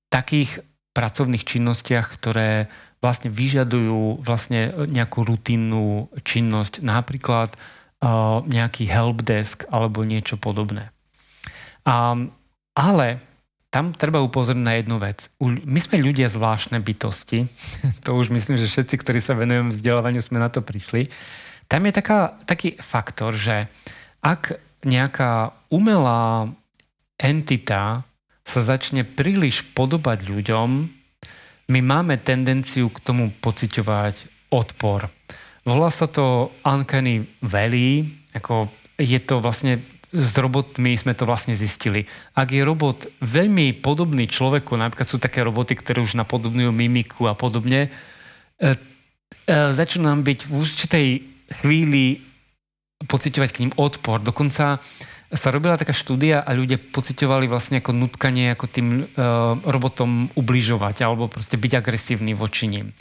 takých 0.10 0.62
pracovných 0.94 1.46
činnostiach, 1.46 2.08
ktoré 2.18 2.70
vlastne 3.00 3.32
vyžadujú 3.32 4.22
vlastne 4.22 4.74
nejakú 4.90 5.24
rutinnú 5.24 6.12
činnosť. 6.22 6.84
Napríklad 6.84 7.56
nejaký 8.48 8.88
helpdesk 8.88 9.68
alebo 9.72 10.08
niečo 10.08 10.40
podobné. 10.40 10.92
Ale 12.76 13.08
tam 13.70 13.94
treba 13.94 14.24
upozorniť 14.26 14.66
na 14.66 14.74
jednu 14.82 14.98
vec. 14.98 15.30
My 15.46 15.78
sme 15.78 16.02
ľudia 16.02 16.26
zvláštne 16.26 16.82
bytosti. 16.82 17.46
to 18.06 18.18
už 18.18 18.34
myslím, 18.34 18.58
že 18.58 18.66
všetci, 18.66 18.96
ktorí 18.98 19.20
sa 19.22 19.38
venujú 19.38 19.70
vzdelávaniu, 19.70 20.26
sme 20.26 20.42
na 20.42 20.50
to 20.50 20.66
prišli. 20.66 21.14
Tam 21.70 21.86
je 21.86 21.94
taká, 21.94 22.34
taký 22.50 22.82
faktor, 22.82 23.38
že 23.38 23.70
ak 24.26 24.58
nejaká 24.82 25.54
umelá 25.70 26.50
entita 27.20 28.08
sa 28.42 28.60
začne 28.64 29.06
príliš 29.06 29.62
podobať 29.76 30.26
ľuďom, 30.26 30.70
my 31.70 31.80
máme 31.86 32.18
tendenciu 32.18 32.90
k 32.90 33.04
tomu 33.04 33.30
pociťovať 33.44 34.50
odpor. 34.50 35.06
Volá 35.68 35.94
sa 35.94 36.10
to 36.10 36.50
Uncanny 36.66 37.30
Valley, 37.46 38.10
ako 38.34 38.74
je 38.98 39.20
to 39.22 39.38
vlastne 39.38 39.78
s 40.10 40.34
robotmi 40.42 40.98
sme 40.98 41.14
to 41.14 41.30
vlastne 41.30 41.54
zistili. 41.54 42.10
Ak 42.34 42.50
je 42.50 42.66
robot 42.66 43.06
veľmi 43.22 43.78
podobný 43.78 44.26
človeku, 44.26 44.74
napríklad 44.74 45.06
sú 45.06 45.22
také 45.22 45.46
roboty, 45.46 45.78
ktoré 45.78 46.02
už 46.02 46.18
napodobňujú 46.18 46.74
mimiku 46.74 47.30
a 47.30 47.38
podobne, 47.38 47.94
e, 48.58 48.64
e, 48.66 48.74
začnú 49.70 50.10
nám 50.10 50.26
byť 50.26 50.40
v 50.50 50.52
určitej 50.58 51.08
chvíli 51.62 52.26
pociťovať 53.06 53.50
k 53.54 53.60
ním 53.62 53.74
odpor. 53.78 54.18
Dokonca 54.26 54.82
sa 55.30 55.54
robila 55.54 55.78
taká 55.78 55.94
štúdia 55.94 56.42
a 56.42 56.50
ľudia 56.58 56.82
pociťovali 56.82 57.46
vlastne 57.46 57.82
ako 57.82 57.94
nutkanie 57.94 58.54
ako 58.58 58.66
tým 58.66 58.88
e, 58.90 59.04
robotom 59.62 60.34
ubližovať 60.34 61.06
alebo 61.06 61.30
proste 61.30 61.54
byť 61.54 61.72
agresívny 61.78 62.34
voči 62.34 62.66
ním. 62.66 62.98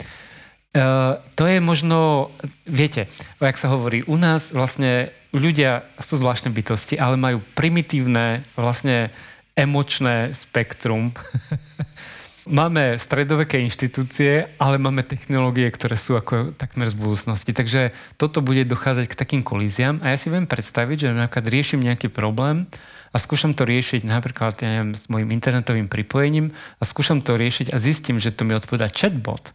Uh, 0.69 1.17
to 1.33 1.49
je 1.49 1.57
možno, 1.57 2.29
viete, 2.69 3.09
jak 3.41 3.57
sa 3.57 3.73
hovorí, 3.73 4.05
u 4.05 4.13
nás 4.21 4.53
vlastne 4.53 5.09
ľudia 5.33 5.81
sú 5.97 6.21
zvláštne 6.21 6.53
bytosti, 6.53 6.93
ale 6.93 7.17
majú 7.17 7.41
primitívne 7.57 8.45
vlastne 8.53 9.09
emočné 9.57 10.29
spektrum. 10.37 11.09
máme 12.47 12.95
stredoveké 12.95 13.59
inštitúcie, 13.59 14.47
ale 14.61 14.79
máme 14.79 15.03
technológie, 15.03 15.67
ktoré 15.73 15.99
sú 15.99 16.15
ako 16.15 16.55
takmer 16.55 16.87
z 16.87 16.95
budúcnosti. 16.95 17.51
Takže 17.51 17.91
toto 18.15 18.39
bude 18.39 18.63
dochádzať 18.63 19.05
k 19.11 19.19
takým 19.19 19.41
kolíziám 19.43 19.99
a 19.99 20.13
ja 20.13 20.17
si 20.19 20.31
viem 20.31 20.47
predstaviť, 20.47 20.97
že 21.07 21.07
napríklad 21.11 21.45
riešim 21.51 21.81
nejaký 21.83 22.07
problém 22.07 22.69
a 23.09 23.17
skúšam 23.17 23.57
to 23.57 23.65
riešiť 23.65 24.05
napríklad 24.05 24.53
ja 24.61 24.69
neviem, 24.77 24.93
s 24.93 25.09
mojim 25.09 25.33
internetovým 25.33 25.89
pripojením 25.89 26.53
a 26.77 26.83
skúšam 26.85 27.25
to 27.25 27.35
riešiť 27.35 27.73
a 27.73 27.81
zistím, 27.81 28.21
že 28.21 28.29
to 28.29 28.45
mi 28.45 28.53
odpoveda 28.53 28.87
chatbot 28.93 29.51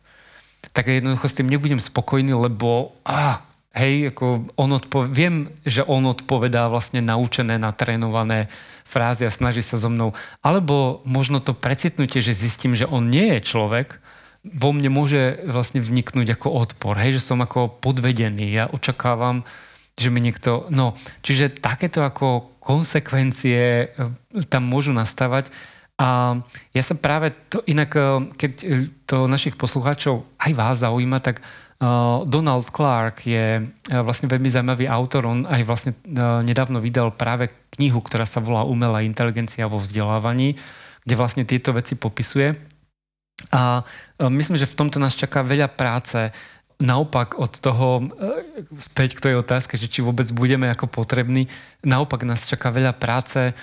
tak 0.73 0.89
jednoducho 0.89 1.29
s 1.29 1.37
tým 1.37 1.51
nebudem 1.51 1.83
spokojný, 1.83 2.33
lebo 2.33 2.99
ah, 3.05 3.43
hej, 3.77 4.15
ako 4.15 4.49
on 4.57 4.71
odpo- 4.73 5.11
viem, 5.11 5.53
že 5.67 5.85
on 5.85 6.07
odpovedá 6.09 6.71
vlastne 6.71 7.05
naučené, 7.05 7.61
natrénované 7.61 8.49
frázy 8.85 9.27
a 9.27 9.33
snaží 9.33 9.65
sa 9.65 9.81
so 9.81 9.89
mnou. 9.91 10.13
Alebo 10.45 11.03
možno 11.09 11.41
to 11.41 11.57
precitnutie, 11.57 12.21
že 12.21 12.37
zistím, 12.37 12.77
že 12.79 12.87
on 12.87 13.09
nie 13.09 13.37
je 13.37 13.41
človek, 13.45 13.99
vo 14.45 14.77
mne 14.77 14.93
môže 14.93 15.41
vlastne 15.49 15.81
vniknúť 15.81 16.37
ako 16.37 16.53
odpor, 16.53 17.01
hej, 17.01 17.17
že 17.17 17.33
som 17.33 17.41
ako 17.41 17.81
podvedený. 17.81 18.53
Ja 18.53 18.69
očakávam, 18.69 19.49
že 19.97 20.13
mi 20.13 20.21
niekto... 20.21 20.69
No, 20.69 21.01
čiže 21.25 21.49
takéto 21.49 22.05
ako 22.05 22.53
konsekvencie 22.61 23.89
e, 23.89 24.45
tam 24.53 24.69
môžu 24.69 24.93
nastávať 24.93 25.49
a 25.95 26.43
ja 26.75 26.83
sa 26.83 26.99
práve 26.99 27.31
to, 27.47 27.63
inak, 27.71 27.91
eh, 27.95 28.07
keď 28.35 28.53
to 29.07 29.31
našich 29.31 29.55
poslucháčov 29.55 30.27
aj 30.43 30.53
vás 30.55 30.83
zaujíma, 30.83 31.23
tak 31.23 31.39
Donald 32.25 32.71
Clark 32.71 33.27
je 33.27 33.61
uh, 33.61 34.01
vlastne 34.07 34.31
veľmi 34.31 34.49
zaujímavý 34.49 34.87
autor. 34.89 35.27
On 35.27 35.45
aj 35.45 35.63
vlastne 35.67 35.93
uh, 35.95 36.41
nedávno 36.41 36.79
vydal 36.79 37.13
práve 37.13 37.51
knihu, 37.77 37.99
ktorá 38.01 38.25
sa 38.25 38.39
volá 38.39 38.63
Umelá 38.63 39.03
inteligencia 39.03 39.67
vo 39.67 39.83
vzdelávaní, 39.83 40.55
kde 41.03 41.15
vlastne 41.19 41.45
tieto 41.45 41.75
veci 41.75 41.99
popisuje. 41.99 42.55
A 43.51 43.83
myslím, 44.23 44.57
že 44.57 44.71
v 44.71 44.79
tomto 44.79 45.03
nás 45.03 45.19
čaká 45.19 45.43
veľa 45.43 45.67
práce. 45.75 46.31
Naopak 46.79 47.39
od 47.39 47.51
toho, 47.59 48.09
späť 48.79 49.19
k 49.19 49.25
tej 49.31 49.35
otázke, 49.43 49.75
že 49.75 49.91
či 49.91 50.07
vôbec 50.07 50.27
budeme 50.31 50.71
ako 50.71 50.87
potrební, 50.87 51.51
naopak 51.83 52.23
nás 52.23 52.47
čaká 52.47 52.71
veľa 52.71 52.95
práce 52.95 53.55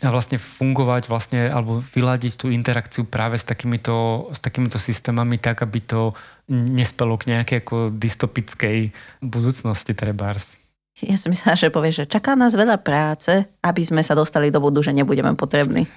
a 0.00 0.08
vlastne 0.08 0.40
fungovať 0.40 1.12
vlastne, 1.12 1.52
alebo 1.52 1.84
vyladiť 1.84 2.40
tú 2.40 2.46
interakciu 2.48 3.04
práve 3.04 3.36
s 3.36 3.44
takýmito, 3.44 4.28
s 4.32 4.40
takýmito 4.40 4.80
systémami 4.80 5.36
tak, 5.36 5.60
aby 5.60 5.78
to 5.84 6.16
nespelo 6.48 7.20
k 7.20 7.36
nejakej 7.36 7.60
ako 7.60 7.76
dystopickej 7.92 8.96
budúcnosti 9.20 9.92
trebárs. 9.92 10.56
Ja 11.00 11.16
som 11.16 11.32
myslela, 11.32 11.56
že 11.56 11.72
povie, 11.72 11.92
že 11.92 12.08
čaká 12.08 12.36
nás 12.36 12.52
veľa 12.52 12.80
práce, 12.80 13.44
aby 13.64 13.82
sme 13.84 14.04
sa 14.04 14.12
dostali 14.12 14.52
do 14.52 14.60
bodu, 14.60 14.80
že 14.84 14.96
nebudeme 14.96 15.36
potrební. 15.36 15.84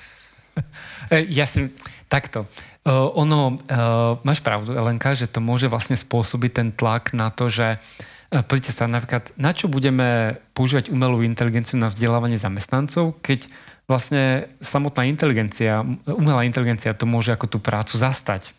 E, 1.09 1.27
ja 1.33 1.49
si, 1.49 1.65
takto. 2.07 2.45
Uh, 2.85 3.09
ono, 3.17 3.57
uh, 3.57 4.21
máš 4.21 4.39
pravdu, 4.45 4.77
Elenka, 4.77 5.17
že 5.17 5.25
to 5.25 5.41
môže 5.41 5.65
vlastne 5.65 5.97
spôsobiť 5.97 6.51
ten 6.53 6.69
tlak 6.69 7.09
na 7.11 7.33
to, 7.33 7.49
že 7.49 7.81
uh, 7.81 8.43
pozrite 8.45 8.69
sa 8.69 8.85
napríklad, 8.85 9.33
na 9.33 9.49
čo 9.49 9.65
budeme 9.65 10.37
používať 10.53 10.93
umelú 10.93 11.25
inteligenciu 11.25 11.81
na 11.81 11.89
vzdelávanie 11.89 12.37
zamestnancov, 12.37 13.17
keď 13.25 13.49
vlastne 13.87 14.47
samotná 14.63 15.03
inteligencia, 15.07 15.83
umelá 16.07 16.47
inteligencia 16.47 16.95
to 16.95 17.03
môže 17.03 17.35
ako 17.35 17.45
tú 17.47 17.57
prácu 17.59 17.99
zastať. 17.99 18.55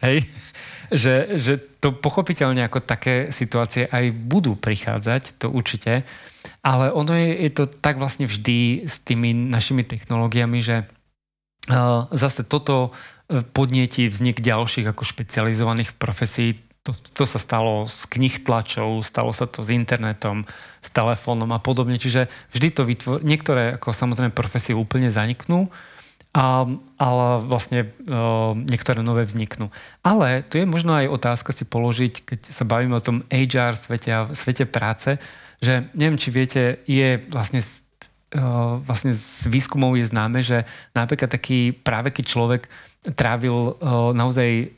Hej? 0.00 0.24
Že, 0.84 1.40
že 1.40 1.54
to 1.80 1.96
pochopiteľne 1.96 2.60
ako 2.68 2.84
také 2.84 3.32
situácie 3.32 3.88
aj 3.88 4.12
budú 4.12 4.52
prichádzať, 4.52 5.40
to 5.40 5.48
určite, 5.48 6.04
ale 6.60 6.92
ono 6.92 7.16
je, 7.16 7.48
je 7.48 7.50
to 7.56 7.64
tak 7.64 7.96
vlastne 7.96 8.28
vždy 8.28 8.84
s 8.84 9.00
tými 9.00 9.32
našimi 9.32 9.80
technológiami, 9.80 10.60
že 10.60 10.84
uh, 10.84 12.04
zase 12.12 12.44
toto 12.44 12.92
e, 13.32 13.40
podnieti 13.40 14.12
vznik 14.12 14.44
ďalších 14.44 14.92
ako 14.92 15.08
špecializovaných 15.08 15.96
profesí, 15.96 16.60
to, 16.84 16.92
to 16.92 17.24
sa 17.24 17.40
stalo 17.40 17.88
s 17.88 18.04
knih 18.04 18.44
tlačou, 18.44 19.00
stalo 19.00 19.32
sa 19.32 19.48
to 19.48 19.64
s 19.64 19.72
internetom, 19.72 20.44
s 20.84 20.92
telefónom 20.92 21.48
a 21.56 21.58
podobne. 21.58 21.96
Čiže 21.96 22.28
vždy 22.52 22.68
to 22.76 22.82
vytvor... 22.84 23.16
Niektoré 23.24 23.80
ako 23.80 23.96
samozrejme 23.96 24.36
profesie 24.36 24.76
úplne 24.76 25.08
zaniknú, 25.08 25.72
a, 26.36 26.68
ale 27.00 27.26
vlastne 27.40 27.88
uh, 27.88 28.52
niektoré 28.52 29.00
nové 29.00 29.24
vzniknú. 29.24 29.72
Ale 30.04 30.44
tu 30.44 30.60
je 30.60 30.68
možno 30.68 30.92
aj 30.92 31.08
otázka 31.08 31.56
si 31.56 31.64
položiť, 31.64 32.12
keď 32.20 32.38
sa 32.52 32.68
bavíme 32.68 33.00
o 33.00 33.04
tom 33.04 33.24
HR 33.32 33.80
svete 33.80 34.10
a 34.12 34.28
svete 34.36 34.68
práce, 34.68 35.16
že 35.64 35.88
neviem, 35.96 36.20
či 36.20 36.28
viete, 36.28 36.84
je 36.84 37.16
vlastne 37.32 37.64
uh, 38.36 38.76
vlastne 38.84 39.16
z 39.16 39.48
výskumov 39.48 39.96
je 39.96 40.04
známe, 40.04 40.44
že 40.44 40.68
napríklad 40.92 41.32
taký 41.32 41.72
práve 41.72 42.12
človek 42.12 42.68
trávil 43.16 43.72
uh, 43.80 44.12
naozaj 44.12 44.68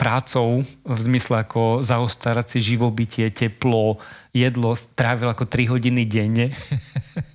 prácou 0.00 0.64
v 0.64 0.98
zmysle 1.04 1.44
ako 1.44 1.84
zaostarať 1.84 2.56
si 2.56 2.72
živobytie, 2.72 3.28
teplo, 3.28 4.00
jedlo, 4.32 4.72
trávil 4.96 5.28
ako 5.28 5.44
3 5.44 5.68
hodiny 5.76 6.08
denne. 6.08 6.56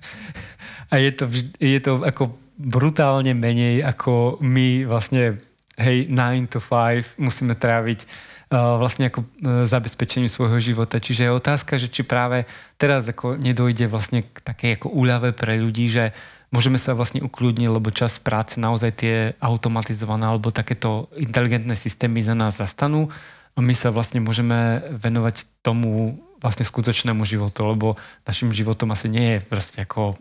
a 0.92 0.98
je 0.98 1.10
to, 1.14 1.24
je 1.62 1.78
to 1.78 2.02
ako 2.02 2.34
brutálne 2.58 3.30
menej 3.36 3.84
ako 3.86 4.42
my 4.42 4.88
vlastne 4.88 5.38
hej, 5.78 6.08
9 6.08 6.50
to 6.50 6.58
5 6.58 7.20
musíme 7.20 7.52
tráviť 7.52 8.08
uh, 8.50 8.80
vlastne 8.80 9.12
ako 9.12 9.20
uh, 9.22 10.26
svojho 10.26 10.58
života. 10.58 10.96
Čiže 10.98 11.28
je 11.28 11.38
otázka, 11.38 11.76
že 11.76 11.92
či 11.92 12.02
práve 12.02 12.48
teraz 12.80 13.06
ako 13.06 13.36
nedojde 13.36 13.86
vlastne 13.86 14.24
k 14.24 14.38
takej 14.40 14.80
ako 14.80 14.88
úľave 14.90 15.30
pre 15.36 15.60
ľudí, 15.60 15.86
že 15.92 16.16
môžeme 16.50 16.78
sa 16.78 16.94
vlastne 16.94 17.22
ukľudniť, 17.22 17.68
lebo 17.70 17.94
čas 17.94 18.18
práce 18.22 18.58
naozaj 18.60 18.90
tie 18.94 19.14
automatizované 19.42 20.30
alebo 20.30 20.54
takéto 20.54 21.10
inteligentné 21.18 21.74
systémy 21.74 22.22
za 22.22 22.34
nás 22.34 22.58
zastanú 22.58 23.10
a 23.56 23.58
my 23.64 23.72
sa 23.72 23.88
vlastne 23.90 24.20
môžeme 24.20 24.84
venovať 25.00 25.48
tomu 25.64 26.20
vlastne 26.38 26.68
skutočnému 26.68 27.24
životu, 27.24 27.64
lebo 27.64 27.96
našim 28.28 28.52
životom 28.52 28.92
asi 28.92 29.08
nie 29.08 29.38
je 29.38 29.38
proste 29.42 29.80
ako 29.82 30.20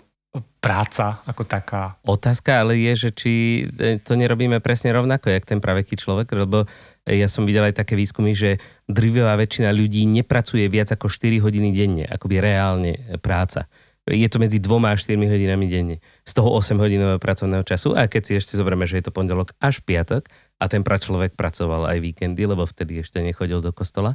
práca 0.59 1.23
ako 1.23 1.47
taká. 1.47 1.95
Otázka 2.03 2.59
ale 2.59 2.75
je, 2.79 3.07
že 3.07 3.09
či 3.15 3.31
e, 3.63 3.99
to 4.03 4.19
nerobíme 4.19 4.59
presne 4.59 4.91
rovnako, 4.91 5.31
jak 5.31 5.47
ten 5.47 5.63
praveký 5.63 5.95
človek, 5.95 6.27
lebo 6.35 6.67
ja 7.05 7.29
som 7.29 7.45
videl 7.45 7.69
aj 7.69 7.85
také 7.85 7.93
výskumy, 7.93 8.33
že 8.33 8.57
drvivá 8.89 9.37
väčšina 9.37 9.69
ľudí 9.69 10.09
nepracuje 10.09 10.65
viac 10.67 10.89
ako 10.91 11.07
4 11.07 11.37
hodiny 11.39 11.69
denne, 11.71 12.05
akoby 12.09 12.41
reálne 12.41 12.97
práca. 13.21 13.69
Je 14.05 14.29
to 14.29 14.37
medzi 14.37 14.61
dvoma 14.61 14.93
a 14.93 14.95
4 14.97 15.17
hodinami 15.17 15.65
denne. 15.65 15.97
Z 16.29 16.37
toho 16.37 16.53
8 16.53 16.77
hodinového 16.77 17.17
pracovného 17.17 17.65
času. 17.65 17.97
A 17.97 18.05
keď 18.05 18.21
si 18.21 18.33
ešte 18.37 18.53
zoberieme, 18.53 18.85
že 18.85 19.01
je 19.01 19.09
to 19.09 19.15
pondelok 19.15 19.57
až 19.57 19.81
piatok 19.81 20.29
a 20.61 20.69
ten 20.69 20.85
pračlovek 20.85 21.33
pracoval 21.33 21.89
aj 21.89 21.97
víkendy, 22.05 22.45
lebo 22.45 22.69
vtedy 22.69 23.01
ešte 23.01 23.17
nechodil 23.25 23.65
do 23.65 23.73
kostola, 23.73 24.13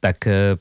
tak 0.00 0.24
uh, 0.28 0.56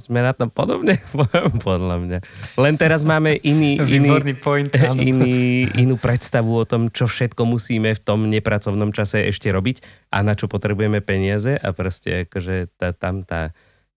sme 0.00 0.20
na 0.20 0.36
tom 0.36 0.52
podobne, 0.52 1.00
podľa 1.66 1.96
mňa. 2.00 2.18
Len 2.60 2.74
teraz 2.76 3.04
máme 3.04 3.36
iný, 3.40 3.80
iný, 4.00 4.32
point, 4.36 4.72
iný, 4.96 5.68
inú 5.76 5.96
predstavu 5.96 6.56
o 6.56 6.64
tom, 6.64 6.92
čo 6.92 7.08
všetko 7.08 7.44
musíme 7.44 7.92
v 7.96 8.00
tom 8.00 8.28
nepracovnom 8.28 8.92
čase 8.92 9.28
ešte 9.28 9.48
robiť 9.52 10.08
a 10.12 10.24
na 10.24 10.36
čo 10.36 10.48
potrebujeme 10.48 11.00
peniaze 11.00 11.56
a 11.56 11.72
proste 11.72 12.28
akože 12.28 12.72
tá, 12.76 12.92
tam 12.96 13.24
tá 13.24 13.52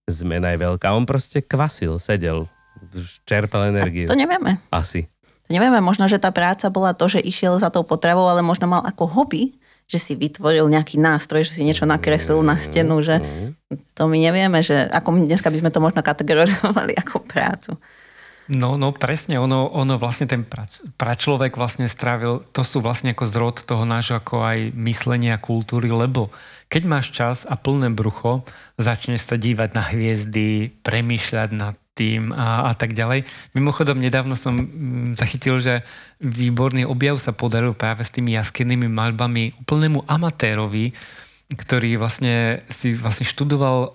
zmena 0.08 0.52
je 0.56 0.58
veľká. 0.60 0.92
On 0.92 1.04
proste 1.04 1.44
kvasil, 1.44 2.00
sedel, 2.00 2.48
čerpal 3.26 3.70
energiu. 3.70 4.06
A 4.06 4.12
to 4.12 4.18
nevieme. 4.18 4.62
Asi. 4.74 5.06
To 5.46 5.50
nevieme, 5.50 5.82
možno, 5.82 6.06
že 6.06 6.22
tá 6.22 6.30
práca 6.30 6.70
bola 6.70 6.94
to, 6.94 7.10
že 7.10 7.22
išiel 7.22 7.58
za 7.58 7.70
tou 7.70 7.82
potravou, 7.82 8.26
ale 8.26 8.42
možno 8.42 8.70
mal 8.70 8.82
ako 8.86 9.06
hobby 9.06 9.60
že 9.90 9.98
si 9.98 10.14
vytvoril 10.14 10.70
nejaký 10.70 11.02
nástroj, 11.02 11.42
že 11.42 11.58
si 11.58 11.66
niečo 11.66 11.82
nakreslil 11.82 12.46
na 12.46 12.54
stenu, 12.54 13.02
že 13.02 13.18
to 13.98 14.06
my 14.06 14.22
nevieme, 14.22 14.62
že 14.62 14.86
ako 14.86 15.18
my 15.18 15.26
dneska 15.26 15.50
by 15.50 15.58
sme 15.58 15.74
to 15.74 15.82
možno 15.82 15.98
kategorizovali 16.06 16.94
ako 17.02 17.26
prácu. 17.26 17.74
No, 18.50 18.74
no 18.74 18.94
presne, 18.94 19.38
ono, 19.38 19.66
ono 19.70 19.94
vlastne 19.98 20.26
ten 20.30 20.42
pra, 20.42 20.66
pračlovek 20.98 21.54
vlastne 21.54 21.86
strávil, 21.90 22.42
to 22.54 22.62
sú 22.66 22.82
vlastne 22.82 23.14
ako 23.14 23.24
zrod 23.26 23.56
toho 23.62 23.82
nášho 23.86 24.18
ako 24.18 24.42
aj 24.42 24.58
myslenia 24.78 25.38
kultúry, 25.38 25.90
lebo 25.90 26.30
keď 26.70 26.82
máš 26.86 27.10
čas 27.10 27.42
a 27.46 27.58
plné 27.58 27.90
brucho, 27.90 28.46
začneš 28.78 29.26
sa 29.26 29.38
dívať 29.38 29.70
na 29.74 29.82
hviezdy, 29.90 30.70
premýšľať 30.86 31.50
nad 31.50 31.74
tým 32.00 32.32
a, 32.32 32.68
a 32.68 32.72
tak 32.72 32.96
ďalej. 32.96 33.28
Mimochodom, 33.52 34.00
nedávno 34.00 34.32
som 34.32 34.56
mm, 34.56 35.20
zachytil, 35.20 35.60
že 35.60 35.84
výborný 36.24 36.88
objav 36.88 37.20
sa 37.20 37.36
podaril 37.36 37.76
práve 37.76 38.00
s 38.00 38.10
tými 38.10 38.32
jaskennými 38.32 38.88
maľbami 38.88 39.60
úplnému 39.60 40.08
amatérovi, 40.08 40.96
ktorý 41.50 41.98
vlastne 41.98 42.62
si 42.70 42.94
vlastne 42.94 43.26
študoval 43.26 43.78
e, 43.82 43.88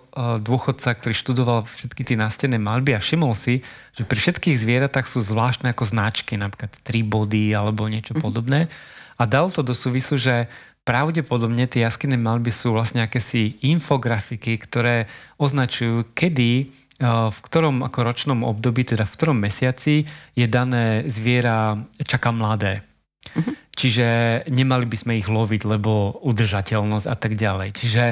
dôchodca, 0.43 0.91
ktorý 0.91 1.15
študoval 1.15 1.59
všetky 1.65 2.03
tie 2.03 2.19
nástené 2.19 2.59
malby 2.59 2.93
a 2.93 2.99
všimol 2.99 3.31
si, 3.31 3.63
že 3.95 4.03
pri 4.03 4.19
všetkých 4.19 4.59
zvieratách 4.59 5.07
sú 5.07 5.23
zvláštne 5.23 5.71
ako 5.71 5.87
značky, 5.87 6.35
napríklad 6.35 6.75
tri 6.83 7.01
body 7.01 7.55
alebo 7.55 7.87
niečo 7.87 8.13
mm-hmm. 8.13 8.25
podobné. 8.27 8.67
A 9.15 9.23
dal 9.23 9.47
to 9.47 9.63
do 9.63 9.71
súvisu, 9.71 10.19
že 10.19 10.51
pravdepodobne 10.83 11.65
tie 11.65 11.87
jaskinné 11.87 12.19
malby 12.19 12.51
sú 12.51 12.75
vlastne 12.75 13.07
akési 13.07 13.55
infografiky, 13.63 14.59
ktoré 14.59 15.07
označujú, 15.39 16.11
kedy 16.11 16.69
v 17.03 17.37
ktorom 17.43 17.83
ako 17.83 17.99
ročnom 18.07 18.39
období, 18.47 18.87
teda 18.87 19.03
v 19.03 19.13
ktorom 19.19 19.37
mesiaci 19.39 20.07
je 20.31 20.45
dané 20.47 21.03
zviera 21.11 21.75
čaká 21.99 22.31
mladé. 22.31 22.87
Uh-huh. 23.35 23.51
Čiže 23.75 24.07
nemali 24.47 24.87
by 24.87 24.97
sme 24.97 25.13
ich 25.19 25.27
loviť, 25.27 25.67
lebo 25.67 26.15
udržateľnosť 26.23 27.07
a 27.11 27.15
tak 27.19 27.35
ďalej. 27.35 27.69
Čiže 27.75 28.03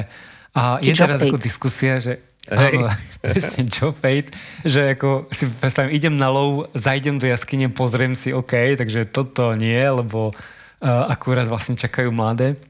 a 0.54 0.78
je 0.78 0.92
teraz 0.94 1.18
ako 1.18 1.40
diskusia, 1.40 1.98
že 1.98 2.22
Hej. 2.52 2.92
presne 3.24 3.64
job 3.72 3.96
fate, 3.96 4.30
že 4.62 4.92
ako 4.92 5.32
si 5.32 5.48
predstavím, 5.48 5.96
idem 5.96 6.14
na 6.20 6.28
lov, 6.28 6.68
zajdem 6.76 7.16
do 7.16 7.24
jaskyne, 7.24 7.72
pozriem 7.72 8.12
si, 8.12 8.36
OK, 8.36 8.76
takže 8.76 9.08
toto 9.08 9.56
nie, 9.56 9.80
lebo 9.80 10.30
uh, 10.30 11.08
akurát 11.08 11.48
vlastne 11.48 11.74
čakajú 11.74 12.12
mladé. 12.12 12.60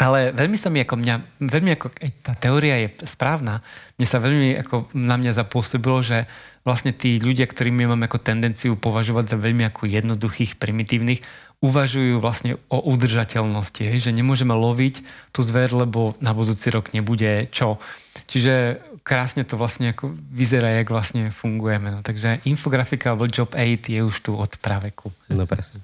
Ale 0.00 0.32
veľmi 0.32 0.56
sa 0.56 0.72
mi 0.72 0.80
ako 0.80 0.96
mňa, 0.96 1.14
veľmi 1.44 1.70
ako, 1.76 1.86
tá 2.24 2.32
teória 2.32 2.80
je 2.80 2.88
správna, 3.04 3.60
mne 4.00 4.08
sa 4.08 4.24
veľmi 4.24 4.56
ako 4.64 4.88
na 4.96 5.20
mňa 5.20 5.36
zapôsobilo, 5.36 6.00
že 6.00 6.24
vlastne 6.64 6.96
tí 6.96 7.20
ľudia, 7.20 7.44
ktorí 7.44 7.68
my 7.68 7.92
máme 7.92 8.08
ako 8.08 8.22
tendenciu 8.22 8.72
považovať 8.78 9.34
za 9.34 9.36
veľmi 9.36 9.68
ako 9.68 9.84
jednoduchých, 9.84 10.56
primitívnych, 10.56 11.20
uvažujú 11.62 12.18
vlastne 12.18 12.58
o 12.72 12.82
udržateľnosti, 12.82 14.02
že 14.02 14.10
nemôžeme 14.10 14.50
loviť 14.50 15.04
tú 15.30 15.44
zver, 15.44 15.70
lebo 15.70 16.16
na 16.18 16.34
budúci 16.34 16.72
rok 16.74 16.90
nebude 16.90 17.46
čo. 17.54 17.78
Čiže 18.26 18.82
krásne 19.06 19.46
to 19.46 19.54
vlastne 19.54 19.94
ako 19.94 20.14
vyzerá, 20.34 20.74
jak 20.82 20.90
vlastne 20.90 21.30
fungujeme. 21.30 21.94
No, 21.94 22.00
takže 22.02 22.42
infografika 22.48 23.14
alebo 23.14 23.30
Job 23.30 23.54
8 23.54 23.92
je 23.92 24.00
už 24.02 24.16
tu 24.24 24.34
od 24.34 24.50
praveku. 24.58 25.14
No 25.30 25.46
presne. 25.46 25.78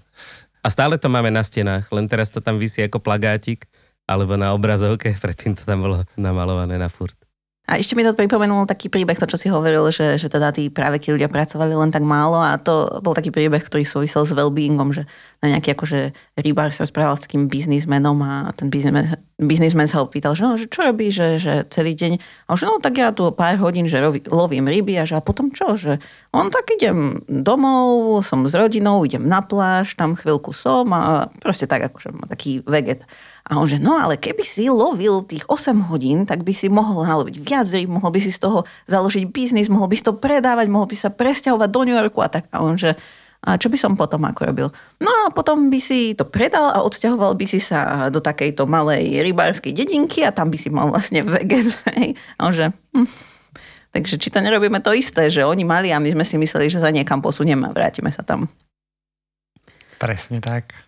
A 0.65 0.75
stále 0.75 0.99
to 0.99 1.07
máme 1.07 1.31
na 1.31 1.47
stenách, 1.47 1.87
len 1.95 2.11
teraz 2.11 2.35
to 2.35 2.43
tam 2.43 2.59
vysí 2.59 2.83
ako 2.83 2.99
plagátik 2.99 3.71
alebo 4.09 4.41
na 4.41 4.57
obrazovke, 4.57 5.13
predtým 5.23 5.53
to 5.53 5.69
tam 5.69 5.85
bolo 5.85 6.09
namalované 6.17 6.81
na 6.81 6.89
furt. 6.89 7.15
A 7.69 7.77
ešte 7.77 7.93
mi 7.93 8.01
to 8.01 8.17
pripomenul 8.17 8.65
taký 8.65 8.89
príbeh, 8.89 9.21
to 9.21 9.29
čo 9.29 9.37
si 9.37 9.53
hovoril, 9.53 9.85
že, 9.93 10.17
že 10.17 10.33
teda 10.33 10.57
tí 10.57 10.73
práve 10.73 10.97
tí 10.97 11.13
ľudia 11.13 11.29
pracovali 11.29 11.77
len 11.77 11.93
tak 11.93 12.01
málo 12.01 12.41
a 12.41 12.57
to 12.57 13.05
bol 13.05 13.13
taký 13.13 13.29
príbeh, 13.29 13.61
ktorý 13.61 13.85
súvisel 13.85 14.25
s 14.25 14.33
well-beingom, 14.33 14.89
že 14.97 15.05
na 15.45 15.53
nejaký 15.53 15.77
akože 15.77 16.17
rybár 16.41 16.73
sa 16.73 16.89
správal 16.89 17.21
s 17.21 17.29
takým 17.29 17.45
biznismenom 17.45 18.17
a 18.25 18.57
ten 18.57 18.73
biznismen, 18.73 19.21
biznismen 19.37 19.85
sa 19.85 20.01
ho 20.01 20.09
pýtal, 20.09 20.33
že, 20.33 20.49
no, 20.49 20.57
že 20.57 20.65
čo 20.73 20.81
robí, 20.81 21.13
že, 21.13 21.37
že 21.37 21.69
celý 21.69 21.93
deň. 21.93 22.17
A 22.49 22.57
už 22.57 22.65
no 22.65 22.81
tak 22.81 22.97
ja 22.97 23.13
tu 23.13 23.29
pár 23.37 23.61
hodín, 23.61 23.85
že 23.85 24.01
roví, 24.01 24.25
lovím 24.25 24.65
ryby 24.65 24.97
a 24.97 25.05
že 25.05 25.21
a 25.21 25.23
potom 25.23 25.53
čo, 25.53 25.77
že 25.77 26.01
on 26.33 26.49
tak 26.49 26.73
idem 26.73 27.21
domov, 27.29 28.25
som 28.25 28.49
s 28.49 28.57
rodinou, 28.57 29.05
idem 29.05 29.29
na 29.29 29.45
pláž, 29.45 29.93
tam 29.93 30.17
chvíľku 30.17 30.57
som 30.57 30.89
a 30.97 31.29
proste 31.37 31.69
tak 31.69 31.93
akože 31.93 32.17
taký 32.33 32.65
veget. 32.65 33.05
A 33.49 33.57
on 33.57 33.65
že, 33.65 33.81
no 33.81 33.97
ale 33.97 34.21
keby 34.21 34.45
si 34.45 34.69
lovil 34.69 35.25
tých 35.25 35.49
8 35.49 35.89
hodín, 35.89 36.29
tak 36.29 36.45
by 36.45 36.53
si 36.53 36.69
mohol 36.69 37.09
naloviť 37.09 37.41
viac 37.41 37.65
rýb, 37.73 37.89
mohol 37.89 38.13
by 38.13 38.21
si 38.21 38.29
z 38.29 38.45
toho 38.45 38.69
založiť 38.93 39.25
biznis, 39.33 39.73
mohol 39.73 39.89
by 39.89 39.97
si 39.97 40.05
to 40.05 40.13
predávať, 40.13 40.69
mohol 40.69 40.85
by 40.85 40.97
sa 41.01 41.09
presťahovať 41.09 41.69
do 41.73 41.81
New 41.89 41.97
Yorku 41.97 42.21
a 42.21 42.29
tak. 42.29 42.45
A 42.53 42.61
on 42.61 42.77
že, 42.77 42.93
a 43.41 43.57
čo 43.57 43.73
by 43.73 43.81
som 43.81 43.97
potom 43.97 44.21
ako 44.29 44.53
robil? 44.53 44.69
No 45.01 45.09
a 45.09 45.33
potom 45.33 45.73
by 45.73 45.81
si 45.81 46.13
to 46.13 46.29
predal 46.29 46.77
a 46.77 46.85
odsťahoval 46.85 47.41
by 47.41 47.47
si 47.49 47.57
sa 47.57 48.13
do 48.13 48.21
takejto 48.21 48.69
malej 48.69 49.25
rybárskej 49.25 49.73
dedinky 49.73 50.29
a 50.29 50.35
tam 50.35 50.53
by 50.53 50.59
si 50.61 50.69
mal 50.69 50.93
vlastne 50.93 51.25
veget. 51.25 51.73
A 52.39 52.41
on 52.45 52.53
že, 52.53 52.69
hm. 52.93 53.09
Takže 53.89 54.21
či 54.21 54.29
to 54.29 54.45
nerobíme 54.45 54.85
to 54.85 54.93
isté, 54.93 55.33
že 55.33 55.49
oni 55.49 55.65
mali 55.65 55.89
a 55.89 55.97
my 55.97 56.13
sme 56.13 56.21
si 56.21 56.37
mysleli, 56.37 56.69
že 56.69 56.77
sa 56.77 56.93
niekam 56.93 57.25
posunieme 57.25 57.65
a 57.65 57.73
vrátime 57.73 58.13
sa 58.13 58.21
tam. 58.21 58.45
Presne 59.97 60.45
tak. 60.45 60.88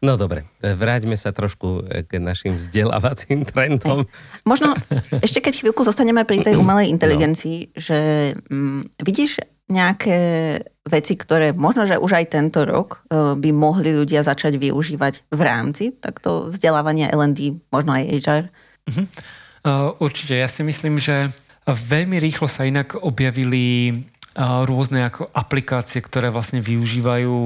No 0.00 0.16
dobre, 0.16 0.48
vráťme 0.64 1.12
sa 1.20 1.28
trošku 1.28 1.84
k 2.08 2.16
našim 2.16 2.56
vzdelávacím 2.56 3.44
trendom. 3.44 4.08
Možno 4.48 4.72
ešte 5.20 5.44
keď 5.44 5.60
chvíľku 5.60 5.84
zostaneme 5.84 6.24
pri 6.24 6.40
tej 6.40 6.56
umelej 6.62 6.88
no. 6.88 6.92
inteligencii, 6.96 7.58
no. 7.68 7.70
že 7.76 7.98
mm, 8.48 8.96
vidíš 9.04 9.44
nejaké 9.70 10.18
veci, 10.82 11.14
ktoré 11.14 11.54
možno, 11.54 11.86
že 11.86 11.94
už 11.94 12.18
aj 12.18 12.26
tento 12.34 12.66
rok 12.66 13.06
e, 13.06 13.38
by 13.38 13.50
mohli 13.54 13.94
ľudia 13.94 14.26
začať 14.26 14.58
využívať 14.58 15.30
v 15.30 15.40
rámci 15.40 15.94
takto 15.94 16.50
vzdelávania 16.50 17.14
L&D, 17.14 17.54
možno 17.70 17.94
aj 17.94 18.04
HR? 18.10 18.44
Uh-huh. 18.90 19.06
Uh, 19.62 19.94
určite, 20.02 20.34
ja 20.34 20.50
si 20.50 20.66
myslím, 20.66 20.98
že 20.98 21.30
veľmi 21.70 22.18
rýchlo 22.18 22.50
sa 22.50 22.66
inak 22.66 22.98
objavili 22.98 23.94
rôzne 24.38 25.10
ako 25.10 25.26
aplikácie, 25.34 25.98
ktoré 25.98 26.30
vlastne 26.30 26.62
využívajú 26.62 27.36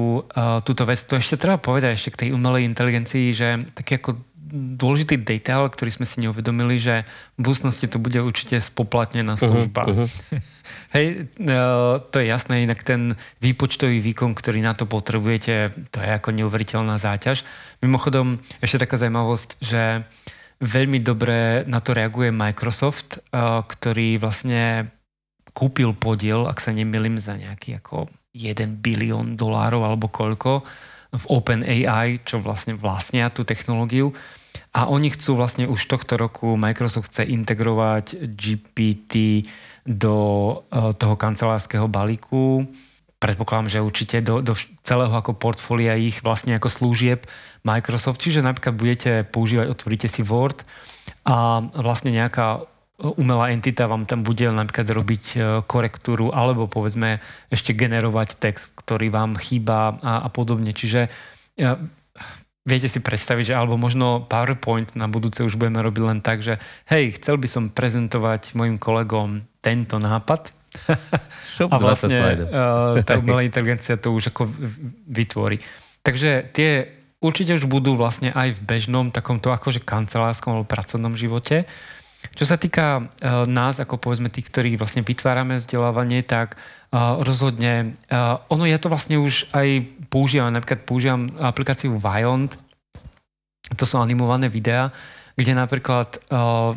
túto 0.61 0.83
vec. 0.85 1.01
To 1.09 1.17
ešte 1.17 1.41
treba 1.41 1.57
povedať 1.57 1.97
ešte 1.97 2.13
k 2.13 2.19
tej 2.25 2.29
umelej 2.37 2.69
inteligencii, 2.69 3.33
že 3.33 3.57
taký 3.73 3.97
ako 3.97 4.21
dôležitý 4.55 5.17
detail, 5.25 5.67
ktorý 5.67 5.91
sme 5.91 6.05
si 6.05 6.21
neuvedomili, 6.21 6.77
že 6.77 7.03
v 7.35 7.49
budúcnosti 7.49 7.89
to 7.89 7.97
bude 7.97 8.17
určite 8.21 8.61
spoplatnená 8.61 9.35
mhm, 9.35 9.41
služba. 9.41 9.81
Uh-huh, 9.89 10.05
uh-huh. 10.07 10.41
Hej, 10.93 11.27
uh, 11.41 11.99
to 12.13 12.21
je 12.21 12.25
jasné, 12.29 12.63
inak 12.63 12.85
ten 12.85 13.17
výpočtový 13.41 13.99
výkon, 13.99 14.37
ktorý 14.37 14.61
na 14.61 14.77
to 14.77 14.85
potrebujete, 14.85 15.73
to 15.89 15.97
je 15.99 16.09
ako 16.13 16.29
neuveriteľná 16.31 16.95
záťaž. 16.95 17.43
Mimochodom, 17.81 18.39
ešte 18.61 18.85
taká 18.85 19.01
zaujímavosť, 19.01 19.49
že 19.59 20.05
veľmi 20.63 21.03
dobre 21.03 21.67
na 21.67 21.83
to 21.83 21.91
reaguje 21.91 22.31
Microsoft, 22.31 23.19
uh, 23.33 23.65
ktorý 23.65 24.21
vlastne 24.21 24.93
kúpil 25.55 25.95
podiel, 25.95 26.51
ak 26.51 26.59
sa 26.59 26.75
nemýlim, 26.75 27.15
za 27.15 27.39
nejaký 27.39 27.79
ako 27.79 28.11
1 28.35 28.83
bilión 28.83 29.39
dolárov 29.39 29.87
alebo 29.87 30.11
koľko 30.11 30.67
v 31.15 31.25
OpenAI, 31.31 32.27
čo 32.27 32.43
vlastne 32.43 32.75
vlastnia 32.75 33.31
tú 33.31 33.47
technológiu. 33.47 34.11
A 34.75 34.91
oni 34.91 35.07
chcú 35.15 35.39
vlastne 35.39 35.71
už 35.71 35.87
tohto 35.87 36.19
roku, 36.19 36.59
Microsoft 36.59 37.15
chce 37.15 37.23
integrovať 37.23 38.35
GPT 38.35 39.47
do 39.87 40.15
uh, 40.67 40.91
toho 40.91 41.15
kancelárskeho 41.15 41.87
balíku 41.87 42.67
predpokladám, 43.25 43.71
že 43.71 43.81
určite 43.81 44.17
do, 44.21 44.43
do 44.45 44.53
celého 44.85 45.09
ako 45.09 45.33
portfólia 45.33 45.97
ich 45.97 46.21
vlastne 46.21 46.53
ako 46.61 46.69
služieb 46.69 47.25
Microsoft. 47.65 48.21
Čiže 48.21 48.45
napríklad 48.45 48.77
budete 48.77 49.11
používať, 49.25 49.71
otvoríte 49.71 50.05
si 50.05 50.21
Word 50.21 50.61
a 51.25 51.65
vlastne 51.73 52.13
nejaká 52.13 52.69
umelá 52.95 53.51
entita 53.51 53.91
vám 53.91 54.07
tam 54.07 54.23
bude 54.23 54.47
napríklad 54.47 54.87
robiť 54.87 55.23
e, 55.35 55.37
korektúru 55.67 56.31
alebo 56.31 56.71
povedzme 56.71 57.19
ešte 57.51 57.75
generovať 57.75 58.39
text, 58.39 58.71
ktorý 58.79 59.11
vám 59.11 59.35
chýba 59.35 59.99
a, 59.99 60.23
a 60.23 60.29
podobne. 60.31 60.71
Čiže 60.71 61.11
ja, 61.59 61.75
viete 62.63 62.87
si 62.87 63.03
predstaviť, 63.03 63.51
že 63.51 63.57
alebo 63.57 63.75
možno 63.75 64.23
PowerPoint 64.23 64.95
na 64.95 65.11
budúce 65.11 65.43
už 65.43 65.59
budeme 65.59 65.83
robiť 65.83 66.03
len 66.07 66.19
tak, 66.23 66.39
že 66.39 66.55
hej, 66.87 67.19
chcel 67.19 67.35
by 67.35 67.47
som 67.51 67.63
prezentovať 67.67 68.55
mojim 68.55 68.79
kolegom 68.79 69.43
tento 69.59 69.99
nápad 69.99 70.55
a 71.71 71.75
vlastne 71.79 72.19
uh, 72.51 72.99
tá 73.03 73.15
umelá 73.15 73.43
inteligencia 73.47 73.95
to 73.95 74.11
už 74.11 74.35
ako 74.35 74.47
vytvorí. 75.07 75.59
Takže 76.03 76.51
tie 76.51 76.91
určite 77.23 77.55
už 77.55 77.65
budú 77.65 77.95
vlastne 77.95 78.31
aj 78.35 78.59
v 78.59 78.61
bežnom 78.61 79.09
takomto 79.09 79.49
akože 79.55 79.81
kancelárskom 79.81 80.55
alebo 80.55 80.67
pracovnom 80.67 81.15
živote. 81.15 81.63
Čo 82.33 82.49
sa 82.49 82.57
týka 82.57 83.05
uh, 83.05 83.45
nás, 83.45 83.77
ako 83.77 84.01
povedzme 84.01 84.33
tých, 84.33 84.49
ktorí 84.49 84.73
vlastne 84.79 85.05
vytvárame 85.05 85.61
vzdelávanie, 85.61 86.25
tak 86.25 86.57
uh, 86.57 87.21
rozhodne, 87.21 87.93
uh, 88.09 88.41
ono 88.49 88.65
ja 88.65 88.81
to 88.81 88.89
vlastne 88.89 89.21
už 89.21 89.45
aj 89.53 89.85
používam, 90.09 90.49
napríklad 90.49 90.87
používam 90.87 91.29
aplikáciu 91.37 91.93
Vyond, 92.01 92.55
to 93.77 93.83
sú 93.85 94.01
animované 94.01 94.49
videá, 94.49 94.89
kde 95.35 95.53
napríklad 95.53 96.17
uh, 96.31 96.73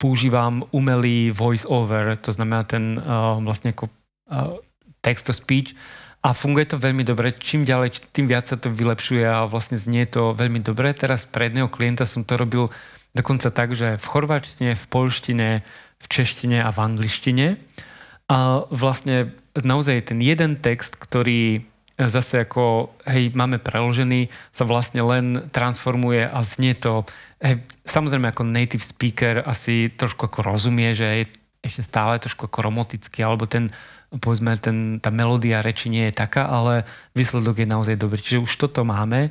používam 0.00 0.64
umelý 0.72 1.28
voice 1.28 1.68
over, 1.68 2.16
to 2.16 2.32
znamená 2.32 2.64
ten 2.64 2.96
uh, 2.96 3.36
vlastne 3.44 3.76
ako 3.76 3.92
uh, 4.32 4.56
text 5.04 5.28
to 5.28 5.34
speech 5.36 5.76
a 6.20 6.36
funguje 6.36 6.68
to 6.68 6.76
veľmi 6.76 7.00
dobre. 7.04 7.32
Čím 7.32 7.64
ďalej, 7.64 8.12
tým 8.12 8.28
viac 8.28 8.44
sa 8.44 8.56
to 8.60 8.68
vylepšuje 8.68 9.24
a 9.24 9.48
vlastne 9.48 9.80
znie 9.80 10.04
to 10.04 10.36
veľmi 10.36 10.60
dobre. 10.60 10.92
Teraz 10.92 11.24
pre 11.24 11.48
jedného 11.48 11.72
klienta 11.72 12.04
som 12.04 12.24
to 12.24 12.36
robil 12.36 12.68
Dokonca 13.10 13.50
tak, 13.50 13.74
že 13.74 13.98
v 13.98 14.06
chorvačtine, 14.06 14.78
v 14.78 14.86
polštine, 14.86 15.48
v 15.98 16.06
češtine 16.06 16.62
a 16.62 16.70
v 16.70 16.78
angličtine. 16.78 17.46
A 18.30 18.62
vlastne 18.70 19.34
naozaj 19.58 20.14
ten 20.14 20.22
jeden 20.22 20.54
text, 20.62 20.94
ktorý 20.94 21.66
zase 21.98 22.46
ako, 22.46 22.94
hej, 23.04 23.34
máme 23.36 23.60
preložený, 23.60 24.32
sa 24.54 24.64
vlastne 24.64 25.04
len 25.04 25.50
transformuje 25.52 26.24
a 26.24 26.38
znie 26.40 26.72
to, 26.72 27.04
hej, 27.44 27.60
samozrejme 27.84 28.32
ako 28.32 28.48
native 28.48 28.80
speaker 28.80 29.44
asi 29.44 29.92
trošku 29.92 30.30
ako 30.30 30.40
rozumie, 30.46 30.96
že 30.96 31.04
je 31.04 31.24
ešte 31.60 31.82
stále 31.84 32.16
trošku 32.16 32.48
ako 32.48 32.72
romotický, 32.72 33.20
alebo 33.20 33.44
ten, 33.44 33.68
povedzme, 34.08 34.56
ten, 34.56 34.96
tá 34.96 35.12
melódia 35.12 35.60
reči 35.60 35.92
nie 35.92 36.08
je 36.08 36.16
taká, 36.16 36.48
ale 36.48 36.88
výsledok 37.12 37.60
je 37.60 37.68
naozaj 37.68 37.96
dobrý. 38.00 38.16
Čiže 38.16 38.44
už 38.48 38.52
toto 38.56 38.80
máme. 38.80 39.28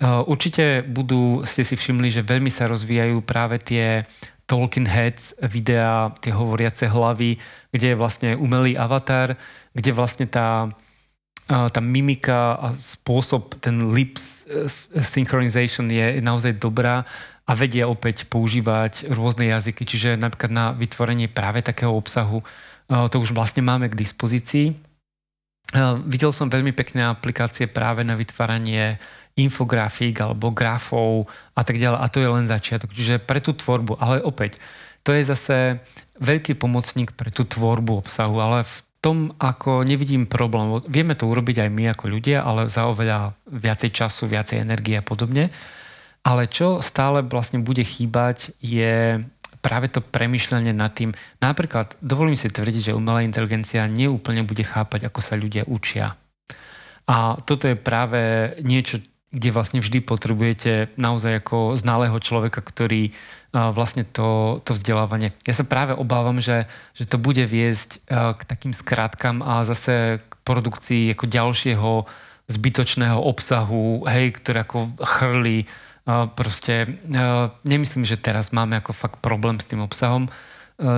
Eh, 0.00 0.22
určite 0.28 0.84
budú, 0.84 1.44
ste 1.44 1.64
si 1.64 1.76
všimli, 1.76 2.08
že 2.08 2.24
veľmi 2.24 2.48
sa 2.48 2.68
rozvíjajú 2.68 3.20
práve 3.24 3.60
tie 3.60 4.04
Talking 4.48 4.88
Heads 4.88 5.38
videá, 5.46 6.10
tie 6.18 6.32
hovoriace 6.34 6.88
hlavy, 6.90 7.38
kde 7.70 7.86
je 7.94 8.00
vlastne 8.00 8.30
umelý 8.34 8.74
avatar, 8.74 9.36
kde 9.76 9.90
vlastne 9.92 10.26
tá, 10.28 10.68
eh, 11.48 11.68
tá 11.68 11.80
mimika 11.80 12.56
a 12.56 12.66
spôsob, 12.72 13.60
ten 13.60 13.92
lips 13.92 14.44
eh, 14.48 14.68
synchronization 15.04 15.88
je 15.88 16.20
naozaj 16.20 16.56
dobrá 16.56 17.04
a 17.44 17.52
vedia 17.52 17.84
opäť 17.84 18.30
používať 18.30 19.10
rôzne 19.10 19.50
jazyky, 19.50 19.82
čiže 19.82 20.10
napríklad 20.14 20.52
na 20.54 20.66
vytvorenie 20.70 21.26
práve 21.26 21.66
takého 21.66 21.90
obsahu 21.90 22.46
to 22.90 23.22
už 23.22 23.30
vlastne 23.30 23.62
máme 23.62 23.86
k 23.86 23.94
dispozícii. 23.94 24.74
Videl 26.06 26.34
som 26.34 26.50
veľmi 26.50 26.74
pekné 26.74 27.06
aplikácie 27.06 27.70
práve 27.70 28.02
na 28.02 28.18
vytváranie 28.18 28.98
infografík 29.38 30.18
alebo 30.18 30.50
grafov 30.50 31.30
a 31.54 31.62
tak 31.62 31.78
ďalej. 31.78 31.98
A 32.02 32.06
to 32.10 32.18
je 32.18 32.28
len 32.28 32.46
začiatok. 32.50 32.90
Čiže 32.90 33.22
pre 33.22 33.38
tú 33.38 33.54
tvorbu, 33.54 33.96
ale 34.02 34.18
opäť, 34.18 34.58
to 35.06 35.14
je 35.14 35.22
zase 35.24 35.78
veľký 36.20 36.58
pomocník 36.58 37.14
pre 37.14 37.30
tú 37.32 37.46
tvorbu 37.46 38.04
obsahu, 38.04 38.36
ale 38.42 38.66
v 38.66 38.76
tom, 39.00 39.32
ako 39.40 39.86
nevidím 39.86 40.28
problém. 40.28 40.76
Vieme 40.84 41.16
to 41.16 41.24
urobiť 41.24 41.64
aj 41.64 41.70
my 41.72 41.84
ako 41.96 42.04
ľudia, 42.12 42.44
ale 42.44 42.68
za 42.68 42.84
oveľa 42.84 43.32
viacej 43.48 43.90
času, 43.96 44.28
viacej 44.28 44.60
energie 44.60 45.00
a 45.00 45.06
podobne. 45.06 45.48
Ale 46.20 46.52
čo 46.52 46.84
stále 46.84 47.24
vlastne 47.24 47.64
bude 47.64 47.80
chýbať 47.80 48.52
je 48.60 49.24
práve 49.60 49.92
to 49.92 50.00
premyšľanie 50.00 50.72
nad 50.72 50.92
tým. 50.92 51.12
Napríklad, 51.44 52.00
dovolím 52.00 52.36
si 52.36 52.48
tvrdiť, 52.48 52.92
že 52.92 52.96
umelá 52.96 53.20
inteligencia 53.22 53.84
neúplne 53.84 54.44
bude 54.44 54.64
chápať, 54.64 55.06
ako 55.06 55.20
sa 55.20 55.36
ľudia 55.36 55.68
učia. 55.68 56.16
A 57.04 57.36
toto 57.44 57.68
je 57.68 57.76
práve 57.76 58.52
niečo, 58.64 59.04
kde 59.30 59.54
vlastne 59.54 59.78
vždy 59.78 60.02
potrebujete 60.02 60.90
naozaj 60.98 61.44
ako 61.44 61.78
znalého 61.78 62.18
človeka, 62.18 62.66
ktorý 62.66 63.14
vlastne 63.54 64.02
to, 64.02 64.58
to 64.66 64.74
vzdelávanie. 64.74 65.34
Ja 65.46 65.54
sa 65.54 65.66
práve 65.66 65.94
obávam, 65.94 66.42
že, 66.42 66.66
že 66.98 67.06
to 67.06 67.18
bude 67.18 67.42
viesť 67.46 68.02
k 68.10 68.40
takým 68.42 68.74
skrátkam 68.74 69.42
a 69.42 69.62
zase 69.62 70.22
k 70.22 70.32
produkcii 70.42 71.14
ako 71.14 71.30
ďalšieho 71.30 71.90
zbytočného 72.50 73.18
obsahu, 73.22 74.02
hej, 74.10 74.34
ktoré 74.34 74.66
ako 74.66 74.90
chrli. 74.98 75.70
Proste 76.08 77.00
nemyslím, 77.62 78.08
že 78.08 78.20
teraz 78.20 78.50
máme 78.50 78.80
ako 78.80 78.96
fakt 78.96 79.18
problém 79.20 79.60
s 79.60 79.68
tým 79.68 79.84
obsahom. 79.84 80.32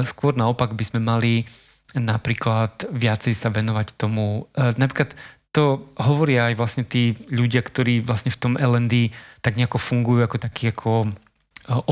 Skôr 0.07 0.33
naopak 0.39 0.79
by 0.79 0.85
sme 0.87 1.01
mali 1.03 1.45
napríklad 1.93 2.89
viacej 2.89 3.35
sa 3.37 3.53
venovať 3.53 3.99
tomu. 3.99 4.49
Napríklad 4.57 5.13
to 5.53 5.93
hovoria 6.01 6.49
aj 6.49 6.55
vlastne 6.57 6.85
tí 6.89 7.13
ľudia, 7.29 7.61
ktorí 7.61 8.01
vlastne 8.01 8.33
v 8.33 8.41
tom 8.41 8.55
L&D 8.57 9.13
tak 9.45 9.61
nejako 9.61 9.77
fungujú 9.77 10.25
ako 10.25 10.41
takí 10.41 10.73
ako 10.73 11.05
e, 11.05 11.09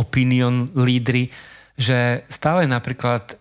opinion 0.01 0.73
lídry, 0.73 1.29
že 1.77 2.25
stále 2.33 2.65
napríklad 2.65 3.21
e, 3.29 3.35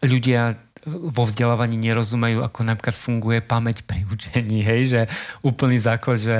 ľudia 0.00 0.56
vo 0.88 1.28
vzdelávaní 1.28 1.76
nerozumejú, 1.76 2.40
ako 2.40 2.64
napríklad 2.64 2.96
funguje 2.96 3.44
pamäť 3.44 3.84
pri 3.84 4.08
učení, 4.16 4.64
hej, 4.64 4.82
že 4.88 5.00
úplný 5.44 5.76
základ, 5.76 6.16
že 6.16 6.36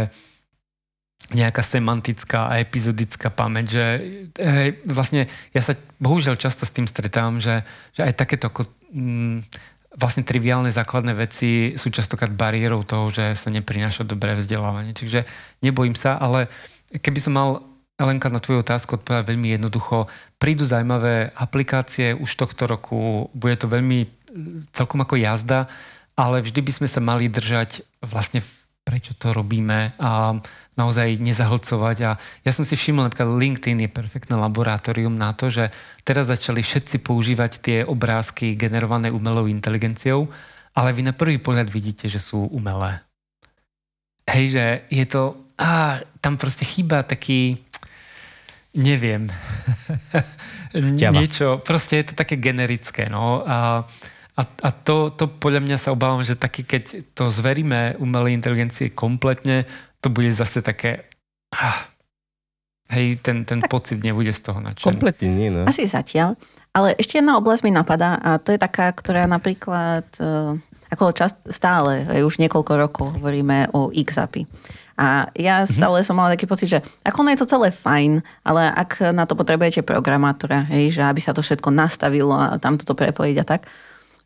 nejaká 1.31 1.63
semantická 1.63 2.51
a 2.51 2.59
epizodická 2.59 3.31
pamäť, 3.31 3.79
že 3.79 3.85
hej, 4.35 4.69
vlastne 4.83 5.31
ja 5.55 5.63
sa 5.63 5.79
bohužiaľ 6.03 6.35
často 6.35 6.67
s 6.67 6.75
tým 6.75 6.91
stretávam, 6.91 7.39
že, 7.39 7.63
že 7.95 8.03
aj 8.03 8.19
takéto 8.19 8.51
mm, 8.91 9.47
vlastne 9.95 10.27
triviálne 10.27 10.73
základné 10.73 11.15
veci 11.15 11.77
sú 11.79 11.95
častokrát 11.95 12.35
bariérou 12.35 12.83
toho, 12.83 13.15
že 13.15 13.39
sa 13.39 13.53
neprináša 13.53 14.03
dobré 14.03 14.35
vzdelávanie. 14.35 14.97
Čiže 14.97 15.23
nebojím 15.63 15.95
sa, 15.95 16.19
ale 16.19 16.51
keby 16.91 17.19
som 17.23 17.35
mal 17.37 17.51
Elenka, 18.01 18.33
na 18.33 18.41
tvoju 18.41 18.65
otázku 18.65 18.97
odpovedať 18.97 19.29
veľmi 19.29 19.61
jednoducho. 19.61 20.09
Prídu 20.41 20.65
zaujímavé 20.65 21.29
aplikácie 21.37 22.17
už 22.17 22.33
tohto 22.33 22.65
roku, 22.65 23.29
bude 23.37 23.61
to 23.61 23.69
veľmi 23.69 24.09
celkom 24.73 25.05
ako 25.05 25.21
jazda, 25.21 25.69
ale 26.17 26.41
vždy 26.41 26.65
by 26.65 26.73
sme 26.81 26.89
sa 26.89 27.05
mali 27.05 27.29
držať 27.29 27.85
vlastne 28.01 28.41
prečo 28.81 29.13
to 29.15 29.37
robíme 29.37 29.93
a 30.01 30.41
naozaj 30.81 31.21
nezahlcovať. 31.21 31.97
A 32.09 32.11
ja 32.17 32.53
som 32.57 32.65
si 32.65 32.73
všimol, 32.73 33.07
napríklad 33.07 33.37
LinkedIn 33.37 33.85
je 33.85 33.91
perfektné 33.93 34.41
laboratórium 34.41 35.13
na 35.13 35.37
to, 35.37 35.53
že 35.53 35.69
teraz 36.03 36.33
začali 36.33 36.65
všetci 36.65 37.05
používať 37.05 37.53
tie 37.61 37.79
obrázky 37.85 38.57
generované 38.57 39.13
umelou 39.13 39.45
inteligenciou, 39.45 40.33
ale 40.73 40.97
vy 40.97 41.05
na 41.05 41.13
prvý 41.13 41.37
pohľad 41.37 41.69
vidíte, 41.69 42.09
že 42.09 42.17
sú 42.17 42.49
umelé. 42.49 43.05
Hej, 44.31 44.45
že 44.57 44.65
je 44.89 45.05
to... 45.05 45.37
Á, 45.61 46.01
tam 46.25 46.41
proste 46.41 46.65
chýba 46.65 47.05
taký... 47.05 47.61
Neviem. 48.73 49.27
Niečo. 50.79 51.59
Proste 51.67 52.01
je 52.01 52.05
to 52.09 52.15
také 52.15 52.39
generické. 52.39 53.11
No. 53.11 53.43
A, 53.43 53.83
a, 54.39 54.43
a 54.47 54.69
to, 54.71 55.11
to 55.11 55.27
podľa 55.27 55.61
mňa 55.67 55.77
sa 55.83 55.91
obávam, 55.91 56.23
že 56.23 56.39
taký, 56.39 56.63
keď 56.63 57.13
to 57.13 57.29
zveríme 57.29 57.99
umelej 57.99 58.39
inteligencie 58.39 58.95
kompletne, 58.95 59.67
to 60.01 60.09
bude 60.09 60.33
zase 60.33 60.65
také... 60.65 61.09
Ah, 61.53 61.89
hej, 62.93 63.21
ten, 63.21 63.45
ten 63.45 63.61
pocit 63.65 64.01
nebude 64.01 64.33
z 64.33 64.41
toho 64.41 64.59
nadšený. 64.61 64.87
Kompletne 64.87 65.29
nie, 65.29 65.49
no. 65.53 65.69
Asi 65.69 65.85
zatiaľ. 65.87 66.37
Ale 66.71 66.95
ešte 66.97 67.19
jedna 67.19 67.35
oblasť 67.37 67.63
mi 67.67 67.75
napadá 67.75 68.17
a 68.23 68.39
to 68.39 68.55
je 68.55 68.61
taká, 68.63 68.95
ktorá 68.95 69.27
napríklad 69.27 70.07
uh, 70.23 70.55
ako 70.91 71.15
čas, 71.15 71.35
stále, 71.47 72.07
už 72.23 72.43
niekoľko 72.43 72.73
rokov 72.75 73.07
hovoríme 73.19 73.71
o 73.71 73.95
XAPI. 73.95 74.47
A 75.01 75.33
ja 75.33 75.65
mhm. 75.65 75.71
stále 75.71 75.97
som 76.05 76.19
mala 76.19 76.37
taký 76.37 76.45
pocit, 76.45 76.69
že 76.69 76.79
ako 77.07 77.25
ono 77.25 77.33
je 77.33 77.41
to 77.41 77.51
celé 77.51 77.69
fajn, 77.73 78.21
ale 78.45 78.69
ak 78.69 79.15
na 79.17 79.25
to 79.25 79.33
potrebujete 79.33 79.87
programátora, 79.87 80.69
hej, 80.69 81.01
že 81.01 81.03
aby 81.07 81.23
sa 81.23 81.33
to 81.33 81.41
všetko 81.41 81.73
nastavilo 81.73 82.37
a 82.37 82.61
tam 82.61 82.77
toto 82.77 82.93
prepojiť 82.93 83.37
a 83.41 83.45
tak, 83.47 83.65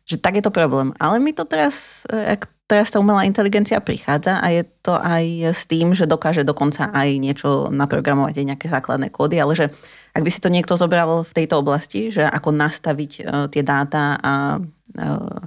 že 0.05 0.19
tak 0.19 0.37
je 0.37 0.43
to 0.43 0.51
problém. 0.51 0.91
Ale 0.99 1.17
my 1.17 1.31
to 1.31 1.47
teraz, 1.47 2.03
e, 2.11 2.37
ak 2.37 2.45
teraz 2.65 2.89
tá 2.89 2.97
umelá 2.97 3.25
inteligencia 3.29 3.77
prichádza 3.77 4.41
a 4.41 4.47
je 4.49 4.65
to 4.81 4.97
aj 4.97 5.53
s 5.53 5.69
tým, 5.69 5.93
že 5.93 6.09
dokáže 6.09 6.41
dokonca 6.41 6.89
aj 6.89 7.09
niečo 7.21 7.69
naprogramovať, 7.69 8.41
aj 8.41 8.47
nejaké 8.53 8.67
základné 8.69 9.13
kódy, 9.13 9.37
ale 9.37 9.53
že 9.53 9.69
ak 10.17 10.25
by 10.25 10.29
si 10.33 10.41
to 10.41 10.49
niekto 10.49 10.73
zobral 10.73 11.21
v 11.21 11.35
tejto 11.35 11.61
oblasti, 11.61 12.09
že 12.09 12.25
ako 12.25 12.49
nastaviť 12.57 13.11
uh, 13.21 13.45
tie 13.53 13.61
dáta 13.61 14.17
a 14.17 14.57
uh, 14.57 15.39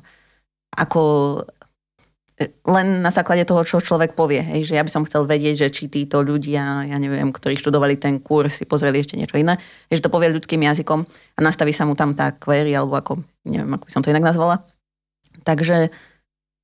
ako 0.79 1.03
len 2.71 3.03
na 3.03 3.11
základe 3.11 3.43
toho, 3.43 3.67
čo 3.67 3.83
človek 3.83 4.15
povie. 4.15 4.39
Hej, 4.39 4.71
že 4.71 4.79
ja 4.79 4.87
by 4.87 4.91
som 4.95 5.03
chcel 5.03 5.27
vedieť, 5.27 5.67
že 5.67 5.75
či 5.75 5.85
títo 5.91 6.23
ľudia, 6.23 6.87
ja 6.87 6.97
neviem, 7.03 7.35
ktorí 7.35 7.59
študovali 7.59 7.99
ten 7.99 8.23
kurz, 8.23 8.63
si 8.63 8.65
pozreli 8.65 9.03
ešte 9.03 9.19
niečo 9.19 9.35
iné, 9.43 9.59
že 9.91 9.99
to 9.99 10.07
povie 10.07 10.31
ľudským 10.31 10.63
jazykom 10.63 11.03
a 11.35 11.39
nastaví 11.43 11.75
sa 11.75 11.83
mu 11.83 11.99
tam 11.99 12.15
tá 12.15 12.31
query, 12.31 12.79
alebo 12.79 12.95
ako, 12.95 13.13
neviem, 13.43 13.75
ako 13.75 13.91
by 13.91 13.93
som 13.93 14.03
to 14.07 14.15
inak 14.15 14.23
nazvala. 14.23 14.63
Takže 15.43 15.91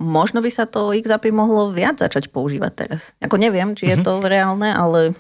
možno 0.03 0.43
by 0.43 0.51
sa 0.51 0.65
to 0.67 0.95
XAPI 0.95 1.31
mohlo 1.31 1.71
viac 1.71 2.03
začať 2.03 2.31
používať 2.31 2.73
teraz. 2.75 3.15
Ako 3.23 3.39
neviem, 3.39 3.75
či 3.79 3.91
je 3.91 4.01
mm-hmm. 4.01 4.07
to 4.07 4.13
reálne, 4.27 4.69
ale 4.71 5.15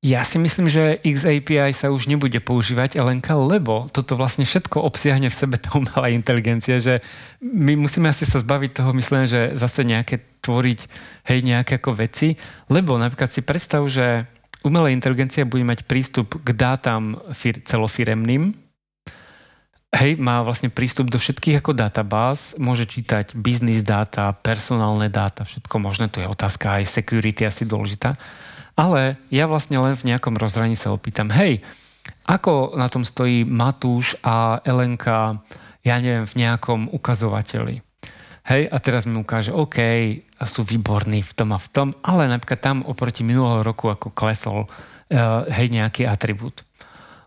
ja 0.00 0.24
si 0.24 0.40
myslím, 0.40 0.72
že 0.72 0.96
XAPI 1.04 1.76
sa 1.76 1.92
už 1.92 2.08
nebude 2.08 2.40
používať, 2.40 2.96
Elenka, 2.96 3.36
lebo 3.36 3.84
toto 3.92 4.16
vlastne 4.16 4.48
všetko 4.48 4.80
obsiahne 4.80 5.28
v 5.28 5.36
sebe 5.36 5.60
tá 5.60 5.76
umelá 5.76 6.08
inteligencia, 6.08 6.80
že 6.80 7.04
my 7.44 7.76
musíme 7.76 8.08
asi 8.08 8.24
sa 8.24 8.40
zbaviť 8.40 8.80
toho 8.80 8.96
myslenia, 8.96 9.28
že 9.28 9.42
zase 9.60 9.84
nejaké 9.84 10.40
tvoriť, 10.40 10.80
hej, 11.28 11.38
nejaké 11.44 11.76
ako 11.76 12.00
veci, 12.00 12.40
lebo 12.72 12.96
napríklad 12.96 13.28
si 13.28 13.44
predstav, 13.44 13.84
že 13.92 14.24
umelá 14.64 14.88
inteligencia 14.88 15.44
bude 15.44 15.68
mať 15.68 15.84
prístup 15.84 16.32
k 16.40 16.48
dátam 16.56 17.20
fir- 17.36 17.60
celofiremným, 17.68 18.56
hej, 19.90 20.18
má 20.20 20.42
vlastne 20.46 20.70
prístup 20.70 21.10
do 21.10 21.18
všetkých 21.18 21.60
ako 21.62 21.74
databáz, 21.74 22.54
môže 22.56 22.86
čítať 22.86 23.34
business 23.34 23.82
dáta, 23.82 24.30
personálne 24.32 25.10
dáta, 25.10 25.42
všetko 25.42 25.76
možné, 25.82 26.06
to 26.08 26.22
je 26.22 26.30
otázka 26.30 26.80
aj 26.80 26.84
security 26.86 27.46
asi 27.46 27.66
dôležitá 27.66 28.14
ale 28.80 29.20
ja 29.28 29.44
vlastne 29.44 29.76
len 29.76 29.92
v 29.92 30.08
nejakom 30.08 30.40
rozhraní 30.40 30.72
sa 30.72 30.88
opýtam, 30.96 31.28
hej, 31.28 31.60
ako 32.24 32.72
na 32.80 32.88
tom 32.88 33.04
stojí 33.04 33.44
Matúš 33.44 34.16
a 34.24 34.64
Elenka, 34.64 35.44
ja 35.84 36.00
neviem, 36.00 36.24
v 36.24 36.48
nejakom 36.48 36.88
ukazovateli. 36.88 37.84
Hej, 38.48 38.72
a 38.72 38.76
teraz 38.80 39.04
mi 39.04 39.20
ukáže, 39.20 39.52
OK, 39.52 39.76
sú 40.48 40.64
výborní 40.64 41.20
v 41.20 41.32
tom 41.36 41.52
a 41.52 41.60
v 41.60 41.68
tom, 41.68 41.88
ale 42.00 42.24
napríklad 42.26 42.60
tam 42.64 42.78
oproti 42.88 43.20
minulého 43.20 43.60
roku 43.60 43.92
ako 43.92 44.16
klesol, 44.16 44.64
uh, 44.64 45.44
hej, 45.52 45.68
nejaký 45.68 46.08
atribút. 46.08 46.64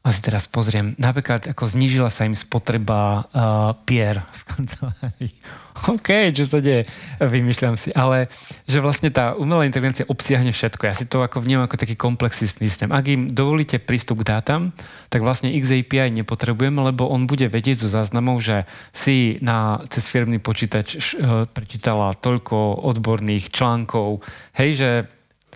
A 0.04 0.12
si 0.12 0.20
teraz 0.20 0.52
pozriem, 0.52 1.00
napríklad 1.00 1.48
ako 1.48 1.64
znížila 1.64 2.12
sa 2.12 2.28
im 2.28 2.36
spotreba 2.36 3.24
uh, 3.32 3.72
pier 3.88 4.20
v 4.20 4.42
kancelárii. 4.52 5.32
OK, 5.96 6.36
čo 6.36 6.44
sa 6.44 6.60
deje? 6.60 6.92
Vymýšľam 7.24 7.80
si. 7.80 7.96
Ale 7.96 8.28
že 8.68 8.84
vlastne 8.84 9.16
tá 9.16 9.32
umelá 9.40 9.64
inteligencia 9.64 10.04
obsiahne 10.12 10.52
všetko. 10.52 10.92
Ja 10.92 10.92
si 10.92 11.08
to 11.08 11.24
ako 11.24 11.40
vnímam 11.40 11.64
ako 11.64 11.80
taký 11.80 11.96
komplexný 11.96 12.52
systém. 12.52 12.92
Ak 12.92 13.08
im 13.08 13.32
dovolíte 13.32 13.80
prístup 13.80 14.28
k 14.28 14.36
dátam, 14.36 14.76
tak 15.08 15.24
vlastne 15.24 15.56
XAPI 15.56 16.12
nepotrebujeme, 16.20 16.84
lebo 16.84 17.08
on 17.08 17.24
bude 17.24 17.48
vedieť 17.48 17.88
zo 17.88 17.90
záznamov, 17.90 18.44
že 18.44 18.68
si 18.92 19.40
na, 19.40 19.80
cez 19.88 20.04
firmný 20.12 20.44
počítač 20.44 21.16
uh, 21.16 21.48
prečítala 21.48 22.12
toľko 22.20 22.84
odborných 22.92 23.56
článkov. 23.56 24.20
Hej, 24.52 24.70
že 24.76 24.90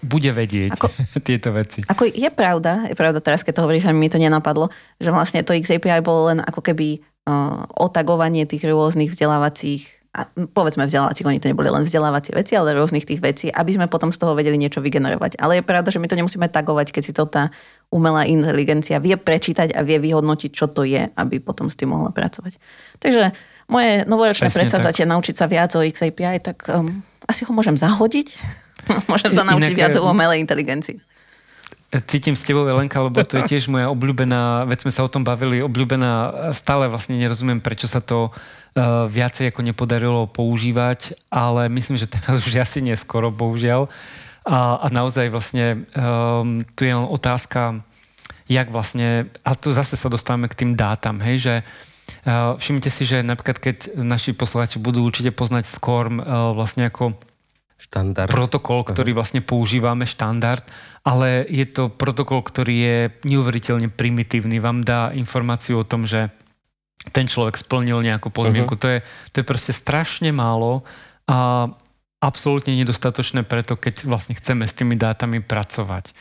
bude 0.03 0.29
vedieť 0.33 0.77
ako, 0.77 0.87
tieto 1.27 1.49
veci. 1.53 1.81
Ako 1.85 2.09
je 2.09 2.29
pravda, 2.29 2.89
je 2.89 2.95
pravda 2.97 3.19
teraz, 3.21 3.41
keď 3.41 3.61
to 3.61 3.63
hovoríš, 3.65 3.89
že 3.89 3.93
mi 3.93 4.09
to 4.11 4.21
nenapadlo, 4.21 4.69
že 5.01 5.09
vlastne 5.09 5.41
to 5.41 5.55
XAPI 5.55 6.01
bolo 6.05 6.33
len 6.33 6.39
ako 6.43 6.61
keby 6.61 7.01
uh, 7.27 7.65
otagovanie 7.77 8.45
tých 8.45 8.65
rôznych 8.67 9.13
vzdelávacích 9.13 9.97
a 10.17 10.25
povedzme 10.33 10.89
vzdelávacích, 10.89 11.29
oni 11.29 11.37
to 11.37 11.53
neboli 11.53 11.69
len 11.69 11.85
vzdelávacie 11.85 12.33
veci, 12.33 12.57
ale 12.57 12.73
rôznych 12.73 13.05
tých 13.05 13.21
vecí, 13.21 13.47
aby 13.53 13.77
sme 13.77 13.85
potom 13.85 14.09
z 14.09 14.17
toho 14.17 14.33
vedeli 14.33 14.57
niečo 14.57 14.81
vygenerovať. 14.81 15.37
Ale 15.37 15.61
je 15.61 15.63
pravda, 15.67 15.93
že 15.93 16.01
my 16.01 16.09
to 16.09 16.17
nemusíme 16.17 16.49
tagovať, 16.49 16.89
keď 16.89 17.03
si 17.05 17.13
to 17.13 17.29
tá 17.29 17.53
umelá 17.93 18.25
inteligencia 18.25 18.97
vie 18.97 19.13
prečítať 19.13 19.77
a 19.77 19.85
vie 19.85 20.01
vyhodnotiť, 20.01 20.49
čo 20.49 20.73
to 20.73 20.89
je, 20.89 21.05
aby 21.13 21.37
potom 21.37 21.69
s 21.69 21.77
tým 21.77 21.93
mohla 21.93 22.09
pracovať. 22.09 22.57
Takže 22.97 23.29
moje 23.69 24.09
novoročné 24.09 24.49
predsavzatie 24.49 25.05
naučiť 25.05 25.35
sa 25.37 25.45
viac 25.45 25.69
o 25.77 25.85
XAPI, 25.85 26.41
tak 26.41 26.65
um, 26.65 27.05
asi 27.29 27.45
ho 27.45 27.53
môžem 27.53 27.77
zahodiť 27.77 28.41
Môžem 29.11 29.31
sa 29.33 29.43
naučiť 29.43 29.73
Inak, 29.75 29.79
viac 29.79 29.95
o 29.99 30.07
umelej 30.07 30.41
inteligencii. 30.43 30.97
Cítim 31.87 32.35
s 32.35 32.43
tebou, 32.43 32.67
Elenka, 32.67 32.99
lebo 32.99 33.23
to 33.23 33.39
je 33.39 33.47
tiež 33.47 33.71
moja 33.71 33.87
obľúbená, 33.87 34.67
veď 34.67 34.83
sme 34.83 34.91
sa 34.91 35.07
o 35.07 35.11
tom 35.11 35.23
bavili, 35.23 35.63
obľúbená, 35.63 36.11
stále 36.51 36.91
vlastne 36.91 37.15
nerozumiem, 37.15 37.63
prečo 37.63 37.87
sa 37.87 38.03
to 38.03 38.27
uh, 38.27 39.07
viacej 39.07 39.55
ako 39.55 39.63
nepodarilo 39.63 40.27
používať, 40.27 41.15
ale 41.31 41.71
myslím, 41.71 41.95
že 41.95 42.11
teraz 42.11 42.43
už 42.43 42.59
asi 42.59 42.83
neskoro, 42.83 43.31
bohužiaľ. 43.31 43.87
A, 44.43 44.83
a 44.83 44.87
naozaj 44.91 45.31
vlastne 45.31 45.87
um, 45.95 46.67
tu 46.75 46.83
je 46.83 46.91
len 46.91 47.07
otázka, 47.07 47.79
jak 48.51 48.67
vlastne, 48.67 49.31
a 49.47 49.55
tu 49.55 49.71
zase 49.71 49.95
sa 49.95 50.11
dostávame 50.11 50.51
k 50.51 50.59
tým 50.59 50.71
dátam, 50.75 51.23
hej, 51.23 51.39
že 51.39 51.55
uh, 52.27 52.59
všimnite 52.59 52.91
si, 52.91 53.07
že 53.07 53.23
napríklad 53.23 53.63
keď 53.63 53.95
naši 53.95 54.35
poslucháči 54.35 54.83
budú 54.83 55.07
určite 55.07 55.31
poznať 55.31 55.71
SCORM 55.71 56.19
uh, 56.19 56.51
vlastne 56.51 56.91
ako 56.91 57.15
štandard. 57.77 58.29
protokol, 58.29 58.81
ktorý 58.81 59.13
vlastne 59.13 59.45
používame, 59.45 60.09
štandard, 60.09 60.65
ale 61.05 61.45
je 61.45 61.65
to 61.69 61.93
protokol, 61.93 62.41
ktorý 62.41 62.75
je 62.75 62.97
neuveriteľne 63.23 63.93
primitívny. 63.93 64.57
Vám 64.57 64.81
dá 64.81 65.13
informáciu 65.13 65.81
o 65.81 65.87
tom, 65.87 66.09
že 66.09 66.33
ten 67.13 67.29
človek 67.29 67.55
splnil 67.55 68.01
nejakú 68.03 68.33
podmienku. 68.33 68.75
Uh-huh. 68.75 68.83
To, 68.83 68.87
je, 68.97 68.99
to 69.31 69.35
je 69.39 69.45
proste 69.45 69.71
strašne 69.71 70.33
málo 70.33 70.83
a 71.29 71.69
absolútne 72.17 72.73
nedostatočné 72.73 73.45
preto, 73.45 73.77
keď 73.77 74.09
vlastne 74.09 74.33
chceme 74.33 74.65
s 74.65 74.73
tými 74.73 74.97
dátami 74.97 75.39
pracovať. 75.45 76.11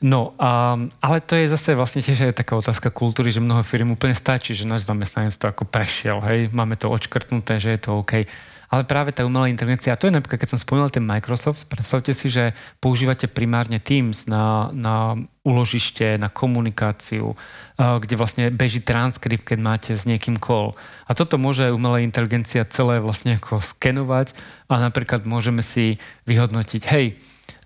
No, 0.00 0.32
a, 0.40 0.80
ale 1.04 1.20
to 1.20 1.36
je 1.36 1.52
zase 1.52 1.76
vlastne 1.76 2.00
tiež 2.00 2.32
aj 2.32 2.40
taká 2.40 2.56
otázka 2.56 2.88
kultúry, 2.88 3.28
že 3.28 3.44
mnoho 3.44 3.60
firm 3.60 3.92
úplne 3.92 4.16
stačí, 4.16 4.56
že 4.56 4.64
náš 4.64 4.88
zamestnanec 4.88 5.36
to 5.36 5.44
ako 5.44 5.68
prešiel, 5.68 6.24
hej, 6.24 6.48
máme 6.56 6.72
to 6.80 6.88
odškrtnuté, 6.88 7.60
že 7.60 7.76
je 7.76 7.80
to 7.84 8.00
OK 8.00 8.24
ale 8.70 8.86
práve 8.86 9.10
tá 9.10 9.26
umelá 9.26 9.50
inteligencia, 9.50 9.90
a 9.90 9.98
to 9.98 10.06
je 10.06 10.14
napríklad, 10.14 10.46
keď 10.46 10.54
som 10.54 10.62
spomínal 10.62 10.94
ten 10.94 11.02
Microsoft, 11.02 11.66
predstavte 11.66 12.14
si, 12.14 12.30
že 12.30 12.54
používate 12.78 13.26
primárne 13.26 13.82
Teams 13.82 14.30
na, 14.30 14.70
na 14.70 15.18
uložište, 15.42 16.14
na 16.14 16.30
komunikáciu, 16.30 17.34
kde 17.74 18.14
vlastne 18.14 18.54
beží 18.54 18.78
transkript, 18.78 19.42
keď 19.42 19.58
máte 19.58 19.90
s 19.90 20.06
niekým 20.06 20.38
call. 20.38 20.78
A 21.10 21.18
toto 21.18 21.34
môže 21.34 21.66
umelá 21.74 21.98
inteligencia 21.98 22.62
celé 22.62 23.02
vlastne 23.02 23.42
ako 23.42 23.58
skenovať 23.58 24.38
a 24.70 24.78
napríklad 24.78 25.26
môžeme 25.26 25.66
si 25.66 25.98
vyhodnotiť, 26.30 26.82
hej, 26.94 27.18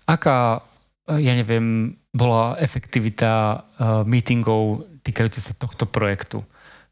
aká, 0.09 0.65
ja 1.05 1.33
neviem, 1.37 2.01
bola 2.17 2.57
efektivita 2.57 3.61
meetingov 4.09 4.89
týkajúce 5.05 5.37
sa 5.37 5.53
tohto 5.53 5.85
projektu 5.85 6.41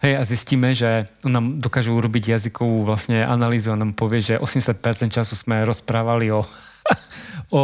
Hej, 0.04 0.20
a 0.20 0.24
zistíme, 0.28 0.76
že 0.76 1.08
nám 1.24 1.64
dokážu 1.64 1.96
urobiť 1.96 2.36
jazykovú 2.36 2.84
vlastne 2.84 3.24
analýzu 3.24 3.72
a 3.72 3.80
nám 3.80 3.96
povie, 3.96 4.20
že 4.20 4.36
80% 4.36 4.76
času 5.08 5.32
sme 5.40 5.64
rozprávali 5.64 6.28
o, 6.28 6.44
o 7.56 7.64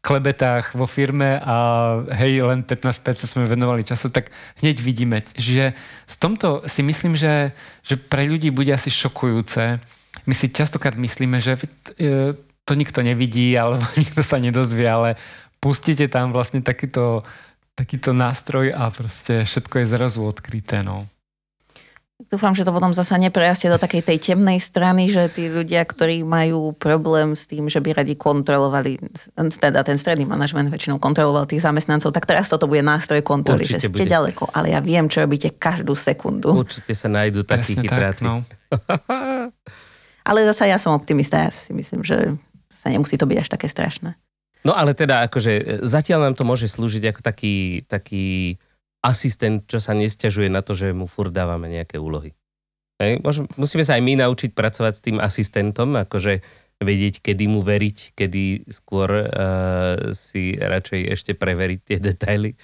klebetách 0.00 0.72
vo 0.72 0.88
firme 0.88 1.36
a 1.44 1.56
hej, 2.08 2.40
len 2.48 2.64
15% 2.64 3.28
sme 3.28 3.44
venovali 3.44 3.84
času, 3.84 4.08
tak 4.08 4.32
hneď 4.64 4.80
vidíme. 4.80 5.20
Že 5.36 5.76
v 6.08 6.16
tomto 6.16 6.64
si 6.64 6.80
myslím, 6.80 7.20
že, 7.20 7.52
že 7.84 8.00
pre 8.00 8.24
ľudí 8.24 8.48
bude 8.48 8.72
asi 8.72 8.88
šokujúce. 8.88 9.76
My 10.24 10.32
si 10.32 10.48
častokrát 10.56 10.96
myslíme, 10.96 11.36
že 11.36 11.60
e, 12.00 12.32
to 12.64 12.72
nikto 12.72 13.04
nevidí 13.04 13.52
alebo 13.60 13.84
nikto 14.00 14.24
sa 14.24 14.40
nedozvie, 14.40 14.88
ale 14.88 15.20
pustíte 15.60 16.08
tam 16.08 16.32
vlastne 16.32 16.64
takýto 16.64 17.28
takýto 17.74 18.14
nástroj 18.14 18.70
a 18.70 18.88
proste 18.94 19.42
všetko 19.42 19.82
je 19.82 19.86
zrazu 19.86 20.20
odkryté. 20.22 20.86
No. 20.86 21.10
Dúfam, 22.14 22.54
že 22.54 22.62
to 22.62 22.70
potom 22.70 22.94
zasa 22.94 23.18
neprejastie 23.18 23.66
do 23.66 23.74
takej 23.74 24.06
tej 24.06 24.18
temnej 24.22 24.62
strany, 24.62 25.10
že 25.10 25.26
tí 25.34 25.50
ľudia, 25.50 25.82
ktorí 25.82 26.22
majú 26.22 26.70
problém 26.70 27.34
s 27.34 27.50
tým, 27.50 27.66
že 27.66 27.82
by 27.82 27.90
radi 27.90 28.14
kontrolovali, 28.14 29.02
teda 29.34 29.82
ten 29.82 29.98
stredný 29.98 30.22
manažment 30.22 30.70
väčšinou 30.70 31.02
kontroloval 31.02 31.50
tých 31.50 31.66
zamestnancov, 31.66 32.14
tak 32.14 32.24
teraz 32.24 32.46
toto 32.46 32.70
bude 32.70 32.86
nástroj 32.86 33.18
kontroly, 33.26 33.66
Určite 33.66 33.82
že 33.82 33.90
ste 33.90 34.06
bude. 34.06 34.14
ďaleko, 34.14 34.46
ale 34.54 34.70
ja 34.70 34.78
viem, 34.78 35.10
čo 35.10 35.26
robíte 35.26 35.58
každú 35.58 35.98
sekundu. 35.98 36.54
Určite 36.54 36.94
sa 36.94 37.10
nájdú 37.10 37.42
takí 37.42 37.74
chytráci. 37.82 38.22
Tak, 38.22 38.30
no. 38.30 38.46
ale 40.30 40.38
zasa 40.54 40.70
ja 40.70 40.78
som 40.78 40.94
optimista, 40.94 41.42
ja 41.42 41.50
si 41.50 41.74
myslím, 41.74 42.06
že 42.06 42.38
sa 42.78 42.94
nemusí 42.94 43.18
to 43.18 43.26
byť 43.26 43.38
až 43.42 43.48
také 43.50 43.66
strašné. 43.66 44.14
No 44.64 44.72
ale 44.72 44.96
teda 44.96 45.28
akože 45.28 45.84
zatiaľ 45.84 46.28
nám 46.28 46.34
to 46.40 46.48
môže 46.48 46.72
slúžiť 46.72 47.12
ako 47.12 47.20
taký, 47.20 47.84
taký 47.84 48.56
asistent, 49.04 49.68
čo 49.68 49.76
sa 49.76 49.92
nestiažuje 49.92 50.48
na 50.48 50.64
to, 50.64 50.72
že 50.72 50.96
mu 50.96 51.04
furt 51.04 51.28
dávame 51.28 51.68
nejaké 51.68 52.00
úlohy. 52.00 52.32
Hej, 52.96 53.20
musíme 53.60 53.84
sa 53.84 54.00
aj 54.00 54.02
my 54.06 54.24
naučiť 54.24 54.56
pracovať 54.56 54.92
s 54.96 55.04
tým 55.04 55.18
asistentom, 55.20 55.92
akože 55.98 56.40
vedieť, 56.80 57.20
kedy 57.20 57.44
mu 57.44 57.60
veriť, 57.60 58.16
kedy 58.16 58.70
skôr 58.72 59.10
uh, 59.12 59.28
si 60.16 60.56
radšej 60.56 61.00
ešte 61.12 61.32
preveriť 61.36 61.80
tie 61.84 61.98
detaily. 62.00 62.56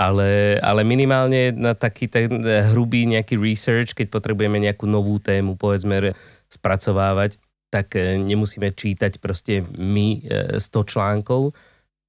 Ale, 0.00 0.56
ale 0.64 0.80
minimálne 0.80 1.52
na 1.52 1.76
taký 1.76 2.08
ten 2.08 2.40
hrubý 2.72 3.04
nejaký 3.04 3.36
research, 3.36 3.92
keď 3.92 4.08
potrebujeme 4.08 4.56
nejakú 4.56 4.88
novú 4.88 5.20
tému, 5.20 5.60
povedzme, 5.60 6.16
spracovávať, 6.48 7.36
tak 7.70 7.94
e, 7.94 8.18
nemusíme 8.18 8.74
čítať 8.74 9.22
proste 9.22 9.62
my 9.78 10.26
100 10.58 10.60
e, 10.60 10.84
článkov, 10.84 11.54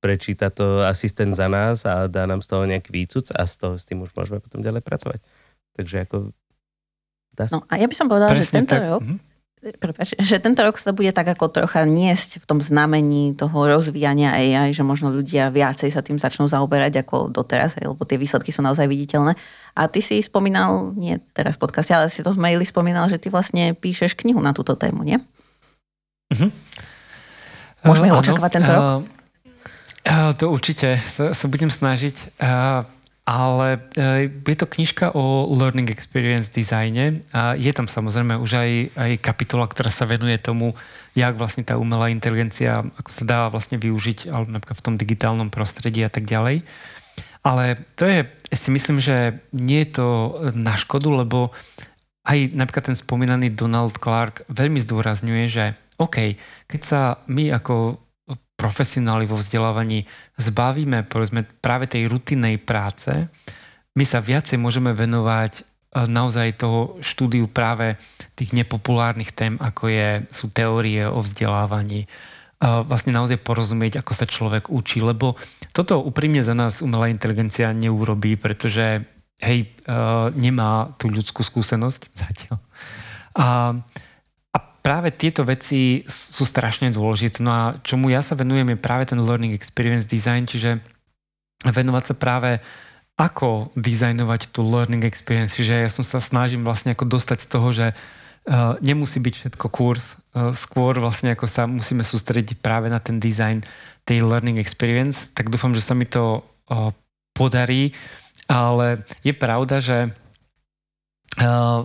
prečíta 0.02 0.50
to 0.50 0.82
asistent 0.82 1.38
za 1.38 1.46
nás 1.46 1.86
a 1.86 2.10
dá 2.10 2.26
nám 2.26 2.42
z 2.42 2.48
toho 2.50 2.66
nejaký 2.66 2.90
výcuc 2.90 3.30
a 3.32 3.46
z 3.46 3.54
toho, 3.62 3.74
s 3.78 3.86
tým 3.86 4.02
už 4.02 4.12
môžeme 4.18 4.42
potom 4.42 4.66
ďalej 4.66 4.82
pracovať. 4.82 5.22
Takže 5.78 5.96
ako... 6.10 6.34
Dá 7.38 7.46
sa... 7.48 7.62
No 7.62 7.70
a 7.70 7.78
ja 7.78 7.86
by 7.86 7.96
som 7.96 8.10
povedala, 8.10 8.34
Presne 8.34 8.44
že 8.44 8.58
tento 8.58 8.76
tak. 8.76 8.84
rok, 8.90 9.02
mm-hmm. 9.06 9.30
Prepač, 9.62 10.18
že 10.18 10.42
tento 10.42 10.66
rok 10.66 10.74
sa 10.82 10.90
bude 10.90 11.14
tak 11.14 11.38
ako 11.38 11.54
trocha 11.54 11.86
niesť 11.86 12.42
v 12.42 12.46
tom 12.50 12.66
znamení 12.66 13.38
toho 13.38 13.70
rozvíjania 13.70 14.34
AI, 14.34 14.74
že 14.74 14.82
možno 14.82 15.14
ľudia 15.14 15.54
viacej 15.54 15.94
sa 15.94 16.02
tým 16.02 16.18
začnú 16.18 16.50
zaoberať 16.50 17.06
ako 17.06 17.30
doteraz, 17.30 17.78
lebo 17.78 18.02
tie 18.02 18.18
výsledky 18.18 18.50
sú 18.50 18.66
naozaj 18.66 18.90
viditeľné. 18.90 19.38
A 19.78 19.86
ty 19.86 20.02
si 20.02 20.18
spomínal, 20.18 20.98
nie 20.98 21.22
teraz 21.38 21.62
v 21.62 21.70
podcaste, 21.70 21.94
ale 21.94 22.10
si 22.10 22.26
to 22.26 22.34
v 22.34 22.42
maili 22.42 22.66
spomínal, 22.66 23.06
že 23.06 23.22
ty 23.22 23.30
vlastne 23.30 23.78
píšeš 23.78 24.18
knihu 24.18 24.42
na 24.42 24.50
túto 24.50 24.74
tému, 24.74 25.06
nie? 25.06 25.22
Uh-huh. 26.32 26.50
Môžeme 27.84 28.10
ho 28.10 28.18
uh, 28.18 28.24
očakávať 28.24 28.52
tento 28.56 28.72
uh, 28.72 28.78
rok? 28.78 28.90
Uh, 30.02 30.32
to 30.34 30.50
určite 30.50 30.98
sa, 31.04 31.36
sa 31.36 31.46
budem 31.52 31.70
snažiť. 31.70 32.40
Uh, 32.40 32.88
ale 33.22 33.78
je 34.44 34.58
to 34.58 34.66
knižka 34.66 35.14
o 35.14 35.46
learning 35.54 35.94
experience 35.94 36.50
dizajne 36.50 37.22
a 37.32 37.54
je 37.54 37.70
tam 37.70 37.86
samozrejme 37.86 38.34
už 38.42 38.52
aj, 38.58 38.72
aj 38.98 39.12
kapitola, 39.22 39.70
ktorá 39.70 39.94
sa 39.94 40.10
venuje 40.10 40.42
tomu, 40.42 40.74
jak 41.14 41.38
vlastne 41.38 41.62
tá 41.62 41.78
umelá 41.78 42.10
inteligencia, 42.10 42.82
ako 42.98 43.12
sa 43.14 43.24
dá 43.24 43.40
vlastne 43.54 43.78
využiť 43.78 44.26
alebo 44.26 44.50
napríklad 44.58 44.78
v 44.82 44.86
tom 44.90 44.96
digitálnom 44.98 45.54
prostredí 45.54 46.02
a 46.02 46.10
tak 46.10 46.26
ďalej. 46.26 46.66
Ale 47.46 47.78
to 47.94 48.10
je, 48.10 48.26
si 48.52 48.70
myslím, 48.74 48.98
že 48.98 49.38
nie 49.54 49.86
je 49.86 50.02
to 50.02 50.08
na 50.58 50.74
škodu, 50.74 51.10
lebo 51.14 51.54
aj 52.26 52.58
napríklad 52.58 52.90
ten 52.90 52.98
spomínaný 52.98 53.54
Donald 53.54 54.02
Clark 54.02 54.50
veľmi 54.50 54.82
zdôrazňuje, 54.82 55.46
že 55.46 55.78
OK, 56.02 56.18
keď 56.66 56.82
sa 56.82 57.00
my 57.30 57.54
ako 57.54 58.02
profesionáli 58.58 59.26
vo 59.26 59.38
vzdelávaní 59.38 60.06
zbavíme 60.38 61.06
povedzme, 61.06 61.46
práve 61.62 61.90
tej 61.90 62.06
rutinnej 62.10 62.62
práce, 62.62 63.10
my 63.98 64.06
sa 64.06 64.22
viacej 64.22 64.62
môžeme 64.62 64.94
venovať 64.94 65.52
e, 65.58 65.62
naozaj 66.06 66.62
toho 66.62 67.02
štúdiu 67.02 67.50
práve 67.50 67.98
tých 68.38 68.54
nepopulárnych 68.54 69.34
tém, 69.34 69.58
ako 69.58 69.90
je, 69.90 70.10
sú 70.30 70.54
teórie 70.54 71.04
o 71.10 71.20
vzdelávaní, 71.20 72.06
e, 72.06 72.08
vlastne 72.62 73.12
naozaj 73.12 73.42
porozumieť, 73.42 74.00
ako 74.00 74.14
sa 74.14 74.30
človek 74.30 74.70
učí, 74.70 75.02
lebo 75.04 75.36
toto 75.76 76.00
úprimne 76.00 76.46
za 76.46 76.56
nás 76.56 76.80
umelá 76.86 77.10
inteligencia 77.12 77.74
neurobí, 77.76 78.40
pretože 78.40 79.04
hej, 79.42 79.60
e, 79.66 79.92
nemá 80.38 80.96
tú 80.96 81.12
ľudskú 81.12 81.44
skúsenosť 81.44 82.02
zatiaľ. 82.14 82.58
A 83.36 83.76
práve 84.82 85.14
tieto 85.14 85.46
veci 85.46 86.02
sú 86.10 86.44
strašne 86.44 86.90
dôležité. 86.90 87.42
No 87.46 87.54
a 87.54 87.64
čomu 87.86 88.10
ja 88.10 88.26
sa 88.26 88.34
venujem 88.34 88.74
je 88.74 88.78
práve 88.78 89.06
ten 89.06 89.22
learning 89.22 89.54
experience 89.54 90.10
design, 90.10 90.50
čiže 90.50 90.82
venovať 91.62 92.04
sa 92.12 92.16
práve 92.18 92.52
ako 93.18 93.70
dizajnovať 93.78 94.50
tú 94.50 94.66
learning 94.66 95.06
experience. 95.06 95.54
Čiže 95.54 95.86
ja 95.86 95.90
som 95.94 96.02
sa 96.02 96.18
snažím 96.18 96.66
vlastne 96.66 96.98
ako 96.98 97.06
dostať 97.06 97.38
z 97.38 97.48
toho, 97.48 97.68
že 97.70 97.88
uh, 97.94 98.76
nemusí 98.82 99.22
byť 99.22 99.34
všetko 99.38 99.68
kurz, 99.70 100.18
uh, 100.34 100.50
skôr 100.58 100.98
vlastne 100.98 101.38
ako 101.38 101.46
sa 101.46 101.70
musíme 101.70 102.02
sústrediť 102.02 102.58
práve 102.58 102.90
na 102.90 102.98
ten 102.98 103.22
design 103.22 103.62
tej 104.10 104.26
learning 104.26 104.58
experience. 104.58 105.30
Tak 105.38 105.54
dúfam, 105.54 105.78
že 105.78 105.86
sa 105.86 105.94
mi 105.94 106.10
to 106.10 106.42
uh, 106.42 106.90
podarí, 107.38 107.94
ale 108.50 109.06
je 109.22 109.34
pravda, 109.38 109.78
že 109.78 110.10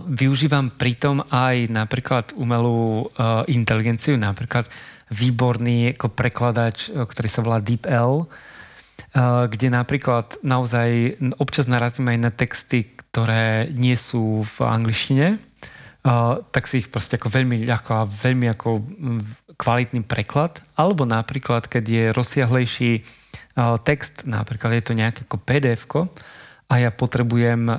využívam 0.05 0.69
pritom 0.69 1.25
aj 1.33 1.71
napríklad 1.73 2.37
umelú 2.37 3.09
uh, 3.09 3.41
inteligenciu, 3.49 4.13
napríklad 4.13 4.69
výborný 5.09 5.97
ako 5.97 6.13
prekladač, 6.13 6.93
uh, 6.93 7.03
ktorý 7.09 7.29
sa 7.31 7.41
volá 7.41 7.57
DeepL, 7.57 8.29
kde 9.47 9.73
napríklad 9.73 10.37
naozaj 10.45 11.17
občas 11.41 11.65
narazím 11.65 12.11
aj 12.13 12.19
na 12.21 12.29
texty, 12.29 12.85
ktoré 12.85 13.65
nie 13.71 13.97
sú 13.97 14.45
v 14.45 14.57
angličtine, 14.61 15.41
tak 16.53 16.69
si 16.69 16.85
ich 16.85 16.91
proste 16.91 17.17
ako 17.17 17.29
veľmi 17.33 17.65
ľahko 17.65 17.91
a 17.93 18.09
veľmi 18.09 18.47
ako 18.53 18.69
kvalitný 19.57 20.05
preklad, 20.05 20.61
alebo 20.77 21.05
napríklad, 21.09 21.65
keď 21.65 21.83
je 21.87 22.03
rozsiahlejší 22.13 22.91
text, 23.81 24.29
napríklad 24.29 24.77
je 24.77 24.83
to 24.85 24.93
nejaké 24.93 25.25
ako 25.25 25.37
pdf 25.41 25.81
a 26.69 26.73
ja 26.77 26.89
potrebujem 26.93 27.73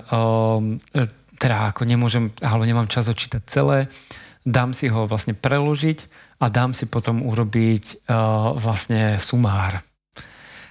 teda 1.39 1.70
ako 1.70 1.86
nemôžem, 1.86 2.34
alebo 2.43 2.66
nemám 2.66 2.91
čas 2.91 3.07
očítať 3.07 3.43
celé, 3.47 3.86
dám 4.43 4.74
si 4.74 4.91
ho 4.91 5.07
vlastne 5.07 5.39
preložiť 5.39 5.99
a 6.43 6.51
dám 6.51 6.74
si 6.74 6.86
potom 6.86 7.22
urobiť 7.26 8.07
uh, 8.07 8.55
vlastne 8.59 9.18
sumár. 9.22 9.82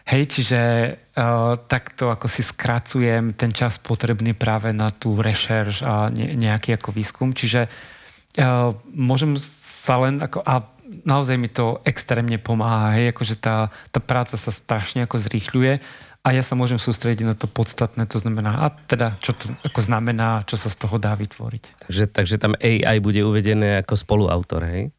Hej, 0.08 0.40
čiže 0.40 0.62
uh, 0.96 1.60
takto 1.68 2.08
ako 2.08 2.32
si 2.32 2.40
skracujem 2.40 3.36
ten 3.36 3.52
čas 3.52 3.76
potrebný 3.76 4.32
práve 4.32 4.72
na 4.72 4.88
tú 4.88 5.20
rešerš 5.20 5.84
a 5.84 6.08
ne, 6.08 6.32
nejaký 6.40 6.80
ako 6.80 6.96
výskum. 6.96 7.36
Čiže 7.36 7.68
uh, 7.68 8.72
môžem 8.88 9.36
sa 9.38 10.00
len 10.00 10.24
ako, 10.24 10.40
a 10.48 10.64
naozaj 11.04 11.36
mi 11.36 11.52
to 11.52 11.84
extrémne 11.84 12.40
pomáha, 12.40 12.96
hej, 12.96 13.12
akože 13.12 13.36
tá, 13.36 13.68
tá 13.92 14.00
práca 14.00 14.40
sa 14.40 14.52
strašne 14.52 15.04
ako 15.04 15.20
zrýchľuje 15.20 15.84
a 16.28 16.36
ja 16.36 16.44
sa 16.44 16.60
môžem 16.60 16.76
sústrediť 16.76 17.24
na 17.24 17.40
to 17.40 17.48
podstatné, 17.48 18.04
to 18.04 18.20
znamená, 18.20 18.60
a 18.60 18.68
teda, 18.68 19.16
čo 19.24 19.32
to 19.32 19.48
ako 19.64 19.80
znamená, 19.80 20.44
čo 20.44 20.60
sa 20.60 20.68
z 20.68 20.76
toho 20.76 21.00
dá 21.00 21.16
vytvoriť. 21.16 21.88
Takže, 21.88 22.04
takže 22.12 22.36
tam 22.36 22.52
AI 22.60 23.00
bude 23.00 23.24
uvedené 23.24 23.80
ako 23.80 23.96
spoluautor, 23.96 24.68
hej? 24.68 24.92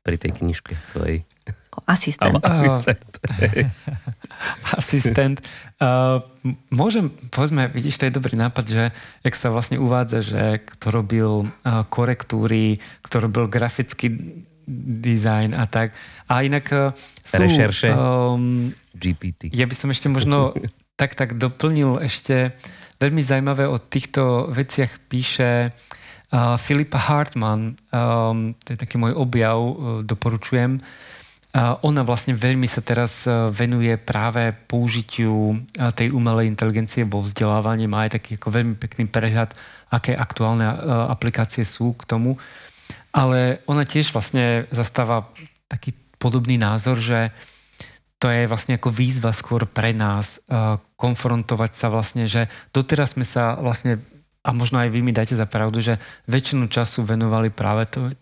Pri 0.00 0.16
tej 0.16 0.40
knižke 0.40 0.80
tvojej. 0.96 1.28
Asistent. 1.84 2.32
Alebo 2.32 2.40
asistent. 2.48 3.12
asistent. 4.80 5.36
Uh, 5.76 6.24
môžem, 6.72 7.12
povedzme, 7.28 7.68
vidíš, 7.68 8.00
to 8.00 8.08
je 8.08 8.16
dobrý 8.16 8.40
nápad, 8.40 8.64
že 8.64 8.84
jak 9.20 9.34
sa 9.36 9.52
vlastne 9.52 9.76
uvádza, 9.76 10.24
že 10.24 10.64
kto 10.64 10.86
robil 10.88 11.30
uh, 11.44 11.84
korektúry, 11.92 12.80
kto 13.04 13.28
robil 13.28 13.52
grafický 13.52 14.16
design 15.02 15.58
a 15.58 15.66
tak. 15.66 15.98
A 16.30 16.46
inak 16.46 16.66
uh, 16.70 16.94
sú... 17.26 17.42
Rešerše. 17.42 17.90
Um, 17.90 18.70
GPT. 18.94 19.50
Ja 19.50 19.66
by 19.66 19.74
som 19.74 19.90
ešte 19.90 20.06
možno 20.06 20.54
tak, 21.00 21.18
tak 21.18 21.34
doplnil 21.40 21.98
ešte 22.04 22.54
veľmi 23.00 23.24
zaujímavé 23.24 23.64
o 23.66 23.80
týchto 23.80 24.52
veciach 24.52 25.08
píše 25.08 25.72
uh, 25.72 26.60
Filipa 26.60 27.00
Hartman, 27.00 27.74
um, 27.90 28.52
to 28.60 28.76
je 28.76 28.78
taký 28.78 29.00
môj 29.00 29.16
objav, 29.16 29.58
uh, 29.58 29.74
doporučujem. 30.04 30.78
Uh, 31.50 31.74
ona 31.82 32.06
vlastne 32.06 32.38
veľmi 32.38 32.70
sa 32.70 32.78
teraz 32.78 33.26
uh, 33.26 33.50
venuje 33.50 33.90
práve 33.98 34.54
použitiu 34.70 35.58
uh, 35.58 35.90
tej 35.90 36.14
umelej 36.14 36.46
inteligencie 36.46 37.02
vo 37.02 37.26
vzdelávaní. 37.26 37.90
Má 37.90 38.06
aj 38.06 38.22
taký 38.22 38.38
ako 38.38 38.54
veľmi 38.54 38.74
pekný 38.78 39.10
prehľad, 39.10 39.50
aké 39.90 40.14
aktuálne 40.14 40.62
uh, 40.62 41.10
aplikácie 41.10 41.66
sú 41.66 41.98
k 41.98 42.06
tomu. 42.06 42.38
Ale 43.10 43.58
ona 43.66 43.82
tiež 43.82 44.14
vlastne 44.14 44.70
zastáva 44.70 45.30
taký 45.66 45.94
podobný 46.20 46.60
názor, 46.60 47.02
že 47.02 47.34
to 48.20 48.28
je 48.28 48.44
vlastne 48.44 48.76
ako 48.76 48.92
výzva 48.92 49.32
skôr 49.32 49.64
pre 49.64 49.96
nás 49.96 50.44
uh, 50.44 50.76
konfrontovať 51.00 51.72
sa 51.72 51.88
vlastne, 51.88 52.28
že 52.28 52.52
doteraz 52.76 53.16
sme 53.16 53.24
sa 53.24 53.56
vlastne, 53.56 53.96
a 54.44 54.52
možno 54.52 54.76
aj 54.76 54.92
vy 54.92 55.00
mi 55.00 55.16
dáte 55.16 55.32
za 55.32 55.48
pravdu, 55.48 55.80
že 55.80 55.96
väčšinu 56.28 56.68
času 56.68 57.08
venovali 57.08 57.48
práve 57.48 57.88
to, 57.88 58.12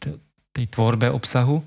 tej 0.55 0.71
tvorbe 0.71 1.11
obsahu. 1.11 1.67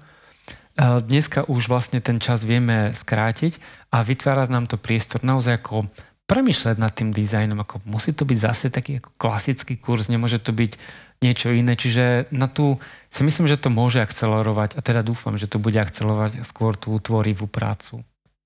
Uh, 0.79 1.03
dneska 1.03 1.43
už 1.51 1.67
vlastne 1.67 1.99
ten 1.99 2.23
čas 2.23 2.47
vieme 2.47 2.95
skrátiť 2.95 3.59
a 3.91 3.99
vytvára 3.99 4.47
nám 4.47 4.71
to 4.71 4.79
priestor 4.79 5.19
naozaj 5.27 5.59
ako 5.59 5.91
premyšľať 6.31 6.79
nad 6.79 6.95
tým 6.95 7.11
dizajnom, 7.11 7.59
ako 7.59 7.83
musí 7.83 8.15
to 8.15 8.23
byť 8.23 8.37
zase 8.39 8.71
taký 8.71 9.03
ako 9.03 9.11
klasický 9.19 9.75
kurz, 9.75 10.07
nemôže 10.07 10.39
to 10.39 10.55
byť 10.55 10.79
niečo 11.21 11.53
iné. 11.53 11.77
Čiže 11.77 12.33
na 12.33 12.49
tú 12.49 12.81
si 13.13 13.21
myslím, 13.21 13.45
že 13.45 13.61
to 13.61 13.69
môže 13.69 14.01
akcelerovať 14.01 14.75
a 14.75 14.81
teda 14.81 15.05
dúfam, 15.05 15.37
že 15.37 15.45
to 15.47 15.61
bude 15.61 15.77
akcelerovať 15.77 16.41
skôr 16.43 16.73
tú 16.73 16.97
tvorivú 16.97 17.45
prácu. 17.45 18.01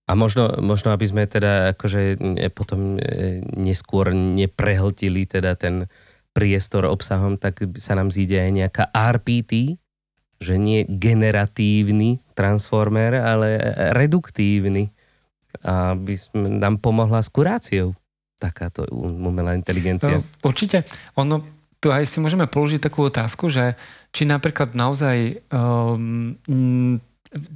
A 0.05 0.13
možno, 0.13 0.53
možno, 0.61 0.93
aby 0.93 1.07
sme 1.09 1.25
teda 1.25 1.73
akože 1.73 2.21
potom 2.53 3.01
e, 3.01 3.41
neskôr 3.57 4.13
neprehltili 4.13 5.25
teda 5.25 5.57
ten 5.57 5.89
priestor 6.35 6.85
obsahom, 6.85 7.41
tak 7.41 7.63
sa 7.81 7.97
nám 7.97 8.13
zíde 8.13 8.37
aj 8.37 8.51
nejaká 8.53 8.83
RPT, 8.93 9.81
že 10.37 10.59
nie 10.61 10.85
generatívny 10.85 12.21
transformer, 12.37 13.17
ale 13.17 13.57
reduktívny. 13.95 14.91
Aby 15.63 16.19
nám 16.35 16.83
pomohla 16.83 17.23
s 17.23 17.31
kuráciou 17.31 17.95
takáto 18.35 18.83
umelá 18.91 19.55
inteligencia. 19.55 20.19
No, 20.19 20.27
určite. 20.43 20.83
Ono, 21.15 21.54
tu 21.85 21.93
aj 21.93 22.09
si 22.09 22.17
môžeme 22.17 22.49
položiť 22.49 22.81
takú 22.81 23.05
otázku, 23.05 23.45
že 23.53 23.77
či 24.09 24.25
napríklad 24.25 24.73
naozaj 24.73 25.45
um, 25.53 26.33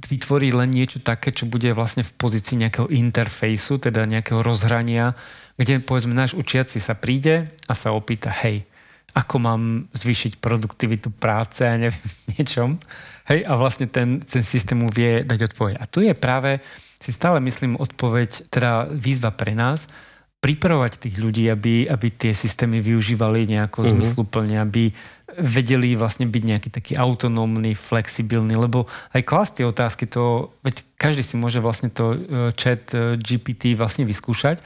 vytvorí 0.06 0.54
len 0.54 0.70
niečo 0.70 1.02
také, 1.02 1.34
čo 1.34 1.50
bude 1.50 1.66
vlastne 1.74 2.06
v 2.06 2.14
pozícii 2.14 2.54
nejakého 2.62 2.86
interfejsu, 2.94 3.82
teda 3.82 4.06
nejakého 4.06 4.38
rozhrania, 4.38 5.18
kde 5.58 5.82
povedzme 5.82 6.14
náš 6.14 6.38
učiaci 6.38 6.78
sa 6.78 6.94
príde 6.94 7.50
a 7.66 7.74
sa 7.74 7.90
opýta, 7.90 8.30
hej, 8.46 8.62
ako 9.18 9.34
mám 9.42 9.62
zvýšiť 9.98 10.38
produktivitu 10.38 11.10
práce 11.10 11.66
a 11.66 11.74
neviem, 11.74 12.06
niečom. 12.38 12.78
Hej, 13.26 13.50
a 13.50 13.58
vlastne 13.58 13.90
ten, 13.90 14.22
ten 14.22 14.46
systém 14.46 14.78
mu 14.78 14.94
vie 14.94 15.26
dať 15.26 15.50
odpoveď. 15.50 15.74
A 15.82 15.90
tu 15.90 16.06
je 16.06 16.14
práve, 16.14 16.62
si 17.02 17.10
stále 17.10 17.42
myslím, 17.42 17.82
odpoveď, 17.82 18.46
teda 18.46 18.94
výzva 18.94 19.34
pre 19.34 19.58
nás, 19.58 19.90
pripravovať 20.40 21.04
tých 21.04 21.16
ľudí, 21.20 21.52
aby, 21.52 21.84
aby 21.84 22.08
tie 22.16 22.32
systémy 22.32 22.80
využívali 22.80 23.44
nejako 23.44 23.84
mm-hmm. 23.84 23.92
zmysluplne, 23.92 24.56
aby 24.56 24.88
vedeli 25.36 25.94
vlastne 25.94 26.26
byť 26.26 26.42
nejaký 26.42 26.68
taký 26.72 26.92
autonómny, 26.96 27.76
flexibilný, 27.76 28.56
lebo 28.56 28.88
aj 29.14 29.22
klas 29.22 29.52
tie 29.54 29.68
otázky, 29.68 30.08
to, 30.08 30.50
veď 30.64 30.82
každý 30.98 31.22
si 31.22 31.38
môže 31.38 31.62
vlastne 31.62 31.92
to 31.92 32.16
e, 32.16 32.18
chat 32.56 32.90
e, 32.96 33.14
GPT 33.20 33.78
vlastne 33.78 34.08
vyskúšať 34.08 34.58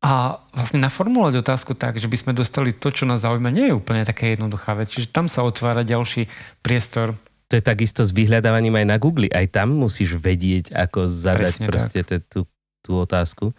a 0.00 0.40
vlastne 0.56 0.80
naformulovať 0.82 1.44
otázku 1.44 1.76
tak, 1.76 2.00
že 2.00 2.08
by 2.08 2.16
sme 2.16 2.32
dostali 2.32 2.72
to, 2.72 2.88
čo 2.90 3.04
nás 3.04 3.22
zaujíma, 3.22 3.52
nie 3.52 3.70
je 3.70 3.76
úplne 3.76 4.02
také 4.02 4.34
jednoduchá 4.34 4.72
vec. 4.74 4.88
Čiže 4.90 5.12
tam 5.12 5.28
sa 5.28 5.44
otvára 5.44 5.84
ďalší 5.86 6.26
priestor 6.64 7.14
to 7.50 7.58
je 7.58 7.66
takisto 7.66 8.06
s 8.06 8.14
vyhľadávaním 8.14 8.78
aj 8.78 8.86
na 8.86 8.96
Google. 9.02 9.26
Aj 9.26 9.42
tam 9.50 9.74
musíš 9.74 10.14
vedieť, 10.22 10.70
ako 10.70 11.10
zadať 11.10 11.58
Presne 11.58 11.66
proste 11.66 12.00
te, 12.06 12.22
tú, 12.22 12.46
tú 12.78 12.94
otázku, 12.94 13.50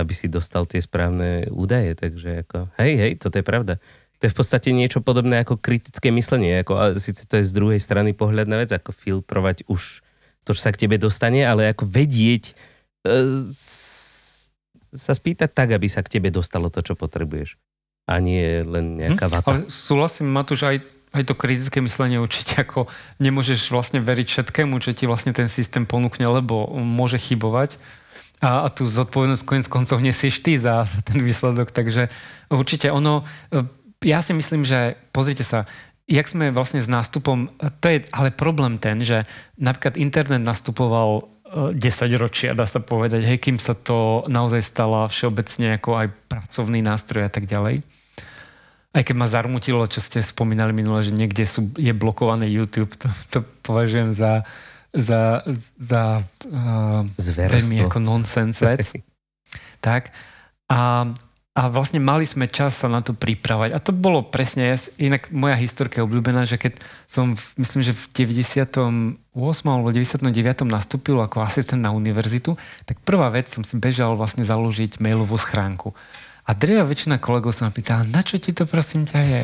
aby 0.00 0.14
si 0.16 0.26
dostal 0.26 0.64
tie 0.64 0.80
správne 0.80 1.46
údaje. 1.52 1.92
Takže 1.94 2.46
ako, 2.46 2.58
hej, 2.80 2.92
hej, 2.96 3.12
toto 3.20 3.36
je 3.36 3.44
pravda. 3.44 3.74
To 4.20 4.28
je 4.28 4.32
v 4.32 4.36
podstate 4.36 4.68
niečo 4.72 5.00
podobné 5.00 5.40
ako 5.40 5.56
kritické 5.56 6.12
myslenie. 6.12 6.60
Ako, 6.60 6.72
a 6.76 6.84
síce 6.96 7.24
to 7.24 7.40
je 7.40 7.48
z 7.48 7.56
druhej 7.56 7.80
strany 7.80 8.12
pohľad 8.12 8.48
na 8.48 8.60
vec, 8.60 8.68
ako 8.72 8.92
filtrovať 8.92 9.64
už 9.68 10.04
to, 10.44 10.52
čo 10.52 10.60
sa 10.60 10.72
k 10.72 10.88
tebe 10.88 11.00
dostane, 11.00 11.44
ale 11.44 11.72
ako 11.72 11.88
vedieť 11.88 12.52
e, 12.52 12.52
sa 14.92 15.12
spýtať 15.16 15.52
tak, 15.52 15.72
aby 15.72 15.88
sa 15.88 16.04
k 16.04 16.20
tebe 16.20 16.28
dostalo 16.28 16.68
to, 16.68 16.84
čo 16.84 16.96
potrebuješ. 16.96 17.56
A 18.08 18.20
nie 18.20 18.60
len 18.64 19.00
nejaká 19.00 19.28
hm, 19.28 19.32
vata. 19.32 19.48
Ale 19.56 19.72
súhlasím, 19.72 20.28
Matúš, 20.28 20.68
aj 20.68 20.84
aj 21.10 21.26
to 21.26 21.34
kritické 21.34 21.82
myslenie 21.82 22.22
určite 22.22 22.62
ako 22.62 22.86
nemôžeš 23.18 23.74
vlastne 23.74 23.98
veriť 23.98 24.26
všetkému, 24.30 24.78
čo 24.78 24.94
ti 24.94 25.10
vlastne 25.10 25.34
ten 25.34 25.50
systém 25.50 25.82
ponúkne, 25.82 26.22
lebo 26.30 26.70
môže 26.78 27.18
chybovať. 27.18 27.82
A, 28.40 28.64
a 28.64 28.68
tú 28.72 28.88
zodpovednosť 28.88 29.44
konec 29.44 29.66
koncov 29.68 30.00
nesieš 30.00 30.40
ty 30.40 30.56
za, 30.56 30.88
ten 31.08 31.20
výsledok. 31.20 31.72
Takže 31.72 32.08
určite 32.48 32.88
ono, 32.88 33.28
e, 33.52 33.64
ja 34.08 34.24
si 34.24 34.32
myslím, 34.32 34.64
že 34.64 34.96
pozrite 35.12 35.44
sa, 35.44 35.68
jak 36.10 36.26
sme 36.26 36.50
vlastne 36.50 36.82
s 36.82 36.90
nástupom, 36.90 37.52
to 37.78 37.86
je 37.86 38.08
ale 38.10 38.34
problém 38.34 38.82
ten, 38.82 38.98
že 39.04 39.22
napríklad 39.60 39.94
internet 40.00 40.42
nastupoval 40.42 41.28
10 41.50 41.78
e, 41.78 42.16
ročia, 42.18 42.56
dá 42.56 42.66
sa 42.66 42.82
povedať, 42.82 43.26
hej, 43.26 43.38
kým 43.38 43.58
sa 43.62 43.78
to 43.78 44.26
naozaj 44.26 44.62
stala 44.62 45.06
všeobecne 45.06 45.78
ako 45.78 45.90
aj 46.00 46.06
pracovný 46.30 46.82
nástroj 46.82 47.26
a 47.26 47.32
tak 47.32 47.46
ďalej. 47.46 47.82
Aj 48.90 49.02
keď 49.06 49.14
ma 49.14 49.30
zarmutilo, 49.30 49.86
čo 49.86 50.02
ste 50.02 50.18
spomínali 50.18 50.74
minule, 50.74 51.06
že 51.06 51.14
niekde 51.14 51.46
sú, 51.46 51.70
je 51.78 51.94
blokované 51.94 52.50
YouTube, 52.50 52.90
to, 52.98 53.06
to 53.30 53.46
považujem 53.62 54.10
za, 54.10 54.42
za, 54.90 55.42
za 55.78 56.02
uh, 56.50 57.02
veľmi 57.18 57.86
ako 57.86 57.98
nonsens 58.02 58.58
vec. 58.58 58.90
tak. 59.86 60.10
A, 60.70 61.10
a 61.50 61.62
vlastne 61.66 61.98
mali 61.98 62.26
sme 62.26 62.46
čas 62.46 62.78
sa 62.78 62.86
na 62.86 63.02
to 63.02 63.10
pripravať. 63.10 63.74
A 63.74 63.78
to 63.82 63.90
bolo 63.90 64.22
presne, 64.22 64.70
inak 65.02 65.34
moja 65.34 65.58
historka 65.58 65.98
je 65.98 66.06
obľúbená, 66.06 66.46
že 66.46 66.58
keď 66.58 66.78
som, 67.10 67.34
v, 67.34 67.44
myslím, 67.58 67.82
že 67.86 67.92
v 67.94 68.04
98. 68.14 69.18
alebo 69.66 69.90
99. 69.90 70.30
nastúpil 70.66 71.18
ako 71.18 71.42
asistent 71.42 71.82
na 71.82 71.90
univerzitu, 71.90 72.54
tak 72.86 73.02
prvá 73.02 73.30
vec 73.34 73.50
som 73.50 73.66
si 73.66 73.78
bežal 73.78 74.14
vlastne 74.14 74.46
založiť 74.46 75.02
mailovú 75.02 75.38
schránku. 75.38 75.90
A 76.50 76.56
drevá 76.56 76.82
väčšina 76.82 77.22
kolegov 77.22 77.54
sa 77.54 77.68
ma 77.68 77.70
pýta, 77.70 78.02
na 78.10 78.26
čo 78.26 78.40
ti 78.42 78.50
to 78.50 78.66
prosím 78.66 79.06
ťa 79.06 79.18
je? 79.22 79.40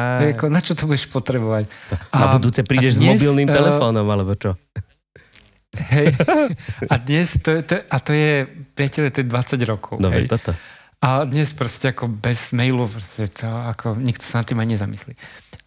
Na 0.52 0.60
čo 0.60 0.76
to 0.76 0.84
budeš 0.84 1.08
potrebovať? 1.08 1.64
A, 2.12 2.16
na 2.20 2.26
budúce 2.36 2.60
prídeš 2.66 3.00
dnes, 3.00 3.16
s 3.16 3.22
mobilným 3.22 3.48
uh, 3.48 3.54
telefónom, 3.54 4.04
alebo 4.04 4.36
čo? 4.36 4.60
Hej. 5.70 6.18
A 6.90 6.94
dnes, 6.98 7.38
to, 7.38 7.62
to, 7.62 7.78
a 7.78 7.96
to 8.02 8.10
je, 8.10 8.46
priateľe, 8.74 9.08
to 9.14 9.22
je 9.22 9.28
20 9.28 9.70
rokov. 9.70 10.02
No, 10.02 10.10
hej. 10.10 10.26
toto. 10.26 10.54
A 11.00 11.24
dnes 11.24 11.54
proste 11.56 11.94
ako 11.94 12.10
bez 12.10 12.52
mailu, 12.52 12.84
proste 12.90 13.30
to, 13.30 13.48
ako 13.48 13.96
nikto 13.96 14.20
sa 14.20 14.42
nad 14.42 14.46
tým 14.50 14.60
ani 14.60 14.76
nezamyslí. 14.76 15.14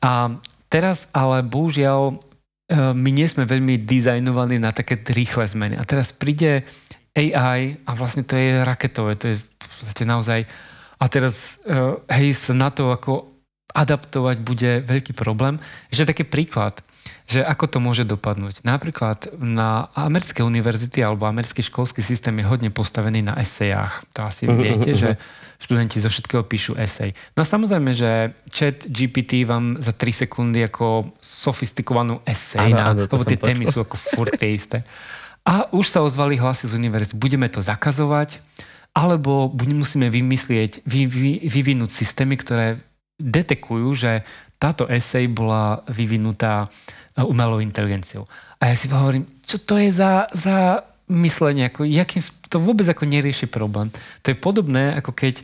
A 0.06 0.38
teraz 0.70 1.10
ale 1.10 1.42
bohužiaľ 1.42 2.14
e, 2.14 2.16
my 2.94 3.10
nie 3.10 3.26
sme 3.26 3.50
veľmi 3.50 3.82
dizajnovaní 3.82 4.62
na 4.62 4.70
také 4.70 5.02
rýchle 5.02 5.50
zmeny. 5.50 5.80
A 5.80 5.88
teraz 5.90 6.14
príde 6.14 6.68
AI 7.18 7.82
a 7.82 7.92
vlastne 7.98 8.22
to 8.22 8.38
je 8.38 8.62
raketové, 8.62 9.18
to 9.18 9.26
je 9.34 9.36
v 9.42 9.74
podstate 9.82 10.06
naozaj 10.06 10.40
a 11.04 11.06
teraz, 11.12 11.60
uh, 11.68 12.00
hej, 12.16 12.32
sa 12.32 12.56
na 12.56 12.72
to 12.72 12.88
ako 12.88 13.28
adaptovať 13.76 14.38
bude 14.40 14.72
veľký 14.88 15.12
problém. 15.12 15.60
Ešte 15.92 16.16
taký 16.16 16.24
príklad, 16.24 16.80
že 17.24 17.40
ako 17.40 17.66
to 17.72 17.78
môže 17.80 18.04
dopadnúť. 18.04 18.68
Napríklad 18.68 19.32
na 19.40 19.88
americké 19.96 20.44
univerzity 20.44 21.00
alebo 21.00 21.24
americký 21.24 21.64
školský 21.64 22.04
systém 22.04 22.36
je 22.40 22.46
hodne 22.46 22.68
postavený 22.68 23.24
na 23.24 23.40
esejách. 23.40 24.04
To 24.12 24.28
asi 24.28 24.44
uh-huh, 24.44 24.60
viete, 24.60 24.92
uh-huh. 24.92 25.00
že 25.00 25.10
študenti 25.64 26.04
zo 26.04 26.12
všetkého 26.12 26.44
píšu 26.44 26.76
esej. 26.76 27.16
No 27.40 27.44
a 27.44 27.48
samozrejme, 27.48 27.96
že 27.96 28.36
chat 28.52 28.84
GPT 28.84 29.48
vám 29.48 29.80
za 29.80 29.96
3 29.96 30.28
sekundy 30.28 30.68
ako 30.68 31.16
sofistikovanú 31.24 32.20
esej, 32.28 32.76
na, 32.76 32.92
lebo 32.92 33.24
tie 33.24 33.40
témy 33.40 33.72
sú 33.72 33.88
ako 33.88 33.96
furt 33.96 34.36
tie 34.36 34.52
isté. 34.52 34.84
A 35.48 35.68
už 35.72 35.88
sa 35.88 36.04
ozvali 36.04 36.36
hlasy 36.36 36.68
z 36.68 36.76
univerzity. 36.76 37.16
Budeme 37.16 37.48
to 37.48 37.64
zakazovať, 37.64 38.44
alebo 38.92 39.52
musíme 39.56 40.12
vymyslieť, 40.12 40.84
vy, 40.84 41.08
vy, 41.08 41.32
vyvinúť 41.48 41.92
systémy, 41.92 42.36
ktoré 42.40 42.84
detekujú, 43.20 43.96
že 43.96 44.12
táto 44.62 44.88
esej 44.88 45.28
bola 45.28 45.84
vyvinutá 45.92 46.72
umelou 47.22 47.62
inteligenciou. 47.62 48.26
A 48.58 48.74
ja 48.74 48.76
si 48.76 48.90
hovorím, 48.90 49.30
čo 49.46 49.62
to 49.62 49.78
je 49.78 49.94
za, 49.94 50.26
za 50.34 50.82
myslenie, 51.12 51.70
ako, 51.70 51.86
jakým, 51.86 52.22
to 52.50 52.58
vôbec 52.58 52.90
ako 52.90 53.06
nerieši 53.06 53.46
problém. 53.46 53.94
To 54.26 54.34
je 54.34 54.38
podobné, 54.40 54.98
ako 54.98 55.14
keď 55.14 55.44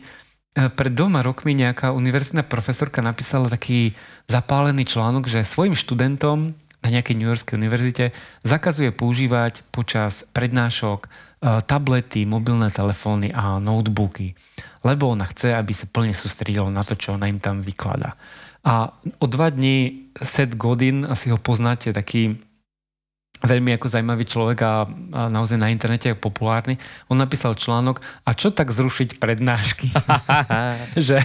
pred 0.72 0.90
dvoma 0.90 1.22
rokmi 1.22 1.54
nejaká 1.54 1.94
univerzitná 1.94 2.42
profesorka 2.42 2.98
napísala 3.04 3.46
taký 3.46 3.94
zapálený 4.26 4.88
článok, 4.88 5.30
že 5.30 5.46
svojim 5.46 5.78
študentom 5.78 6.58
na 6.80 6.88
nejakej 6.88 7.14
New 7.14 7.28
Yorkskej 7.28 7.60
univerzite 7.60 8.16
zakazuje 8.42 8.90
používať 8.90 9.62
počas 9.68 10.24
prednášok 10.32 11.30
Eh, 11.40 11.48
tablety, 11.64 12.28
mobilné 12.28 12.68
telefóny 12.68 13.32
a 13.32 13.56
notebooky, 13.56 14.36
lebo 14.84 15.08
ona 15.08 15.24
chce, 15.24 15.56
aby 15.56 15.72
sa 15.72 15.88
plne 15.88 16.12
sústredila 16.12 16.68
na 16.68 16.84
to, 16.84 16.92
čo 16.92 17.16
ona 17.16 17.32
im 17.32 17.40
tam 17.40 17.64
vykladá. 17.64 18.12
A 18.64 18.92
o 19.18 19.26
dva 19.26 19.48
dní 19.48 20.10
Seth 20.20 20.56
Godin, 20.56 21.08
asi 21.08 21.32
ho 21.32 21.38
poznáte, 21.40 21.92
taký 21.96 22.36
veľmi 23.40 23.72
ako 23.76 23.86
zaujímavý 23.88 24.24
človek 24.28 24.58
a, 24.60 24.84
a 25.16 25.20
naozaj 25.32 25.56
na 25.56 25.72
internete 25.72 26.12
je 26.12 26.16
populárny. 26.16 26.76
On 27.08 27.16
napísal 27.16 27.56
článok 27.56 28.04
a 28.24 28.36
čo 28.36 28.52
tak 28.52 28.68
zrušiť 28.68 29.16
prednášky? 29.16 29.88
že, 31.08 31.24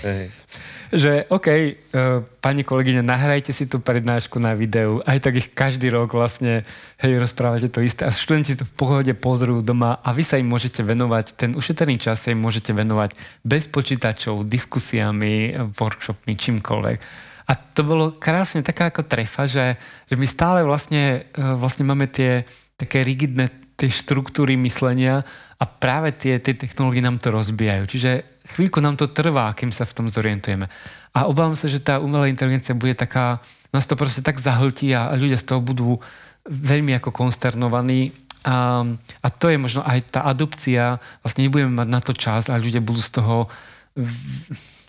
že 0.96 1.28
OK, 1.28 1.48
uh, 1.52 2.24
pani 2.40 2.64
kolegyne, 2.64 3.04
nahrajte 3.04 3.52
si 3.52 3.68
tú 3.68 3.84
prednášku 3.84 4.40
na 4.40 4.56
videu, 4.56 5.04
aj 5.04 5.28
tak 5.28 5.34
ich 5.44 5.52
každý 5.52 5.92
rok 5.92 6.16
vlastne, 6.16 6.64
hej, 7.04 7.20
rozprávate 7.20 7.68
to 7.68 7.84
isté 7.84 8.08
a 8.08 8.16
študenti 8.16 8.56
to 8.56 8.64
v 8.64 8.74
pohode 8.80 9.12
pozrú 9.20 9.60
doma 9.60 10.00
a 10.00 10.16
vy 10.16 10.24
sa 10.24 10.40
im 10.40 10.48
môžete 10.48 10.88
venovať, 10.88 11.36
ten 11.36 11.52
ušetrený 11.52 12.00
čas 12.00 12.24
sa 12.24 12.32
im 12.32 12.40
môžete 12.40 12.72
venovať 12.72 13.20
bez 13.44 13.68
počítačov, 13.68 14.48
diskusiami, 14.48 15.68
workshopmi, 15.76 16.32
čímkoľvek. 16.32 17.25
A 17.46 17.54
to 17.54 17.86
bolo 17.86 18.18
krásne 18.18 18.66
taká 18.66 18.90
ako 18.90 19.06
trefa, 19.06 19.46
že, 19.46 19.78
že 20.10 20.16
my 20.18 20.26
stále 20.26 20.60
vlastne, 20.66 21.30
uh, 21.38 21.54
vlastne 21.54 21.86
máme 21.86 22.10
tie 22.10 22.46
také 22.76 23.06
rigidné 23.06 23.50
tie 23.76 23.92
štruktúry 23.92 24.56
myslenia 24.56 25.28
a 25.60 25.64
práve 25.68 26.16
tie, 26.16 26.40
tie 26.40 26.56
technológie 26.56 27.04
nám 27.04 27.20
to 27.20 27.32
rozbijajú. 27.32 27.84
Čiže 27.92 28.12
chvíľku 28.56 28.80
nám 28.80 28.96
to 28.96 29.12
trvá, 29.12 29.52
kým 29.52 29.72
sa 29.76 29.84
v 29.84 29.96
tom 29.96 30.08
zorientujeme. 30.08 30.68
A 31.16 31.28
obávam 31.28 31.56
sa, 31.56 31.68
že 31.68 31.84
tá 31.84 32.00
umelá 32.00 32.28
inteligencia 32.32 32.76
bude 32.76 32.96
taká, 32.96 33.40
nás 33.72 33.88
to 33.88 34.00
proste 34.00 34.24
tak 34.24 34.40
zahltí 34.40 34.96
a 34.96 35.12
ľudia 35.16 35.40
z 35.40 35.48
toho 35.48 35.60
budú 35.64 36.00
veľmi 36.48 36.96
ako 36.96 37.12
konsternovaní 37.12 38.16
a, 38.46 38.86
a 39.26 39.28
to 39.34 39.50
je 39.50 39.58
možno 39.58 39.82
aj 39.82 40.14
tá 40.14 40.22
adopcia, 40.30 41.02
vlastne 41.26 41.50
nebudeme 41.50 41.82
mať 41.82 41.88
na 41.90 42.00
to 42.00 42.14
čas 42.14 42.46
a 42.46 42.62
ľudia 42.62 42.80
budú 42.84 43.02
z 43.02 43.12
toho 43.18 43.50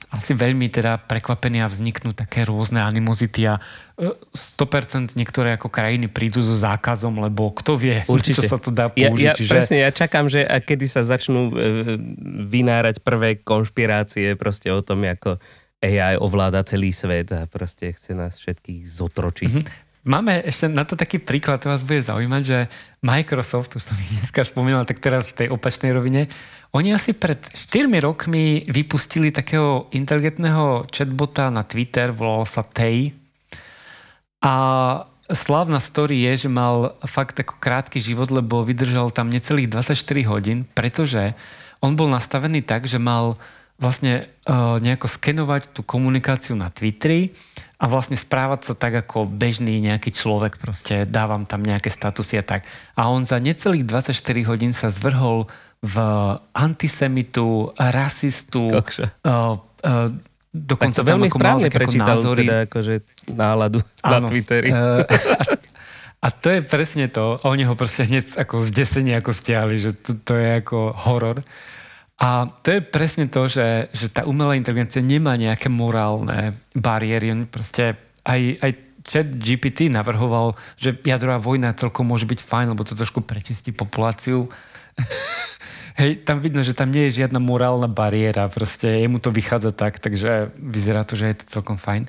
asi 0.07 0.39
veľmi 0.39 0.71
teda 0.71 1.03
prekvapení 1.03 1.59
a 1.61 1.67
vzniknú 1.67 2.15
také 2.15 2.47
rôzne 2.47 2.79
animozity 2.79 3.51
a 3.51 3.59
100% 3.99 5.13
e, 5.13 5.19
niektoré 5.19 5.59
ako 5.59 5.67
krajiny 5.67 6.07
prídu 6.07 6.39
so 6.39 6.55
zákazom, 6.55 7.19
lebo 7.19 7.51
kto 7.51 7.75
vie, 7.75 8.07
Určite. 8.11 8.47
čo 8.47 8.55
sa 8.55 8.59
to 8.63 8.71
dá 8.71 8.87
použiť. 8.87 9.19
Ja, 9.19 9.35
ja, 9.35 9.41
že... 9.41 9.51
Presne, 9.51 9.77
ja 9.83 9.91
čakám, 9.91 10.31
že 10.31 10.47
a 10.47 10.63
kedy 10.63 10.87
sa 10.87 11.03
začnú 11.03 11.51
e, 11.51 11.55
vynárať 12.47 13.03
prvé 13.03 13.43
konšpirácie 13.43 14.39
proste 14.39 14.71
o 14.71 14.79
tom, 14.79 15.03
ako 15.03 15.43
AI 15.83 16.17
ovláda 16.17 16.65
celý 16.65 16.95
svet 16.95 17.35
a 17.35 17.45
proste 17.51 17.93
chce 17.93 18.17
nás 18.17 18.39
všetkých 18.41 18.87
zotročiť. 18.87 19.53
Mm-hmm. 19.53 19.85
Máme 20.07 20.39
ešte 20.47 20.71
na 20.71 20.87
to 20.87 20.95
taký 20.95 21.19
príklad, 21.19 21.59
to 21.59 21.67
vás 21.67 21.83
bude 21.83 21.99
zaujímať, 21.99 22.43
že 22.47 22.59
Microsoft, 23.03 23.75
už 23.75 23.91
som 23.91 23.99
ich 23.99 24.23
dneska 24.23 24.47
spomínal, 24.47 24.87
tak 24.87 25.03
teraz 25.03 25.35
v 25.35 25.45
tej 25.45 25.49
opačnej 25.51 25.91
rovine, 25.91 26.31
oni 26.77 26.93
asi 26.93 27.17
pred 27.17 27.41
4 27.73 27.89
rokmi 28.05 28.69
vypustili 28.69 29.33
takého 29.33 29.89
inteligentného 29.97 30.85
chatbota 30.93 31.49
na 31.49 31.65
Twitter, 31.65 32.13
volal 32.13 32.45
sa 32.45 32.61
Tay. 32.61 33.17
A 34.45 34.55
slávna 35.33 35.81
story 35.81 36.29
je, 36.29 36.47
že 36.47 36.49
mal 36.53 36.95
fakt 37.09 37.41
ako 37.41 37.57
krátky 37.57 37.99
život, 37.99 38.29
lebo 38.29 38.61
vydržal 38.61 39.09
tam 39.11 39.33
necelých 39.33 39.73
24 39.73 39.97
hodín, 40.29 40.69
pretože 40.77 41.33
on 41.81 41.97
bol 41.97 42.13
nastavený 42.13 42.61
tak, 42.61 42.85
že 42.85 43.01
mal 43.01 43.41
vlastne 43.77 44.33
uh, 44.49 44.81
nejako 44.81 45.05
skenovať 45.05 45.77
tú 45.77 45.85
komunikáciu 45.85 46.57
na 46.57 46.73
Twitteri 46.73 47.37
a 47.77 47.85
vlastne 47.85 48.17
správať 48.17 48.73
sa 48.73 48.75
tak 48.77 49.05
ako 49.05 49.29
bežný 49.29 49.85
nejaký 49.85 50.17
človek, 50.17 50.57
proste 50.57 51.05
dávam 51.05 51.45
tam 51.45 51.61
nejaké 51.61 51.93
statusy 51.93 52.41
a 52.41 52.45
tak. 52.45 52.65
A 52.97 53.13
on 53.13 53.29
za 53.29 53.37
necelých 53.37 53.85
24 53.85 54.17
hodín 54.49 54.73
sa 54.73 54.89
zvrhol 54.89 55.45
v 55.83 55.97
antisemitu, 56.57 57.71
rasistu, 57.77 58.73
uh, 58.73 58.81
uh, 58.81 60.09
dokonca 60.51 61.01
tak 61.01 61.05
to 61.05 61.11
veľmi 61.13 61.29
správne 61.29 61.69
prečítal 61.69 62.17
názory. 62.17 62.49
teda 62.49 62.57
akože 62.67 62.95
náladu 63.31 63.79
Áno, 64.03 64.27
na 64.27 64.29
Twitteri. 64.33 64.69
Uh, 64.73 65.05
a 66.27 66.29
to 66.33 66.49
je 66.49 66.61
presne 66.65 67.07
to. 67.13 67.39
Oni 67.45 67.69
ho 67.69 67.77
proste 67.77 68.09
hneď 68.09 68.41
ako 68.41 68.65
zdesenie 68.65 69.15
ako 69.21 69.31
stiahli, 69.37 69.77
že 69.79 69.91
to, 69.95 70.17
to 70.17 70.33
je 70.35 70.49
ako 70.65 70.97
horor. 71.07 71.39
A 72.17 72.49
to 72.65 72.73
je 72.73 72.81
presne 72.81 73.29
to, 73.29 73.45
že, 73.45 73.93
že 73.93 74.09
tá 74.09 74.25
umelá 74.25 74.57
inteligencia 74.57 75.05
nemá 75.05 75.37
nejaké 75.37 75.69
morálne 75.69 76.57
bariéry. 76.73 77.29
On 77.29 77.45
proste 77.45 78.01
aj, 78.25 78.41
aj 78.65 78.71
chat 79.05 79.29
GPT 79.37 79.93
navrhoval, 79.93 80.57
že 80.81 80.97
jadrová 81.05 81.37
vojna 81.39 81.77
celkom 81.77 82.09
môže 82.09 82.25
byť 82.25 82.41
fajn, 82.41 82.67
lebo 82.75 82.83
to 82.83 82.99
trošku 82.99 83.21
prečistí 83.23 83.71
populáciu. 83.71 84.49
Hej, 85.97 86.29
tam 86.29 86.45
vidno, 86.45 86.61
že 86.61 86.77
tam 86.77 86.93
nie 86.93 87.09
je 87.09 87.25
žiadna 87.25 87.41
morálna 87.41 87.89
bariéra, 87.89 88.53
proste 88.53 89.01
jemu 89.01 89.17
to 89.17 89.33
vychádza 89.33 89.73
tak, 89.73 89.97
takže 89.97 90.53
vyzerá 90.61 91.09
to, 91.09 91.17
že 91.17 91.33
je 91.33 91.37
to 91.41 91.45
celkom 91.57 91.81
fajn. 91.81 92.05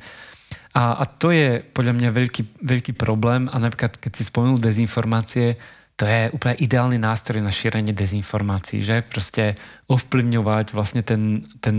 A, 0.76 1.02
a 1.02 1.04
to 1.08 1.32
je 1.32 1.64
podľa 1.72 1.96
mňa 1.96 2.10
veľký, 2.12 2.42
veľký 2.68 2.94
problém 3.00 3.48
a 3.48 3.56
napríklad, 3.56 3.96
keď 3.96 4.12
si 4.12 4.28
spomenul 4.28 4.60
dezinformácie, 4.60 5.56
to 5.98 6.06
je 6.06 6.30
úplne 6.30 6.60
ideálny 6.62 7.02
nástroj 7.02 7.42
na 7.42 7.50
šírenie 7.50 7.96
dezinformácií, 7.96 8.86
že 8.86 9.02
proste 9.02 9.58
ovplyvňovať 9.90 10.76
vlastne 10.76 11.02
ten, 11.02 11.50
ten 11.58 11.78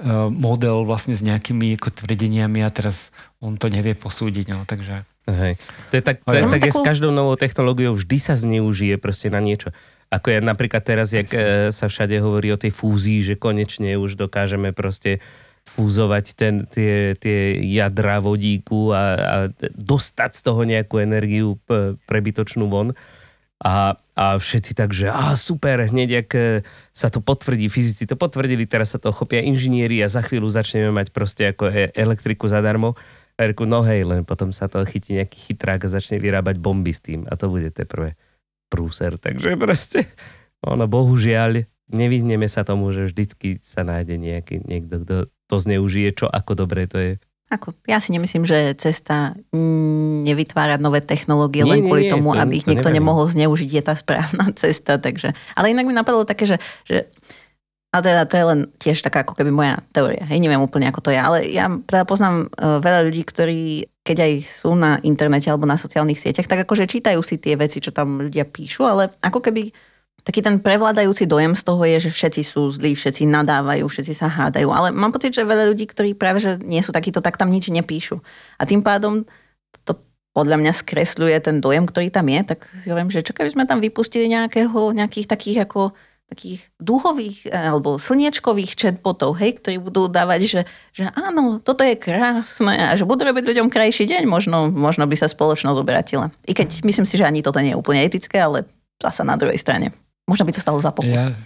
uh, 0.00 0.32
model 0.32 0.88
vlastne 0.88 1.12
s 1.12 1.20
nejakými 1.20 1.76
ako 1.76 1.92
tvrdeniami 1.92 2.64
a 2.64 2.72
teraz 2.72 3.12
on 3.44 3.60
to 3.60 3.68
nevie 3.68 3.92
posúdiť, 3.92 4.54
no, 4.54 4.64
takže... 4.64 5.04
Hej. 5.28 5.60
To 5.92 5.94
je 6.00 6.02
tak, 6.04 6.24
to 6.24 6.36
je, 6.36 6.44
tak 6.48 6.62
je 6.64 6.72
s 6.72 6.80
každou 6.80 7.12
novou 7.12 7.36
technológiou, 7.36 7.92
vždy 7.92 8.16
sa 8.16 8.36
zneužije 8.36 8.96
proste 8.96 9.28
na 9.28 9.44
niečo. 9.44 9.76
Ako 10.14 10.30
je 10.30 10.38
napríklad 10.38 10.86
teraz, 10.86 11.10
jak 11.10 11.26
uh, 11.34 11.74
sa 11.74 11.90
všade 11.90 12.14
hovorí 12.22 12.54
o 12.54 12.60
tej 12.60 12.70
fúzii, 12.70 13.26
že 13.26 13.34
konečne 13.34 13.98
už 13.98 14.14
dokážeme 14.14 14.70
proste 14.70 15.18
fúzovať 15.64 16.24
ten, 16.36 16.54
tie, 16.68 17.16
tie 17.16 17.56
jadra 17.72 18.20
vodíku 18.20 18.92
a, 18.92 19.02
a 19.16 19.36
dostať 19.72 20.30
z 20.36 20.42
toho 20.44 20.60
nejakú 20.62 21.00
energiu 21.00 21.56
prebytočnú 22.04 22.68
von. 22.68 22.92
A, 23.64 23.96
a 24.12 24.36
všetci 24.36 24.76
tak, 24.76 24.92
že 24.92 25.08
á, 25.08 25.32
super, 25.40 25.88
hneď 25.88 26.28
ak 26.28 26.30
e, 26.36 26.42
sa 26.92 27.08
to 27.08 27.24
potvrdí, 27.24 27.72
fyzici 27.72 28.04
to 28.04 28.12
potvrdili, 28.12 28.68
teraz 28.68 28.92
sa 28.92 29.00
to 29.00 29.08
chopia 29.08 29.40
inžinieri 29.40 30.04
a 30.04 30.12
za 30.12 30.20
chvíľu 30.20 30.52
začneme 30.52 30.92
mať 30.92 31.08
proste 31.16 31.48
ako 31.56 31.72
e- 31.72 31.88
elektriku 31.96 32.44
zadarmo. 32.44 32.92
A 33.40 33.48
reku, 33.48 33.64
no 33.64 33.80
hej, 33.80 34.04
len 34.04 34.20
potom 34.28 34.52
sa 34.52 34.68
to 34.68 34.84
chytí 34.84 35.16
nejaký 35.16 35.48
chytrák 35.48 35.80
a 35.80 35.88
začne 35.88 36.20
vyrábať 36.20 36.60
bomby 36.60 36.92
s 36.92 37.00
tým 37.00 37.24
a 37.24 37.40
to 37.40 37.48
bude 37.48 37.72
teprve 37.72 38.20
prúser. 38.74 39.14
Takže 39.14 39.54
proste, 39.54 40.10
ono 40.66 40.90
bohužiaľ, 40.90 41.62
nevyhneme 41.94 42.50
sa 42.50 42.66
tomu, 42.66 42.90
že 42.90 43.06
vždycky 43.06 43.62
sa 43.62 43.86
nájde 43.86 44.18
nejaký, 44.18 44.66
niekto, 44.66 45.06
kto 45.06 45.16
to 45.46 45.56
zneužije, 45.62 46.10
čo 46.18 46.26
ako 46.26 46.66
dobre 46.66 46.90
to 46.90 46.98
je. 46.98 47.12
Ako, 47.52 47.76
ja 47.86 48.00
si 48.00 48.10
nemyslím, 48.10 48.48
že 48.48 48.74
cesta 48.80 49.36
nevytvárať 50.24 50.80
nové 50.80 51.04
technológie 51.04 51.62
nie, 51.62 51.70
len 51.70 51.80
kvôli 51.86 52.08
nie, 52.08 52.12
tomu, 52.12 52.32
to, 52.34 52.40
aby 52.40 52.52
ich 52.58 52.66
to 52.66 52.72
niekto 52.72 52.88
neviem. 52.90 53.04
nemohol 53.04 53.30
zneužiť, 53.30 53.68
je 53.70 53.82
tá 53.84 53.94
správna 53.94 54.50
cesta. 54.62 54.98
Takže, 54.98 55.36
ale 55.54 55.70
inak 55.70 55.86
mi 55.86 55.94
napadlo 55.94 56.26
také, 56.26 56.48
že, 56.48 56.56
že 56.88 57.06
a 57.94 58.02
teda 58.02 58.26
to 58.26 58.34
je 58.34 58.44
len 58.48 58.60
tiež 58.74 58.98
taká 59.06 59.22
ako 59.22 59.38
keby 59.38 59.54
moja 59.54 59.78
teória. 59.94 60.26
Hej, 60.26 60.42
neviem 60.42 60.58
úplne, 60.58 60.90
ako 60.90 60.98
to 60.98 61.10
je. 61.14 61.20
Ale 61.20 61.46
ja 61.46 61.70
teda 61.70 62.02
poznám 62.02 62.50
uh, 62.50 62.82
veľa 62.82 63.06
ľudí, 63.06 63.22
ktorí, 63.22 63.86
keď 64.04 64.16
aj 64.20 64.32
sú 64.44 64.76
na 64.76 65.00
internete 65.00 65.48
alebo 65.48 65.64
na 65.64 65.80
sociálnych 65.80 66.20
sieťach, 66.20 66.44
tak 66.44 66.68
akože 66.68 66.84
čítajú 66.84 67.24
si 67.24 67.40
tie 67.40 67.56
veci, 67.56 67.80
čo 67.80 67.88
tam 67.88 68.20
ľudia 68.20 68.44
píšu, 68.44 68.84
ale 68.84 69.16
ako 69.24 69.40
keby 69.40 69.72
taký 70.24 70.40
ten 70.40 70.60
prevládajúci 70.60 71.24
dojem 71.24 71.56
z 71.56 71.62
toho 71.64 71.84
je, 71.84 72.08
že 72.08 72.10
všetci 72.12 72.42
sú 72.44 72.72
zlí, 72.72 72.96
všetci 72.96 73.28
nadávajú, 73.28 73.84
všetci 73.84 74.12
sa 74.16 74.28
hádajú. 74.28 74.68
Ale 74.72 74.88
mám 74.92 75.12
pocit, 75.12 75.36
že 75.36 75.44
veľa 75.44 75.68
ľudí, 75.72 75.84
ktorí 75.88 76.16
práve 76.16 76.40
že 76.40 76.60
nie 76.60 76.80
sú 76.80 76.92
takíto, 76.92 77.20
tak 77.20 77.36
tam 77.36 77.52
nič 77.52 77.68
nepíšu. 77.68 78.20
A 78.60 78.64
tým 78.64 78.80
pádom 78.80 79.28
to 79.84 80.00
podľa 80.32 80.60
mňa 80.60 80.72
skresľuje 80.72 81.36
ten 81.44 81.60
dojem, 81.60 81.84
ktorý 81.84 82.08
tam 82.08 82.28
je, 82.28 82.40
tak 82.56 82.64
si 82.76 82.88
hovorím, 82.88 83.12
že 83.12 83.24
čo 83.24 83.36
keby 83.36 83.52
sme 83.52 83.64
tam 83.68 83.84
vypustili 83.84 84.28
nejakého, 84.32 84.96
nejakých 84.96 85.28
takých 85.28 85.68
ako 85.68 85.92
takých 86.28 86.66
duhových 86.80 87.48
eh, 87.48 87.70
alebo 87.70 88.00
slniečkových 88.00 88.74
chatbotov, 88.74 89.38
hej, 89.38 89.60
ktorí 89.60 89.76
budú 89.78 90.10
dávať, 90.10 90.40
že, 90.48 90.60
že 90.90 91.04
áno, 91.14 91.60
toto 91.60 91.84
je 91.84 91.94
krásne 91.94 92.74
a 92.74 92.92
že 92.96 93.06
budú 93.06 93.28
robiť 93.28 93.44
ľuďom 93.54 93.68
krajší 93.70 94.08
deň, 94.08 94.26
možno, 94.26 94.72
možno 94.72 95.04
by 95.06 95.14
sa 95.14 95.30
spoločnosť 95.30 95.78
obratila. 95.78 96.34
I 96.48 96.52
keď 96.56 96.82
myslím 96.82 97.06
si, 97.06 97.14
že 97.20 97.28
ani 97.28 97.44
toto 97.44 97.60
nie 97.60 97.72
je 97.72 97.80
úplne 97.80 98.02
etické, 98.02 98.42
ale 98.42 98.66
zasa 98.98 99.22
na 99.22 99.38
druhej 99.38 99.60
strane. 99.60 99.92
Možno 100.24 100.48
by 100.48 100.52
to 100.56 100.64
stalo 100.64 100.80
za 100.80 100.90
pokus. 100.90 101.20
Ja, 101.20 101.36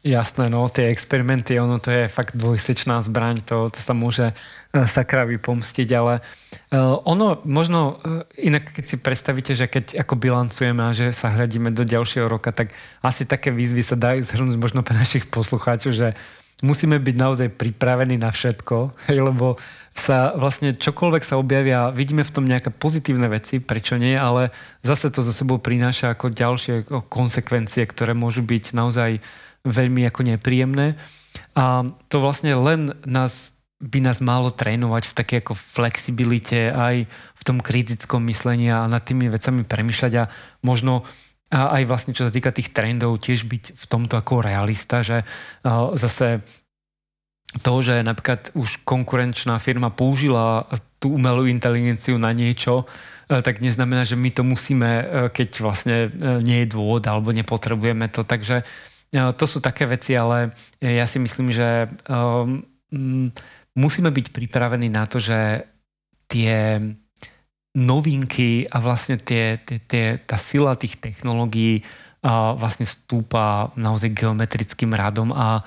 jasné, 0.00 0.48
no 0.48 0.64
tie 0.72 0.88
experimenty, 0.88 1.60
ono 1.60 1.76
to 1.76 1.92
je 1.92 2.08
fakt 2.08 2.32
dvojsečná 2.32 3.04
zbraň, 3.04 3.44
to, 3.44 3.68
to 3.68 3.80
sa 3.80 3.92
môže 3.92 4.32
uh, 4.32 4.88
sakra 4.88 5.28
vypomstiť, 5.28 5.88
ale 5.92 6.24
uh, 6.72 6.96
ono 7.04 7.40
možno, 7.44 8.00
uh, 8.00 8.24
inak 8.40 8.72
keď 8.72 8.84
si 8.88 8.96
predstavíte, 8.96 9.52
že 9.52 9.68
keď 9.68 10.00
ako 10.00 10.16
bilancujeme 10.16 10.80
a 10.80 10.96
že 10.96 11.12
sa 11.12 11.28
hľadíme 11.28 11.68
do 11.76 11.84
ďalšieho 11.84 12.32
roka, 12.32 12.48
tak 12.48 12.72
asi 13.04 13.28
také 13.28 13.52
výzvy 13.52 13.84
sa 13.84 13.96
dajú 14.00 14.24
zhrnúť 14.24 14.56
možno 14.56 14.80
pre 14.80 14.96
našich 14.96 15.28
poslucháčov, 15.28 15.92
že 15.92 16.16
musíme 16.64 16.96
byť 17.00 17.16
naozaj 17.16 17.48
pripravení 17.56 18.16
na 18.16 18.32
všetko, 18.32 18.96
lebo 19.28 19.60
sa 19.90 20.32
vlastne 20.32 20.72
čokoľvek 20.72 21.22
sa 21.26 21.36
objavia, 21.36 21.92
vidíme 21.92 22.24
v 22.24 22.32
tom 22.32 22.48
nejaké 22.48 22.72
pozitívne 22.72 23.28
veci, 23.28 23.60
prečo 23.60 24.00
nie, 24.00 24.16
ale 24.16 24.48
zase 24.80 25.12
to 25.12 25.20
za 25.20 25.34
sebou 25.34 25.60
prináša 25.60 26.16
ako 26.16 26.32
ďalšie 26.32 26.74
konsekvencie, 27.10 27.84
ktoré 27.84 28.16
môžu 28.16 28.40
byť 28.40 28.72
naozaj 28.72 29.20
veľmi 29.64 30.06
ako 30.08 30.20
nepríjemné. 30.24 30.96
A 31.54 31.84
to 32.08 32.16
vlastne 32.20 32.54
len 32.56 32.94
nás 33.04 33.56
by 33.80 34.04
nás 34.04 34.20
malo 34.20 34.52
trénovať 34.52 35.08
v 35.08 35.16
také 35.16 35.34
ako 35.40 35.56
flexibilite 35.56 36.68
aj 36.68 37.08
v 37.08 37.42
tom 37.48 37.64
kritickom 37.64 38.20
myslení 38.28 38.68
a 38.68 38.84
nad 38.84 39.00
tými 39.00 39.32
vecami 39.32 39.64
premyšľať 39.64 40.12
a 40.20 40.28
možno 40.60 41.08
a 41.50 41.80
aj 41.80 41.90
vlastne 41.90 42.14
čo 42.14 42.28
sa 42.28 42.30
týka 42.30 42.54
tých 42.54 42.70
trendov, 42.70 43.18
tiež 43.18 43.42
byť 43.42 43.74
v 43.74 43.84
tomto 43.90 44.14
ako 44.14 44.38
realista, 44.38 45.02
že 45.02 45.26
zase 45.98 46.46
to, 47.58 47.82
že 47.82 48.06
napríklad 48.06 48.54
už 48.54 48.86
konkurenčná 48.86 49.58
firma 49.58 49.90
použila 49.90 50.70
tú 51.02 51.18
umelú 51.18 51.50
inteligenciu 51.50 52.14
na 52.22 52.30
niečo, 52.30 52.86
e, 53.26 53.42
tak 53.42 53.58
neznamená, 53.58 54.06
že 54.06 54.14
my 54.14 54.30
to 54.30 54.46
musíme, 54.46 54.86
e, 54.86 55.04
keď 55.34 55.48
vlastne 55.58 55.96
e, 56.06 56.08
nie 56.44 56.62
je 56.62 56.70
dôvod 56.70 57.02
alebo 57.10 57.34
nepotrebujeme 57.34 58.06
to. 58.12 58.22
Takže 58.22 58.62
to 59.10 59.44
sú 59.46 59.58
také 59.58 59.90
veci, 59.90 60.14
ale 60.14 60.54
ja 60.78 61.02
si 61.06 61.18
myslím, 61.18 61.50
že 61.50 61.90
musíme 63.74 64.10
byť 64.10 64.26
pripravení 64.30 64.86
na 64.86 65.06
to, 65.06 65.18
že 65.18 65.66
tie 66.30 66.78
novinky 67.74 68.66
a 68.70 68.82
vlastne 68.82 69.18
tie, 69.18 69.58
tie, 69.62 69.78
tie, 69.82 70.04
tá 70.22 70.38
sila 70.38 70.74
tých 70.74 70.98
technológií 70.98 71.82
vlastne 72.54 72.84
stúpa 72.84 73.72
naozaj 73.74 74.14
geometrickým 74.14 74.92
radom 74.92 75.32
a 75.32 75.62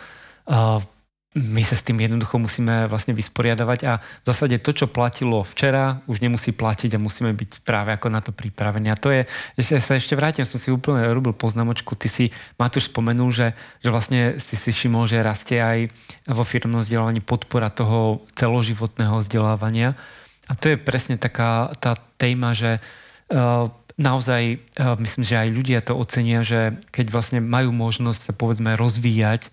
my 1.34 1.66
sa 1.66 1.74
s 1.74 1.82
tým 1.82 1.98
jednoducho 1.98 2.38
musíme 2.38 2.86
vlastne 2.86 3.18
vysporiadavať 3.18 3.80
a 3.90 3.98
v 3.98 4.26
zásade 4.30 4.62
to, 4.62 4.70
čo 4.70 4.86
platilo 4.86 5.42
včera, 5.42 6.06
už 6.06 6.22
nemusí 6.22 6.54
platiť 6.54 6.94
a 6.94 7.02
musíme 7.02 7.34
byť 7.34 7.66
práve 7.66 7.90
ako 7.90 8.08
na 8.14 8.22
to 8.22 8.30
pripravení. 8.30 8.94
A 8.94 9.00
to 9.00 9.10
je, 9.10 9.26
ja 9.58 9.82
sa 9.82 9.98
ešte 9.98 10.14
vrátim, 10.14 10.46
som 10.46 10.62
si 10.62 10.70
úplne 10.70 11.10
robil 11.10 11.34
poznámočku, 11.34 11.98
ty 11.98 12.06
si 12.06 12.26
Matúš 12.62 12.94
spomenul, 12.94 13.34
že, 13.34 13.58
že 13.82 13.90
vlastne 13.90 14.38
si 14.38 14.54
si 14.54 14.70
všimol, 14.70 15.10
že 15.10 15.26
rastie 15.26 15.58
aj 15.58 15.90
vo 16.30 16.46
firmnom 16.46 16.86
vzdelávaní 16.86 17.26
podpora 17.26 17.74
toho 17.74 18.22
celoživotného 18.38 19.18
vzdelávania. 19.18 19.98
A 20.46 20.54
to 20.54 20.70
je 20.70 20.78
presne 20.78 21.18
taká 21.18 21.74
tá 21.82 21.98
téma, 22.22 22.54
že 22.54 22.78
uh, 22.78 23.74
naozaj 23.98 24.62
uh, 24.78 24.94
myslím, 25.02 25.24
že 25.26 25.40
aj 25.42 25.50
ľudia 25.50 25.80
to 25.82 25.98
ocenia, 25.98 26.46
že 26.46 26.78
keď 26.94 27.06
vlastne 27.10 27.40
majú 27.42 27.74
možnosť 27.74 28.22
sa 28.22 28.34
povedzme 28.38 28.78
rozvíjať, 28.78 29.50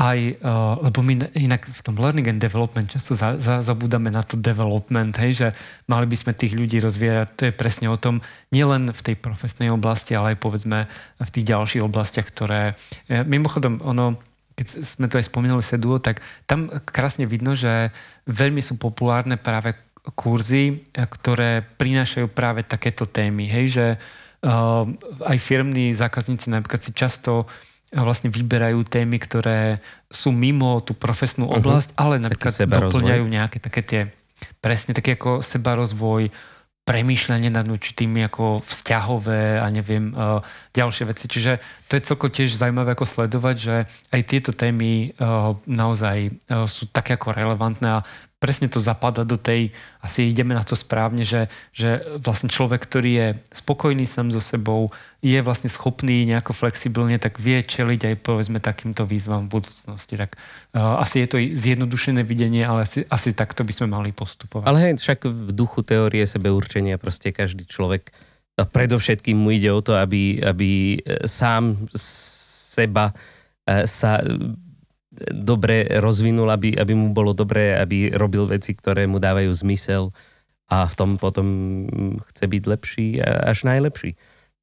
aj, 0.00 0.40
uh, 0.40 0.80
lebo 0.80 1.04
my 1.04 1.28
inak 1.36 1.68
v 1.68 1.80
tom 1.84 2.00
learning 2.00 2.32
and 2.32 2.40
development 2.40 2.88
často 2.88 3.12
za, 3.12 3.36
za, 3.36 3.60
zabúdame 3.60 4.08
na 4.08 4.24
to 4.24 4.40
development, 4.40 5.12
hej, 5.20 5.32
že 5.36 5.48
mali 5.84 6.08
by 6.08 6.16
sme 6.16 6.32
tých 6.32 6.56
ľudí 6.56 6.80
rozvíjať. 6.80 7.28
To 7.36 7.42
je 7.44 7.52
presne 7.52 7.92
o 7.92 8.00
tom, 8.00 8.24
nielen 8.48 8.88
v 8.88 9.00
tej 9.04 9.20
profesnej 9.20 9.68
oblasti, 9.68 10.16
ale 10.16 10.32
aj 10.32 10.38
povedzme 10.40 10.88
v 11.20 11.30
tých 11.30 11.52
ďalších 11.52 11.84
oblastiach, 11.84 12.24
ktoré... 12.32 12.72
E, 13.12 13.28
mimochodom, 13.28 13.84
ono, 13.84 14.16
keď 14.56 14.66
sme 14.80 15.12
to 15.12 15.20
aj 15.20 15.28
spomínali 15.28 15.60
Seduo, 15.60 16.00
tak 16.00 16.24
tam 16.48 16.72
krásne 16.88 17.28
vidno, 17.28 17.52
že 17.52 17.92
veľmi 18.24 18.64
sú 18.64 18.80
populárne 18.80 19.36
práve 19.36 19.76
kurzy, 20.16 20.80
ktoré 20.96 21.60
prinášajú 21.76 22.32
práve 22.32 22.64
takéto 22.64 23.04
témy. 23.04 23.52
Hej, 23.52 23.66
že 23.76 23.86
uh, 24.48 24.88
aj 25.28 25.36
firmní 25.44 25.92
zákazníci 25.92 26.48
napríklad 26.48 26.80
si 26.80 26.96
často 26.96 27.44
vlastne 27.90 28.30
vyberajú 28.30 28.86
témy, 28.86 29.18
ktoré 29.18 29.82
sú 30.06 30.30
mimo 30.30 30.78
tú 30.82 30.94
profesnú 30.94 31.50
oblasť, 31.50 31.94
uh-huh. 31.94 32.02
ale 32.06 32.14
napríklad 32.22 32.54
doplňajú 32.66 33.24
nejaké 33.26 33.58
také 33.58 33.80
tie, 33.82 34.00
presne 34.62 34.94
také 34.94 35.18
ako 35.18 35.42
sebarozvoj, 35.42 36.30
premýšľanie 36.80 37.54
nad 37.54 37.66
určitými 37.70 38.24
ako 38.26 38.66
vzťahové 38.66 39.62
a 39.62 39.66
neviem, 39.70 40.10
uh, 40.10 40.42
ďalšie 40.74 41.04
veci. 41.06 41.30
Čiže 41.30 41.62
to 41.86 41.94
je 41.94 42.02
celko 42.02 42.26
tiež 42.32 42.50
zaujímavé 42.56 42.98
ako 42.98 43.06
sledovať, 43.06 43.56
že 43.60 43.76
aj 44.10 44.20
tieto 44.26 44.50
témy 44.50 45.14
uh, 45.14 45.54
naozaj 45.70 46.34
uh, 46.50 46.66
sú 46.66 46.90
také 46.90 47.14
ako 47.14 47.36
relevantné 47.36 48.00
a 48.00 48.04
presne 48.40 48.72
to 48.72 48.80
zapada 48.80 49.22
do 49.28 49.36
tej, 49.36 49.68
asi 50.00 50.32
ideme 50.32 50.56
na 50.56 50.64
to 50.64 50.72
správne, 50.72 51.28
že, 51.28 51.52
že 51.76 52.00
vlastne 52.24 52.48
človek, 52.48 52.80
ktorý 52.80 53.10
je 53.12 53.28
spokojný 53.52 54.08
sám 54.08 54.32
so 54.32 54.40
sebou, 54.40 54.88
je 55.20 55.36
vlastne 55.44 55.68
schopný 55.68 56.24
nejako 56.24 56.56
flexibilne, 56.56 57.20
tak 57.20 57.36
vie 57.36 57.60
čeliť 57.60 58.00
aj 58.00 58.14
povedzme 58.24 58.56
takýmto 58.56 59.04
výzvam 59.04 59.44
v 59.46 59.60
budúcnosti. 59.60 60.16
Tak 60.16 60.40
uh, 60.72 61.04
asi 61.04 61.20
je 61.20 61.28
to 61.28 61.36
zjednodušené 61.36 62.24
videnie, 62.24 62.64
ale 62.64 62.88
asi, 62.88 63.04
asi 63.12 63.36
takto 63.36 63.60
by 63.60 63.72
sme 63.76 63.92
mali 63.92 64.10
postupovať. 64.16 64.64
Ale 64.64 64.80
hej, 64.88 64.96
však 64.96 65.28
v 65.28 65.50
duchu 65.52 65.84
teórie 65.84 66.24
sebeurčenia 66.24 66.96
proste 66.96 67.36
každý 67.36 67.68
človek 67.68 68.08
a 68.56 68.64
predovšetkým 68.64 69.36
mu 69.36 69.52
ide 69.52 69.72
o 69.72 69.80
to, 69.80 69.96
aby, 69.96 70.40
aby 70.44 71.00
e, 71.00 71.24
sám 71.24 71.88
seba 71.96 73.12
e, 73.64 73.84
sa 73.88 74.20
dobre 75.34 75.90
rozvinul, 75.98 76.46
aby, 76.54 76.78
aby 76.78 76.94
mu 76.94 77.10
bolo 77.10 77.34
dobré, 77.34 77.74
aby 77.74 78.14
robil 78.14 78.46
veci, 78.46 78.78
ktoré 78.78 79.10
mu 79.10 79.18
dávajú 79.18 79.50
zmysel 79.50 80.14
a 80.70 80.86
v 80.86 80.94
tom 80.94 81.10
potom 81.18 81.46
chce 82.30 82.44
byť 82.46 82.62
lepší 82.70 83.06
až 83.22 83.66
najlepší. 83.66 84.14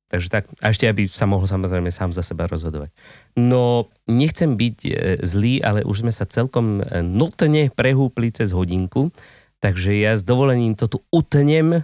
Takže 0.08 0.32
tak, 0.32 0.48
a 0.64 0.72
ešte 0.72 0.88
aby 0.88 1.04
sa 1.12 1.28
mohol 1.28 1.52
samozrejme 1.52 1.92
sám 1.92 2.16
za 2.16 2.24
seba 2.24 2.48
rozhodovať. 2.48 2.96
No, 3.36 3.92
nechcem 4.08 4.56
byť 4.56 4.78
e, 4.88 4.92
zlý, 5.20 5.60
ale 5.60 5.84
už 5.84 6.08
sme 6.08 6.16
sa 6.16 6.24
celkom 6.24 6.80
e, 6.80 7.04
notne 7.04 7.68
prehúpli 7.76 8.32
cez 8.32 8.56
hodinku, 8.56 9.12
takže 9.60 9.92
ja 10.00 10.16
s 10.16 10.24
dovolením 10.24 10.80
to 10.80 10.88
tu 10.88 11.04
utnem, 11.12 11.84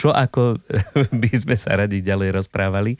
čo 0.00 0.08
ako 0.08 0.56
by 1.20 1.32
sme 1.36 1.52
sa 1.60 1.76
radi 1.76 2.00
ďalej 2.00 2.32
rozprávali. 2.32 2.96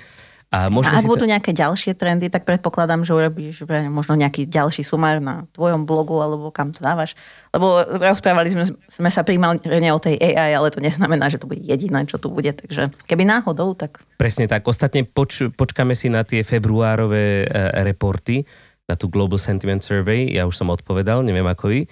A, 0.51 0.66
a 0.66 0.90
ak 0.98 1.06
budú 1.06 1.24
to... 1.27 1.31
nejaké 1.31 1.55
ďalšie 1.55 1.94
trendy, 1.94 2.27
tak 2.27 2.43
predpokladám, 2.43 3.06
že 3.06 3.14
urobíš 3.14 3.70
možno 3.86 4.18
nejaký 4.18 4.51
ďalší 4.51 4.82
sumár 4.82 5.22
na 5.22 5.47
tvojom 5.55 5.86
blogu 5.86 6.18
alebo 6.18 6.51
kam 6.51 6.74
to 6.74 6.82
dávaš. 6.82 7.14
Lebo 7.55 7.86
rozprávali 7.86 8.51
sme, 8.51 8.66
sme 8.90 9.10
sa 9.14 9.22
primárne 9.22 9.90
o 9.94 10.02
tej 10.02 10.18
AI, 10.18 10.59
ale 10.59 10.74
to 10.74 10.82
neznamená, 10.82 11.31
že 11.31 11.39
to 11.39 11.47
bude 11.47 11.62
jediné, 11.62 12.02
čo 12.10 12.18
tu 12.18 12.35
bude. 12.35 12.51
Takže 12.51 12.90
keby 13.06 13.31
náhodou, 13.31 13.78
tak... 13.78 14.02
Presne 14.18 14.51
tak. 14.51 14.66
Ostatne 14.66 15.06
poč, 15.06 15.55
počkáme 15.55 15.94
si 15.94 16.10
na 16.10 16.27
tie 16.27 16.43
februárové 16.43 17.47
e, 17.47 17.86
reporty, 17.86 18.43
na 18.90 18.98
tú 18.98 19.06
Global 19.06 19.39
Sentiment 19.39 19.86
Survey. 19.86 20.35
Ja 20.35 20.51
už 20.51 20.59
som 20.59 20.74
odpovedal, 20.74 21.22
neviem 21.22 21.47
ako 21.47 21.70
vy. 21.70 21.86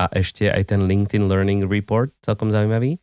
A 0.00 0.08
ešte 0.16 0.48
aj 0.48 0.72
ten 0.72 0.88
LinkedIn 0.88 1.28
Learning 1.28 1.68
Report, 1.68 2.08
celkom 2.24 2.48
zaujímavý. 2.48 2.96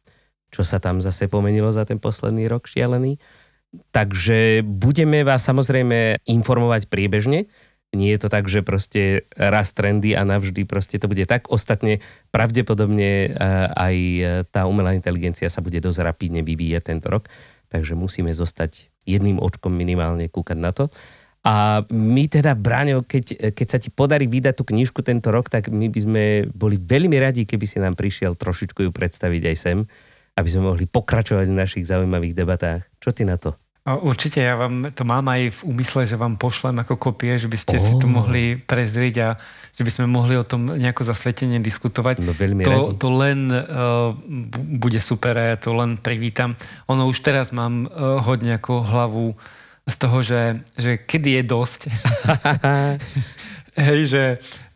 Čo 0.49 0.65
sa 0.65 0.81
tam 0.81 0.97
zase 0.97 1.29
pomenilo 1.29 1.69
za 1.69 1.85
ten 1.85 2.01
posledný 2.01 2.49
rok 2.49 2.65
šialený. 2.65 3.21
Takže 3.91 4.61
budeme 4.63 5.23
vás 5.23 5.45
samozrejme 5.45 6.23
informovať 6.27 6.87
priebežne. 6.91 7.47
Nie 7.95 8.19
je 8.19 8.27
to 8.27 8.29
tak, 8.29 8.51
že 8.51 8.59
proste 8.65 9.23
raz 9.39 9.71
trendy 9.71 10.19
a 10.19 10.27
navždy 10.27 10.67
proste 10.67 10.99
to 10.99 11.07
bude 11.07 11.23
tak. 11.25 11.47
Ostatne 11.47 12.03
pravdepodobne 12.35 13.11
e, 13.25 13.29
aj 13.71 13.95
tá 14.51 14.67
umelá 14.67 14.91
inteligencia 14.91 15.47
sa 15.47 15.63
bude 15.63 15.79
dosť 15.79 16.03
rapidne 16.03 16.43
vyvíjať 16.43 16.83
tento 16.91 17.07
rok. 17.07 17.31
Takže 17.71 17.95
musíme 17.95 18.35
zostať 18.35 18.91
jedným 19.07 19.39
očkom 19.39 19.71
minimálne 19.71 20.27
kúkať 20.27 20.57
na 20.59 20.75
to. 20.75 20.91
A 21.45 21.85
my 21.93 22.25
teda, 22.25 22.57
Braňo, 22.57 23.05
keď, 23.05 23.53
keď 23.53 23.67
sa 23.69 23.77
ti 23.77 23.93
podarí 23.93 24.25
vydať 24.25 24.53
tú 24.57 24.65
knižku 24.65 25.05
tento 25.05 25.29
rok, 25.29 25.53
tak 25.53 25.69
my 25.69 25.93
by 25.93 25.99
sme 26.01 26.23
boli 26.49 26.81
veľmi 26.81 27.21
radi, 27.21 27.45
keby 27.45 27.69
si 27.69 27.77
nám 27.77 27.93
prišiel 27.93 28.33
trošičku 28.33 28.81
ju 28.81 28.89
predstaviť 28.89 29.53
aj 29.53 29.55
sem, 29.55 29.77
aby 30.35 30.47
sme 30.49 30.73
mohli 30.73 30.89
pokračovať 30.89 31.45
v 31.45 31.59
našich 31.61 31.85
zaujímavých 31.85 32.33
debatách. 32.33 32.89
Čo 32.97 33.13
ty 33.13 33.29
na 33.29 33.37
to? 33.37 33.53
Určite, 33.85 34.41
ja 34.41 34.57
vám 34.57 34.89
to 34.97 35.05
mám 35.05 35.29
aj 35.29 35.61
v 35.61 35.69
úmysle, 35.69 36.09
že 36.09 36.17
vám 36.17 36.41
pošlem 36.41 36.81
ako 36.81 36.97
kopie, 36.97 37.37
že 37.37 37.45
by 37.45 37.53
ste 37.53 37.77
oh. 37.77 37.85
si 37.85 37.93
to 38.01 38.09
mohli 38.09 38.57
prezrieť 38.57 39.15
a 39.21 39.29
že 39.77 39.85
by 39.85 39.91
sme 39.93 40.05
mohli 40.09 40.33
o 40.33 40.41
tom 40.41 40.73
nejako 40.73 41.05
zasvetene 41.05 41.61
diskutovať. 41.61 42.25
No 42.25 42.33
veľmi 42.33 42.65
to, 42.65 42.71
radi. 42.73 42.91
to 42.97 43.09
len 43.13 43.39
uh, 43.53 44.09
bude 44.81 44.97
super, 44.97 45.37
ja 45.37 45.53
to 45.53 45.77
len 45.77 46.01
privítam. 46.01 46.57
Ono 46.89 47.05
už 47.05 47.21
teraz 47.21 47.53
mám 47.53 47.85
uh, 47.85 48.17
hodne 48.25 48.57
ako 48.57 48.73
hlavu 48.81 49.37
z 49.85 49.95
toho, 50.01 50.17
že, 50.25 50.65
že 50.81 50.97
kedy 50.97 51.37
je 51.37 51.43
dosť. 51.45 51.81
Hej, 53.85 53.99
že 54.09 54.23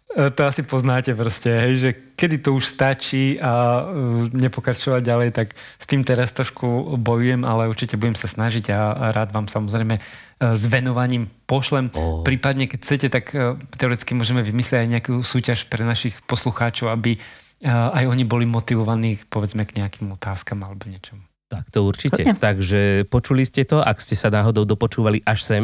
to 0.09 0.41
asi 0.41 0.65
poznáte 0.65 1.13
proste, 1.13 1.53
hej, 1.53 1.73
že 1.77 1.89
kedy 2.17 2.41
to 2.41 2.57
už 2.57 2.65
stačí 2.65 3.37
a 3.37 3.85
uh, 3.85 4.25
nepokračovať 4.33 5.01
ďalej, 5.05 5.29
tak 5.37 5.53
s 5.53 5.85
tým 5.85 6.01
teraz 6.01 6.33
trošku 6.33 6.97
bojujem, 6.97 7.45
ale 7.45 7.69
určite 7.69 7.93
budem 7.93 8.17
sa 8.17 8.25
snažiť 8.25 8.73
a, 8.73 9.13
rád 9.13 9.29
vám 9.29 9.45
samozrejme 9.45 10.01
uh, 10.01 10.57
s 10.57 10.63
venovaním 10.65 11.29
pošlem. 11.45 11.93
Oh. 11.93 12.25
Prípadne, 12.25 12.65
keď 12.65 12.79
chcete, 12.81 13.07
tak 13.13 13.29
teoreticky 13.77 14.17
môžeme 14.17 14.41
vymyslieť 14.41 14.81
aj 14.81 14.89
nejakú 14.97 15.15
súťaž 15.21 15.69
pre 15.69 15.85
našich 15.85 16.17
poslucháčov, 16.25 16.89
aby 16.89 17.21
aj 17.67 18.07
oni 18.07 18.23
boli 18.23 18.47
motivovaní 18.47 19.19
povedzme 19.27 19.67
k 19.67 19.83
nejakým 19.83 20.07
otázkam 20.15 20.63
alebo 20.63 20.87
niečomu. 20.87 21.19
Tak 21.49 21.67
to 21.73 21.83
určite. 21.83 22.23
Chodne. 22.23 22.37
Takže 22.37 22.81
počuli 23.09 23.43
ste 23.43 23.65
to, 23.65 23.81
ak 23.81 23.97
ste 23.99 24.13
sa 24.13 24.29
náhodou 24.29 24.63
dopočúvali 24.63 25.25
až 25.25 25.43
sem, 25.43 25.63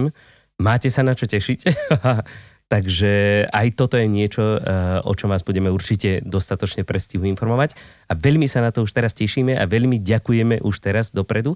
máte 0.58 0.90
sa 0.90 1.06
na 1.06 1.14
čo 1.14 1.30
tešiť. 1.30 1.60
Takže 2.76 3.48
aj 3.56 3.68
toto 3.80 3.96
je 3.96 4.04
niečo, 4.04 4.60
eh, 4.60 5.00
o 5.00 5.16
čom 5.16 5.32
vás 5.32 5.48
budeme 5.48 5.72
určite 5.72 6.20
dostatočne 6.28 6.84
prestihu 6.84 7.24
informovať. 7.24 7.72
A 8.12 8.20
veľmi 8.20 8.52
sa 8.52 8.60
na 8.60 8.76
to 8.76 8.84
už 8.84 8.92
teraz 8.92 9.16
tešíme 9.16 9.56
a 9.56 9.64
veľmi 9.64 10.04
ďakujeme 10.04 10.60
už 10.60 10.84
teraz 10.84 11.16
dopredu. 11.16 11.56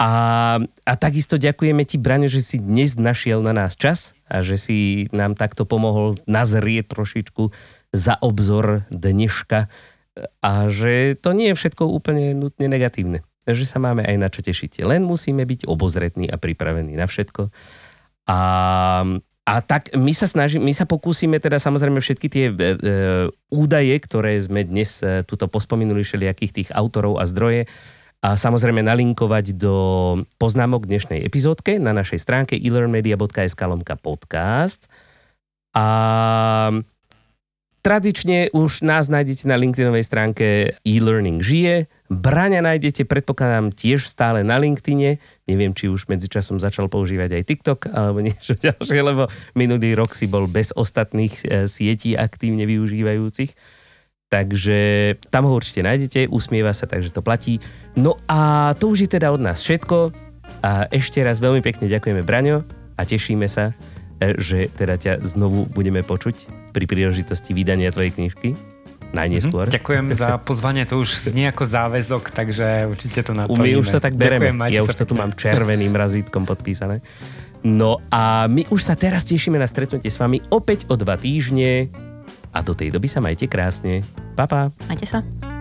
A, 0.00 0.12
a 0.60 0.92
takisto 0.96 1.36
ďakujeme 1.36 1.84
ti, 1.84 2.00
Braňo, 2.00 2.28
že 2.28 2.40
si 2.40 2.56
dnes 2.56 2.96
našiel 2.96 3.44
na 3.44 3.52
nás 3.52 3.76
čas 3.76 4.16
a 4.28 4.40
že 4.40 4.56
si 4.56 5.08
nám 5.12 5.36
takto 5.36 5.68
pomohol 5.68 6.16
nazrieť 6.24 6.96
trošičku 6.96 7.52
za 7.92 8.16
obzor 8.20 8.88
dneška 8.88 9.68
a 10.40 10.52
že 10.72 11.20
to 11.20 11.36
nie 11.36 11.52
je 11.52 11.58
všetko 11.60 11.84
úplne 11.84 12.32
nutne 12.32 12.64
negatívne. 12.68 13.24
Že 13.44 13.64
sa 13.68 13.78
máme 13.80 14.04
aj 14.08 14.16
na 14.16 14.28
čo 14.32 14.40
tešiť. 14.40 14.84
Len 14.84 15.04
musíme 15.04 15.44
byť 15.44 15.68
obozretní 15.68 16.28
a 16.32 16.40
pripravení 16.40 16.96
na 16.96 17.04
všetko. 17.08 17.52
A 18.28 18.38
a 19.46 19.62
tak 19.62 19.94
my 19.94 20.10
sa 20.10 20.26
snažíme, 20.26 20.58
my 20.66 20.74
sa 20.74 20.90
pokúsime 20.90 21.38
teda 21.38 21.62
samozrejme 21.62 22.02
všetky 22.02 22.26
tie 22.26 22.46
e, 22.50 22.52
e, 22.52 22.66
údaje, 23.54 23.94
ktoré 24.02 24.34
sme 24.42 24.66
dnes 24.66 24.98
e, 25.06 25.22
tuto 25.22 25.46
pospomenuli 25.46 26.02
všelijakých 26.02 26.52
tých 26.52 26.68
autorov 26.74 27.22
a 27.22 27.24
zdroje, 27.24 27.70
a 28.26 28.34
samozrejme 28.34 28.82
nalinkovať 28.82 29.54
do 29.54 29.76
poznámok 30.40 30.88
dnešnej 30.88 31.22
epizódke 31.22 31.78
na 31.78 31.94
našej 31.94 32.18
stránke 32.18 32.58
elearnmedia.sk 32.58 33.60
lomka 33.70 33.94
podcast. 33.94 34.90
A 35.76 36.74
Tradične 37.86 38.50
už 38.50 38.82
nás 38.82 39.06
nájdete 39.06 39.46
na 39.46 39.54
LinkedInovej 39.54 40.02
stránke 40.02 40.74
e-learning 40.82 41.38
žije. 41.38 41.86
Braňa 42.06 42.62
nájdete, 42.62 43.02
predpokladám, 43.06 43.74
tiež 43.74 44.06
stále 44.06 44.46
na 44.46 44.56
LinkedIne. 44.56 45.18
Neviem, 45.44 45.74
či 45.74 45.90
už 45.90 46.06
medzičasom 46.06 46.62
začal 46.62 46.86
používať 46.86 47.38
aj 47.38 47.42
TikTok 47.46 47.80
alebo 47.90 48.22
niečo 48.26 48.54
ďalšie, 48.54 49.00
lebo 49.02 49.26
minulý 49.58 49.98
rok 49.98 50.14
si 50.14 50.30
bol 50.30 50.46
bez 50.46 50.70
ostatných 50.74 51.34
e, 51.42 51.66
sietí 51.66 52.14
aktívne 52.14 52.64
využívajúcich. 52.64 53.54
Takže 54.26 54.78
tam 55.30 55.46
ho 55.46 55.54
určite 55.54 55.86
nájdete, 55.86 56.26
usmieva 56.34 56.74
sa, 56.74 56.90
takže 56.90 57.14
to 57.14 57.22
platí. 57.22 57.62
No 57.94 58.18
a 58.26 58.74
to 58.74 58.90
už 58.90 59.06
je 59.06 59.10
teda 59.18 59.30
od 59.30 59.38
nás 59.38 59.62
všetko. 59.62 60.10
A 60.66 60.90
ešte 60.90 61.22
raz 61.22 61.38
veľmi 61.38 61.62
pekne 61.62 61.86
ďakujeme 61.86 62.26
Braňo 62.26 62.66
a 62.98 63.02
tešíme 63.06 63.46
sa, 63.46 63.70
E, 64.16 64.32
že 64.40 64.72
teda 64.72 64.96
ťa 64.96 65.12
znovu 65.20 65.68
budeme 65.68 66.00
počuť 66.00 66.48
pri 66.72 66.84
príležitosti 66.88 67.52
vydania 67.52 67.92
tvojej 67.92 68.16
knižky. 68.16 68.75
Najneskôr. 69.14 69.66
Mm-hmm. 69.66 69.76
Ďakujem 69.78 70.06
za 70.18 70.28
pozvanie, 70.42 70.82
to 70.88 71.02
už 71.02 71.30
znie 71.30 71.46
ako 71.50 71.64
záväzok, 71.66 72.34
takže 72.34 72.90
určite 72.90 73.22
to 73.22 73.32
naplníme. 73.32 73.62
My 73.62 73.72
už 73.78 73.88
to 73.94 74.00
tak 74.02 74.18
bereme, 74.18 74.54
Ďakujem, 74.54 74.74
ja 74.74 74.80
už 74.82 74.94
to 74.98 75.04
tu 75.06 75.14
mám 75.14 75.30
červeným 75.34 75.94
razítkom 75.94 76.42
podpísané. 76.46 77.00
No 77.66 77.98
a 78.14 78.46
my 78.46 78.68
už 78.70 78.80
sa 78.82 78.94
teraz 78.94 79.26
tešíme 79.26 79.58
na 79.58 79.66
stretnutie 79.66 80.10
s 80.12 80.20
vami 80.20 80.38
opäť 80.54 80.86
o 80.86 80.94
dva 80.94 81.18
týždne 81.18 81.90
a 82.54 82.58
do 82.62 82.72
tej 82.72 82.94
doby 82.94 83.10
sa 83.10 83.18
majte 83.18 83.50
krásne. 83.50 84.06
Pa, 84.38 84.46
pa. 84.46 84.70
Majte 84.86 85.08
sa. 85.08 85.55